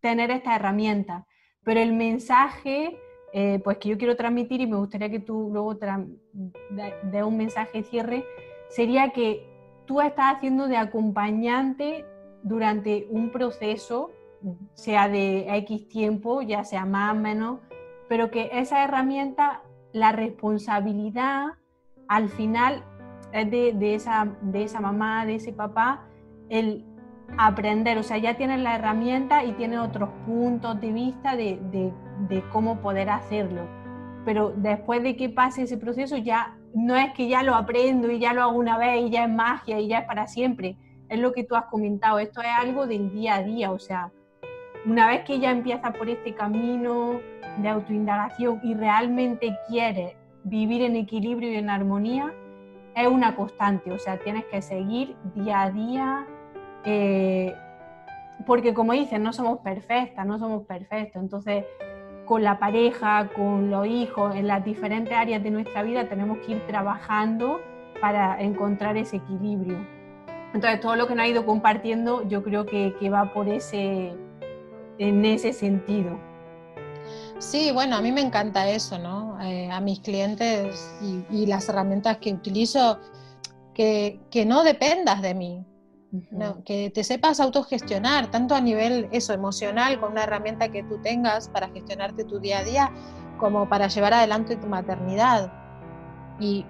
tener 0.00 0.30
esta 0.30 0.56
herramienta. 0.56 1.26
Pero 1.62 1.80
el 1.80 1.92
mensaje 1.92 2.98
eh, 3.32 3.60
pues 3.62 3.78
que 3.78 3.90
yo 3.90 3.98
quiero 3.98 4.16
transmitir 4.16 4.60
y 4.60 4.66
me 4.66 4.76
gustaría 4.76 5.08
que 5.08 5.20
tú 5.20 5.50
luego 5.52 5.74
de 5.74 7.24
un 7.24 7.36
mensaje 7.36 7.84
cierre, 7.84 8.24
sería 8.68 9.10
que 9.10 9.46
tú 9.86 10.00
estás 10.00 10.36
haciendo 10.36 10.66
de 10.66 10.76
acompañante 10.76 12.04
durante 12.42 13.06
un 13.10 13.30
proceso, 13.30 14.10
sea 14.74 15.08
de 15.08 15.46
X 15.58 15.88
tiempo, 15.88 16.42
ya 16.42 16.64
sea 16.64 16.84
más 16.86 17.12
o 17.12 17.20
menos, 17.20 17.60
pero 18.10 18.32
que 18.32 18.50
esa 18.52 18.82
herramienta, 18.82 19.62
la 19.92 20.10
responsabilidad 20.10 21.50
al 22.08 22.28
final 22.28 22.82
es 23.32 23.48
de, 23.52 23.94
esa, 23.94 24.26
de 24.42 24.64
esa 24.64 24.80
mamá, 24.80 25.24
de 25.26 25.36
ese 25.36 25.52
papá, 25.52 26.08
el 26.48 26.84
aprender, 27.38 27.98
o 27.98 28.02
sea, 28.02 28.18
ya 28.18 28.36
tienes 28.36 28.58
la 28.62 28.74
herramienta 28.74 29.44
y 29.44 29.52
tienes 29.52 29.78
otros 29.78 30.08
puntos 30.26 30.80
de 30.80 30.90
vista 30.90 31.36
de, 31.36 31.60
de, 31.70 32.42
cómo 32.50 32.80
poder 32.80 33.10
hacerlo. 33.10 33.62
Pero 34.24 34.54
después 34.56 35.04
de 35.04 35.14
que 35.16 35.28
pase 35.28 35.62
ese 35.62 35.76
proceso, 35.76 36.16
ya 36.16 36.58
no 36.74 36.96
es 36.96 37.12
que 37.12 37.28
ya 37.28 37.44
lo 37.44 37.54
aprendo 37.54 38.10
y 38.10 38.18
ya 38.18 38.32
lo 38.32 38.42
hago 38.42 38.58
una 38.58 38.76
vez 38.76 39.06
y 39.06 39.10
ya 39.10 39.26
es 39.26 39.30
magia 39.30 39.78
y 39.78 39.86
ya 39.86 40.00
es 40.00 40.06
para 40.06 40.26
siempre. 40.26 40.76
Es 41.08 41.20
lo 41.20 41.32
que 41.32 41.44
tú 41.44 41.54
has 41.54 41.66
comentado, 41.66 42.18
esto 42.18 42.40
es 42.40 42.48
algo 42.58 42.88
del 42.88 43.12
día 43.12 43.36
a 43.36 43.42
día, 43.44 43.70
o 43.70 43.78
sea, 43.78 44.10
una 44.84 45.06
vez 45.06 45.20
que 45.20 45.38
ya 45.38 45.52
empieza 45.52 45.92
por 45.92 46.08
este 46.08 46.34
camino 46.34 47.20
de 47.58 47.68
autoindagación 47.68 48.60
y 48.62 48.74
realmente 48.74 49.56
quiere 49.68 50.16
vivir 50.44 50.82
en 50.82 50.96
equilibrio 50.96 51.52
y 51.52 51.56
en 51.56 51.70
armonía, 51.70 52.32
es 52.94 53.06
una 53.06 53.36
constante, 53.36 53.92
o 53.92 53.98
sea, 53.98 54.18
tienes 54.18 54.44
que 54.46 54.62
seguir 54.62 55.16
día 55.34 55.62
a 55.62 55.70
día 55.70 56.26
eh, 56.84 57.54
porque 58.46 58.74
como 58.74 58.92
dicen, 58.92 59.22
no 59.22 59.32
somos 59.32 59.58
perfectas, 59.60 60.26
no 60.26 60.38
somos 60.38 60.66
perfectos. 60.66 61.22
Entonces, 61.22 61.64
con 62.24 62.42
la 62.42 62.58
pareja, 62.58 63.28
con 63.34 63.70
los 63.70 63.86
hijos, 63.86 64.34
en 64.34 64.46
las 64.46 64.64
diferentes 64.64 65.12
áreas 65.12 65.42
de 65.42 65.50
nuestra 65.50 65.82
vida 65.82 66.08
tenemos 66.08 66.38
que 66.38 66.52
ir 66.52 66.66
trabajando 66.66 67.60
para 68.00 68.40
encontrar 68.40 68.96
ese 68.96 69.16
equilibrio. 69.16 69.76
Entonces, 70.54 70.80
todo 70.80 70.96
lo 70.96 71.06
que 71.06 71.14
nos 71.14 71.24
ha 71.24 71.28
ido 71.28 71.44
compartiendo, 71.44 72.26
yo 72.28 72.42
creo 72.42 72.66
que, 72.66 72.94
que 72.98 73.10
va 73.10 73.32
por 73.32 73.48
ese, 73.48 74.16
en 74.98 75.24
ese 75.24 75.52
sentido. 75.52 76.18
Sí, 77.40 77.70
bueno, 77.72 77.96
a 77.96 78.02
mí 78.02 78.12
me 78.12 78.20
encanta 78.20 78.68
eso, 78.68 78.98
¿no? 78.98 79.40
Eh, 79.40 79.70
a 79.72 79.80
mis 79.80 80.00
clientes 80.00 80.94
y, 81.00 81.24
y, 81.30 81.46
las 81.46 81.70
herramientas 81.70 82.18
que 82.18 82.34
utilizo, 82.34 82.98
que, 83.72 84.20
que 84.30 84.44
no 84.44 84.62
dependas 84.62 85.22
de 85.22 85.34
mí, 85.34 85.64
que 86.66 86.90
te 86.90 87.02
sepas 87.02 87.40
autogestionar, 87.40 88.30
tanto 88.30 88.54
a 88.54 88.60
nivel 88.60 89.08
eso, 89.10 89.32
emocional, 89.32 89.98
con 89.98 90.12
una 90.12 90.24
herramienta 90.24 90.68
que 90.68 90.82
tú 90.82 90.98
tengas 90.98 91.48
para 91.48 91.70
gestionarte 91.70 92.24
tu 92.24 92.40
día 92.40 92.58
a 92.58 92.64
día, 92.64 92.92
como 93.38 93.70
para 93.70 93.88
llevar 93.88 94.12
adelante 94.12 94.56
tu 94.56 94.66
maternidad. 94.66 95.50
Y, 96.38 96.66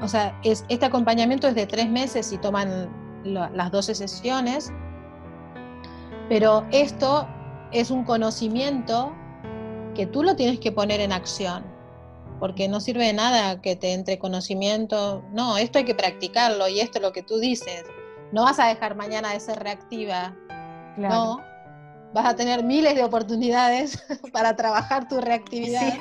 o 0.00 0.06
sea, 0.06 0.38
es, 0.44 0.64
este 0.68 0.86
acompañamiento 0.86 1.48
es 1.48 1.56
de 1.56 1.66
tres 1.66 1.90
meses 1.90 2.32
y 2.32 2.38
toman 2.38 2.88
las 3.24 3.72
12 3.72 3.96
sesiones, 3.96 4.72
pero 6.28 6.64
esto 6.70 7.26
es 7.72 7.90
un 7.90 8.04
conocimiento 8.04 9.12
que 9.94 10.06
tú 10.06 10.22
lo 10.22 10.36
tienes 10.36 10.60
que 10.60 10.72
poner 10.72 11.00
en 11.00 11.12
acción, 11.12 11.64
porque 12.40 12.68
no 12.68 12.80
sirve 12.80 13.06
de 13.06 13.12
nada 13.12 13.62
que 13.62 13.76
te 13.76 13.92
entre 13.92 14.18
conocimiento, 14.18 15.22
no, 15.32 15.56
esto 15.56 15.78
hay 15.78 15.84
que 15.84 15.94
practicarlo 15.94 16.68
y 16.68 16.80
esto 16.80 16.98
es 16.98 17.02
lo 17.02 17.12
que 17.12 17.22
tú 17.22 17.38
dices 17.38 17.84
no 18.34 18.42
vas 18.42 18.58
a 18.58 18.66
dejar 18.66 18.96
mañana 18.96 19.32
de 19.32 19.38
ser 19.38 19.60
reactiva. 19.60 20.34
No. 20.96 21.38
Vas 22.12 22.26
a 22.26 22.36
tener 22.36 22.64
miles 22.64 22.96
de 22.96 23.04
oportunidades 23.04 24.04
para 24.32 24.56
trabajar 24.56 25.08
tu 25.08 25.20
reactividad. 25.20 25.94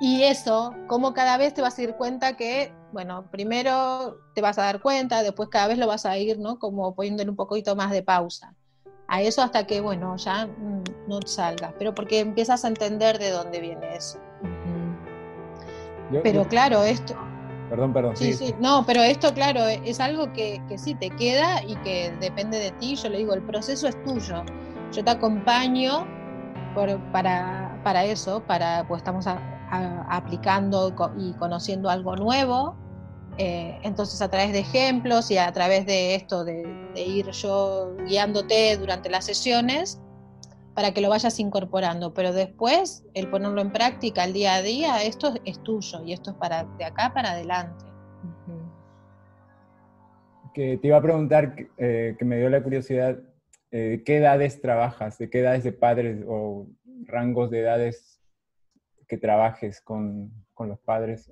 Y 0.00 0.22
eso, 0.22 0.74
como 0.86 1.12
cada 1.12 1.36
vez 1.38 1.54
te 1.54 1.62
vas 1.62 1.76
a 1.78 1.82
dar 1.82 1.96
cuenta 1.96 2.36
que, 2.36 2.72
bueno, 2.92 3.28
primero 3.32 4.18
te 4.34 4.42
vas 4.42 4.58
a 4.58 4.62
dar 4.62 4.80
cuenta, 4.80 5.24
después 5.24 5.48
cada 5.48 5.66
vez 5.66 5.78
lo 5.78 5.88
vas 5.88 6.06
a 6.06 6.16
ir, 6.18 6.38
¿no? 6.38 6.60
Como 6.60 6.94
poniéndole 6.94 7.30
un 7.30 7.36
poquito 7.36 7.74
más 7.74 7.90
de 7.90 8.04
pausa. 8.04 8.54
A 9.08 9.22
eso 9.22 9.42
hasta 9.42 9.66
que, 9.66 9.80
bueno, 9.80 10.16
ya 10.16 10.46
mm, 10.46 10.82
no 11.06 11.20
salgas, 11.22 11.72
pero 11.78 11.94
porque 11.94 12.20
empiezas 12.20 12.64
a 12.64 12.68
entender 12.68 13.18
de 13.18 13.30
dónde 13.30 13.60
viene 13.60 13.96
eso. 13.96 14.18
pero 16.22 16.46
claro, 16.48 16.82
esto, 16.82 17.14
Perdón, 17.68 17.92
perdón. 17.92 18.16
Sí, 18.16 18.32
sí, 18.32 18.54
no, 18.60 18.84
pero 18.86 19.02
esto, 19.02 19.34
claro, 19.34 19.66
es 19.66 19.98
algo 19.98 20.32
que, 20.32 20.62
que, 20.68 20.78
sí 20.78 20.94
te 20.94 21.10
queda 21.10 21.64
y 21.64 21.74
que 21.76 22.12
depende 22.20 22.58
de 22.58 22.70
ti. 22.72 22.94
Yo 22.94 23.08
le 23.08 23.18
digo, 23.18 23.34
el 23.34 23.42
proceso 23.42 23.88
es 23.88 24.02
tuyo. 24.04 24.44
Yo 24.92 25.02
te 25.02 25.10
acompaño 25.10 26.06
por, 26.74 26.98
para, 27.10 27.80
para, 27.82 28.04
eso, 28.04 28.40
para, 28.46 28.86
pues 28.86 29.00
estamos 29.00 29.26
aplicando 29.28 30.94
y 31.18 31.32
conociendo 31.34 31.90
algo 31.90 32.14
nuevo. 32.14 32.76
Eh, 33.38 33.78
entonces, 33.82 34.22
a 34.22 34.30
través 34.30 34.52
de 34.52 34.60
ejemplos 34.60 35.30
y 35.30 35.36
a 35.36 35.52
través 35.52 35.84
de 35.84 36.14
esto, 36.14 36.44
de, 36.44 36.64
ir 36.94 37.30
yo 37.30 37.94
guiándote 38.06 38.76
durante 38.78 39.10
las 39.10 39.26
sesiones, 39.26 40.00
para 40.74 40.92
que 40.92 41.00
lo 41.00 41.08
vayas 41.08 41.38
incorporando, 41.38 42.12
pero 42.12 42.32
después 42.32 43.04
el 43.14 43.30
ponerlo 43.30 43.62
en 43.62 43.72
práctica 43.72 44.24
el 44.24 44.32
día 44.32 44.54
a 44.54 44.62
día, 44.62 45.02
esto 45.02 45.34
es 45.44 45.62
tuyo 45.62 46.02
y 46.04 46.12
esto 46.12 46.30
es 46.30 46.36
para 46.36 46.64
de 46.64 46.84
acá 46.84 47.12
para 47.14 47.32
adelante. 47.32 47.84
Que 50.52 50.78
te 50.78 50.88
iba 50.88 50.96
a 50.96 51.02
preguntar, 51.02 51.54
eh, 51.76 52.16
que 52.18 52.24
me 52.24 52.38
dio 52.38 52.48
la 52.48 52.62
curiosidad, 52.62 53.18
eh, 53.70 54.02
¿qué 54.04 54.18
edades 54.18 54.60
trabajas? 54.60 55.18
¿De 55.18 55.28
qué 55.28 55.40
edades 55.40 55.64
de 55.64 55.72
padres 55.72 56.24
o 56.26 56.66
rangos 57.04 57.50
de 57.50 57.60
edades 57.60 58.20
que 59.08 59.18
trabajes 59.18 59.80
con, 59.80 60.30
con 60.54 60.68
los 60.68 60.78
padres? 60.78 61.30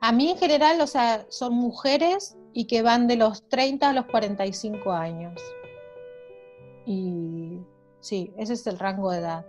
A 0.00 0.12
mí 0.12 0.30
en 0.30 0.38
general, 0.38 0.80
o 0.80 0.86
sea, 0.86 1.26
son 1.28 1.54
mujeres 1.54 2.36
y 2.52 2.66
que 2.66 2.82
van 2.82 3.06
de 3.06 3.16
los 3.16 3.48
30 3.48 3.90
a 3.90 3.92
los 3.92 4.06
45 4.06 4.92
años. 4.92 5.40
Y 6.84 7.58
sí, 8.00 8.32
ese 8.36 8.54
es 8.54 8.66
el 8.66 8.78
rango 8.78 9.10
de 9.10 9.18
edad. 9.18 9.46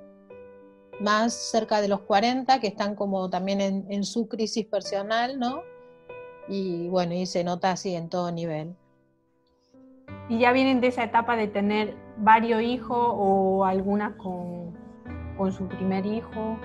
Más 0.99 1.33
cerca 1.33 1.79
de 1.81 1.87
los 1.87 2.01
40, 2.01 2.59
que 2.59 2.67
están 2.67 2.95
como 2.95 3.29
también 3.29 3.61
en, 3.61 4.03
su 4.03 4.27
crisis 4.27 4.65
personal, 4.65 5.39
¿no? 5.39 5.61
y 6.47 6.87
bueno, 6.87 7.13
y 7.13 7.25
se 7.25 7.43
nota 7.43 7.71
así 7.71 7.93
en 7.93 8.09
todo 8.09 8.31
nivel. 8.31 8.75
¿Y 10.29 10.39
ya 10.39 10.51
vienen 10.51 10.81
de 10.81 10.87
esa 10.87 11.03
etapa 11.03 11.35
de 11.35 11.47
tener 11.47 11.95
varios 12.17 12.61
hijos 12.61 12.97
o 12.99 13.65
algunas 13.65 14.15
con, 14.15 14.75
con 15.37 15.51
su 15.51 15.67
primer 15.67 16.05
hijo? 16.05 16.57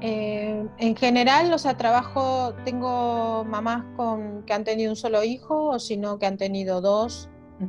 Eh, 0.00 0.66
en 0.78 0.96
general, 0.96 1.52
o 1.52 1.58
sea, 1.58 1.76
trabajo, 1.76 2.54
tengo 2.64 3.44
mamás 3.44 3.84
con, 3.96 4.44
que 4.44 4.52
han 4.52 4.64
tenido 4.64 4.90
un 4.90 4.96
solo 4.96 5.22
hijo 5.22 5.68
o 5.68 5.78
si 5.78 5.96
no, 5.96 6.18
que 6.18 6.26
han 6.26 6.36
tenido 6.36 6.80
dos. 6.80 7.28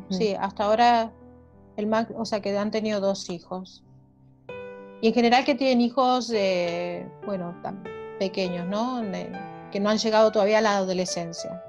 Sí, 0.10 0.36
hasta 0.40 0.64
ahora, 0.64 1.12
el 1.76 1.92
o 2.16 2.24
sea, 2.24 2.42
que 2.42 2.58
han 2.58 2.72
tenido 2.72 3.02
dos 3.02 3.30
hijos. 3.30 3.84
Y 5.02 5.10
en 5.10 5.14
general 5.14 5.44
que 5.44 5.56
tienen 5.56 5.82
hijos, 5.82 6.32
bueno, 7.26 7.60
tan 7.62 7.84
pequeños, 8.20 8.68
¿no? 8.68 9.02
que 9.72 9.80
no 9.80 9.90
han 9.90 9.98
llegado 9.98 10.32
todavía 10.32 10.60
a 10.60 10.62
la 10.62 10.78
adolescencia. 10.78 11.62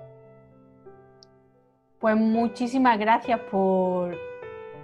Pues 1.99 2.17
muchísimas 2.17 2.99
gracias 2.99 3.41
por 3.51 4.17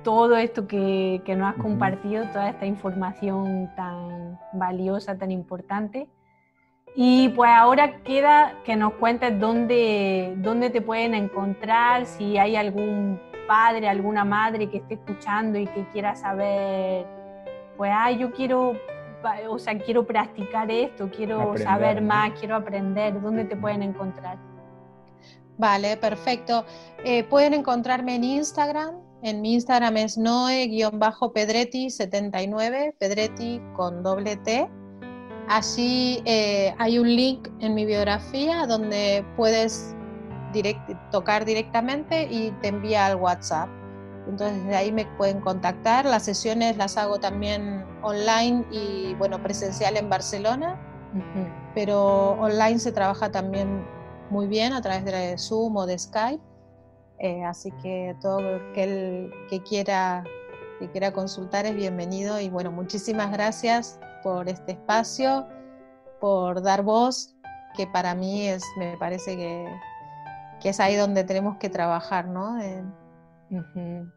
todo 0.08 0.38
esto 0.38 0.66
que, 0.66 1.20
que 1.26 1.36
nos 1.36 1.50
has 1.50 1.60
compartido, 1.60 2.24
toda 2.28 2.48
esta 2.48 2.64
información 2.64 3.70
tan 3.76 4.40
valiosa, 4.54 5.18
tan 5.18 5.30
importante. 5.30 6.08
Y 6.96 7.28
pues 7.28 7.50
ahora 7.50 8.00
queda 8.04 8.54
que 8.64 8.74
nos 8.74 8.94
cuentes 8.94 9.38
dónde, 9.38 10.32
dónde 10.38 10.70
te 10.70 10.80
pueden 10.80 11.12
encontrar, 11.12 12.06
si 12.06 12.38
hay 12.38 12.56
algún 12.56 13.20
padre, 13.46 13.86
alguna 13.86 14.24
madre 14.24 14.70
que 14.70 14.78
esté 14.78 14.94
escuchando 14.94 15.58
y 15.58 15.66
que 15.66 15.84
quiera 15.92 16.16
saber, 16.16 17.04
pues, 17.76 17.90
ay, 17.94 18.16
yo 18.16 18.32
quiero, 18.32 18.72
o 19.50 19.58
sea, 19.58 19.78
quiero 19.78 20.06
practicar 20.06 20.70
esto, 20.70 21.10
quiero 21.14 21.54
saber 21.58 22.00
más, 22.00 22.30
quiero 22.40 22.56
aprender, 22.56 23.20
¿dónde 23.20 23.44
te 23.44 23.56
pueden 23.56 23.82
encontrar? 23.82 24.38
Vale, 25.58 25.98
perfecto. 25.98 26.64
Eh, 27.04 27.24
pueden 27.24 27.52
encontrarme 27.52 28.14
en 28.14 28.24
Instagram. 28.24 29.07
En 29.22 29.40
mi 29.40 29.54
Instagram 29.54 29.96
es 29.96 30.16
noe-pedretti79, 30.16 32.94
Pedretti 32.98 33.60
con 33.74 34.04
doble 34.04 34.36
T. 34.36 34.70
Allí 35.48 36.22
eh, 36.24 36.72
hay 36.78 37.00
un 37.00 37.08
link 37.08 37.48
en 37.58 37.74
mi 37.74 37.84
biografía 37.84 38.64
donde 38.66 39.24
puedes 39.36 39.96
tocar 41.10 41.44
directamente 41.44 42.28
y 42.30 42.52
te 42.62 42.68
envía 42.68 43.06
al 43.06 43.16
WhatsApp. 43.16 43.68
Entonces 44.28 44.64
de 44.66 44.76
ahí 44.76 44.92
me 44.92 45.04
pueden 45.16 45.40
contactar. 45.40 46.04
Las 46.04 46.22
sesiones 46.22 46.76
las 46.76 46.96
hago 46.96 47.18
también 47.18 47.84
online 48.02 48.64
y 48.70 49.14
bueno, 49.14 49.42
presencial 49.42 49.96
en 49.96 50.08
Barcelona, 50.08 50.80
pero 51.74 52.32
online 52.32 52.78
se 52.78 52.92
trabaja 52.92 53.32
también 53.32 53.84
muy 54.30 54.46
bien 54.46 54.74
a 54.74 54.80
través 54.80 55.04
de 55.04 55.36
Zoom 55.38 55.76
o 55.76 55.86
de 55.86 55.98
Skype. 55.98 56.47
Eh, 57.20 57.44
así 57.44 57.72
que 57.82 58.14
todo 58.20 58.38
aquel 58.70 59.32
que 59.50 59.60
quiera, 59.62 60.22
que 60.78 60.88
quiera 60.90 61.12
consultar 61.12 61.66
es 61.66 61.74
bienvenido 61.74 62.40
y 62.40 62.48
bueno, 62.48 62.70
muchísimas 62.70 63.32
gracias 63.32 63.98
por 64.22 64.48
este 64.48 64.72
espacio, 64.72 65.46
por 66.20 66.62
dar 66.62 66.82
voz, 66.82 67.36
que 67.76 67.86
para 67.88 68.14
mí 68.14 68.46
es, 68.46 68.64
me 68.78 68.96
parece 68.98 69.36
que, 69.36 69.66
que 70.60 70.68
es 70.68 70.78
ahí 70.78 70.94
donde 70.94 71.24
tenemos 71.24 71.56
que 71.56 71.68
trabajar, 71.68 72.28
¿no? 72.28 72.60
En, 72.60 74.12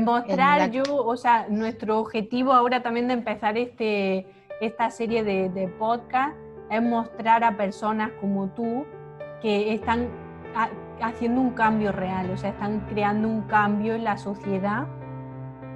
mostrar 0.00 0.70
yo, 0.70 0.82
o 0.88 1.16
sea, 1.16 1.46
nuestro 1.48 1.98
objetivo 1.98 2.52
ahora 2.52 2.82
también 2.82 3.08
de 3.08 3.14
empezar 3.14 3.56
este, 3.56 4.26
esta 4.60 4.90
serie 4.90 5.24
de, 5.24 5.48
de 5.48 5.68
podcast 5.68 6.36
es 6.70 6.82
mostrar 6.82 7.44
a 7.44 7.56
personas 7.56 8.10
como 8.20 8.48
tú 8.48 8.84
que 9.40 9.74
están 9.74 10.08
haciendo 11.00 11.40
un 11.40 11.50
cambio 11.50 11.92
real, 11.92 12.30
o 12.30 12.36
sea, 12.36 12.50
están 12.50 12.80
creando 12.88 13.28
un 13.28 13.42
cambio 13.42 13.94
en 13.94 14.04
la 14.04 14.16
sociedad 14.16 14.86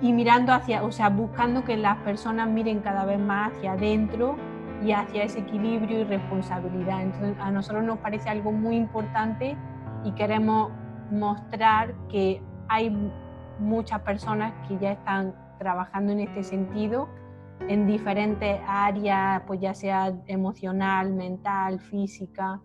y 0.01 0.13
mirando 0.13 0.53
hacia, 0.53 0.85
o 0.85 0.93
sea, 0.93 1.09
buscando 1.09 1.65
que 1.65 1.77
las 1.77 1.97
personas 1.99 2.49
miren 2.49 2.81
cada 2.81 3.05
vez 3.05 3.19
más 3.19 3.53
hacia 3.53 3.73
adentro 3.73 4.37
y 4.85 4.93
hacia 4.93 5.25
ese 5.25 5.41
equilibrio 5.41 6.01
y 6.01 6.05
responsabilidad. 6.05 7.03
Entonces, 7.03 7.37
a 7.41 7.51
nosotros 7.51 7.85
nos 7.85 7.99
parece 7.99 8.29
algo 8.29 8.53
muy 8.53 8.77
importante 8.77 9.57
y 10.05 10.13
queremos 10.13 10.71
mostrar 11.11 11.95
que 12.09 12.43
hay 12.69 12.95
muchas 13.59 14.01
personas 14.03 14.53
que 14.69 14.79
ya 14.79 14.93
están 14.93 15.35
trabajando 15.59 16.13
en 16.13 16.21
este 16.21 16.45
sentido 16.45 17.09
en 17.67 17.87
diferentes 17.87 18.61
áreas, 18.67 19.43
pues 19.47 19.61
ya 19.61 19.75
sea 19.75 20.13
emocional, 20.27 21.13
mental, 21.13 21.81
física, 21.81 22.61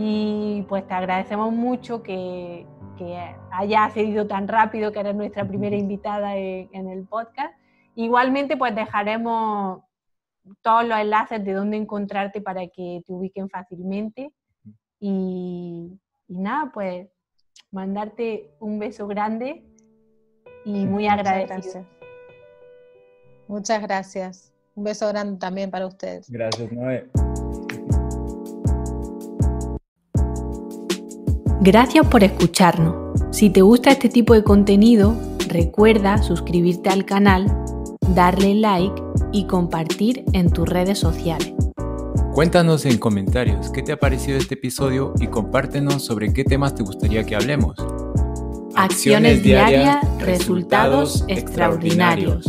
y 0.00 0.64
pues 0.68 0.86
te 0.86 0.94
agradecemos 0.94 1.52
mucho 1.52 2.04
que, 2.04 2.64
que 2.96 3.34
haya 3.50 3.90
cedido 3.90 4.28
tan 4.28 4.46
rápido, 4.46 4.92
que 4.92 5.00
eres 5.00 5.16
nuestra 5.16 5.46
primera 5.46 5.74
invitada 5.74 6.36
en, 6.36 6.88
el 6.88 7.04
podcast. 7.04 7.52
Igualmente, 7.96 8.56
pues 8.56 8.76
dejaremos 8.76 9.82
todos 10.62 10.84
los 10.84 10.96
enlaces 11.00 11.44
de 11.44 11.52
dónde 11.52 11.78
encontrarte 11.78 12.40
para 12.40 12.68
que 12.68 13.02
te 13.04 13.12
ubiquen 13.12 13.50
fácilmente. 13.50 14.30
Y, 15.00 15.98
y 16.28 16.38
nada, 16.38 16.70
pues 16.72 17.08
mandarte 17.72 18.52
un 18.60 18.78
beso 18.78 19.08
grande 19.08 19.64
y 20.64 20.86
muy 20.86 21.08
agradecido. 21.08 21.84
Muchas 23.48 23.82
gracias. 23.82 24.54
Un 24.76 24.84
beso 24.84 25.08
grande 25.08 25.40
también 25.40 25.72
para 25.72 25.88
ustedes. 25.88 26.30
Gracias, 26.30 26.70
Noé. 26.70 27.10
Gracias 31.60 32.06
por 32.06 32.22
escucharnos. 32.22 32.94
Si 33.32 33.50
te 33.50 33.62
gusta 33.62 33.90
este 33.90 34.08
tipo 34.08 34.32
de 34.32 34.44
contenido, 34.44 35.16
recuerda 35.48 36.22
suscribirte 36.22 36.88
al 36.88 37.04
canal, 37.04 37.46
darle 38.14 38.54
like 38.54 39.02
y 39.32 39.46
compartir 39.46 40.24
en 40.34 40.50
tus 40.50 40.68
redes 40.68 41.00
sociales. 41.00 41.52
Cuéntanos 42.32 42.86
en 42.86 42.98
comentarios 42.98 43.70
qué 43.70 43.82
te 43.82 43.90
ha 43.90 43.98
parecido 43.98 44.38
este 44.38 44.54
episodio 44.54 45.14
y 45.18 45.26
compártenos 45.26 46.04
sobre 46.04 46.32
qué 46.32 46.44
temas 46.44 46.76
te 46.76 46.84
gustaría 46.84 47.24
que 47.24 47.34
hablemos. 47.34 47.76
Acciones, 48.76 49.42
diarias, 49.42 49.98
resultados 50.20 51.24
extraordinarios. 51.26 52.46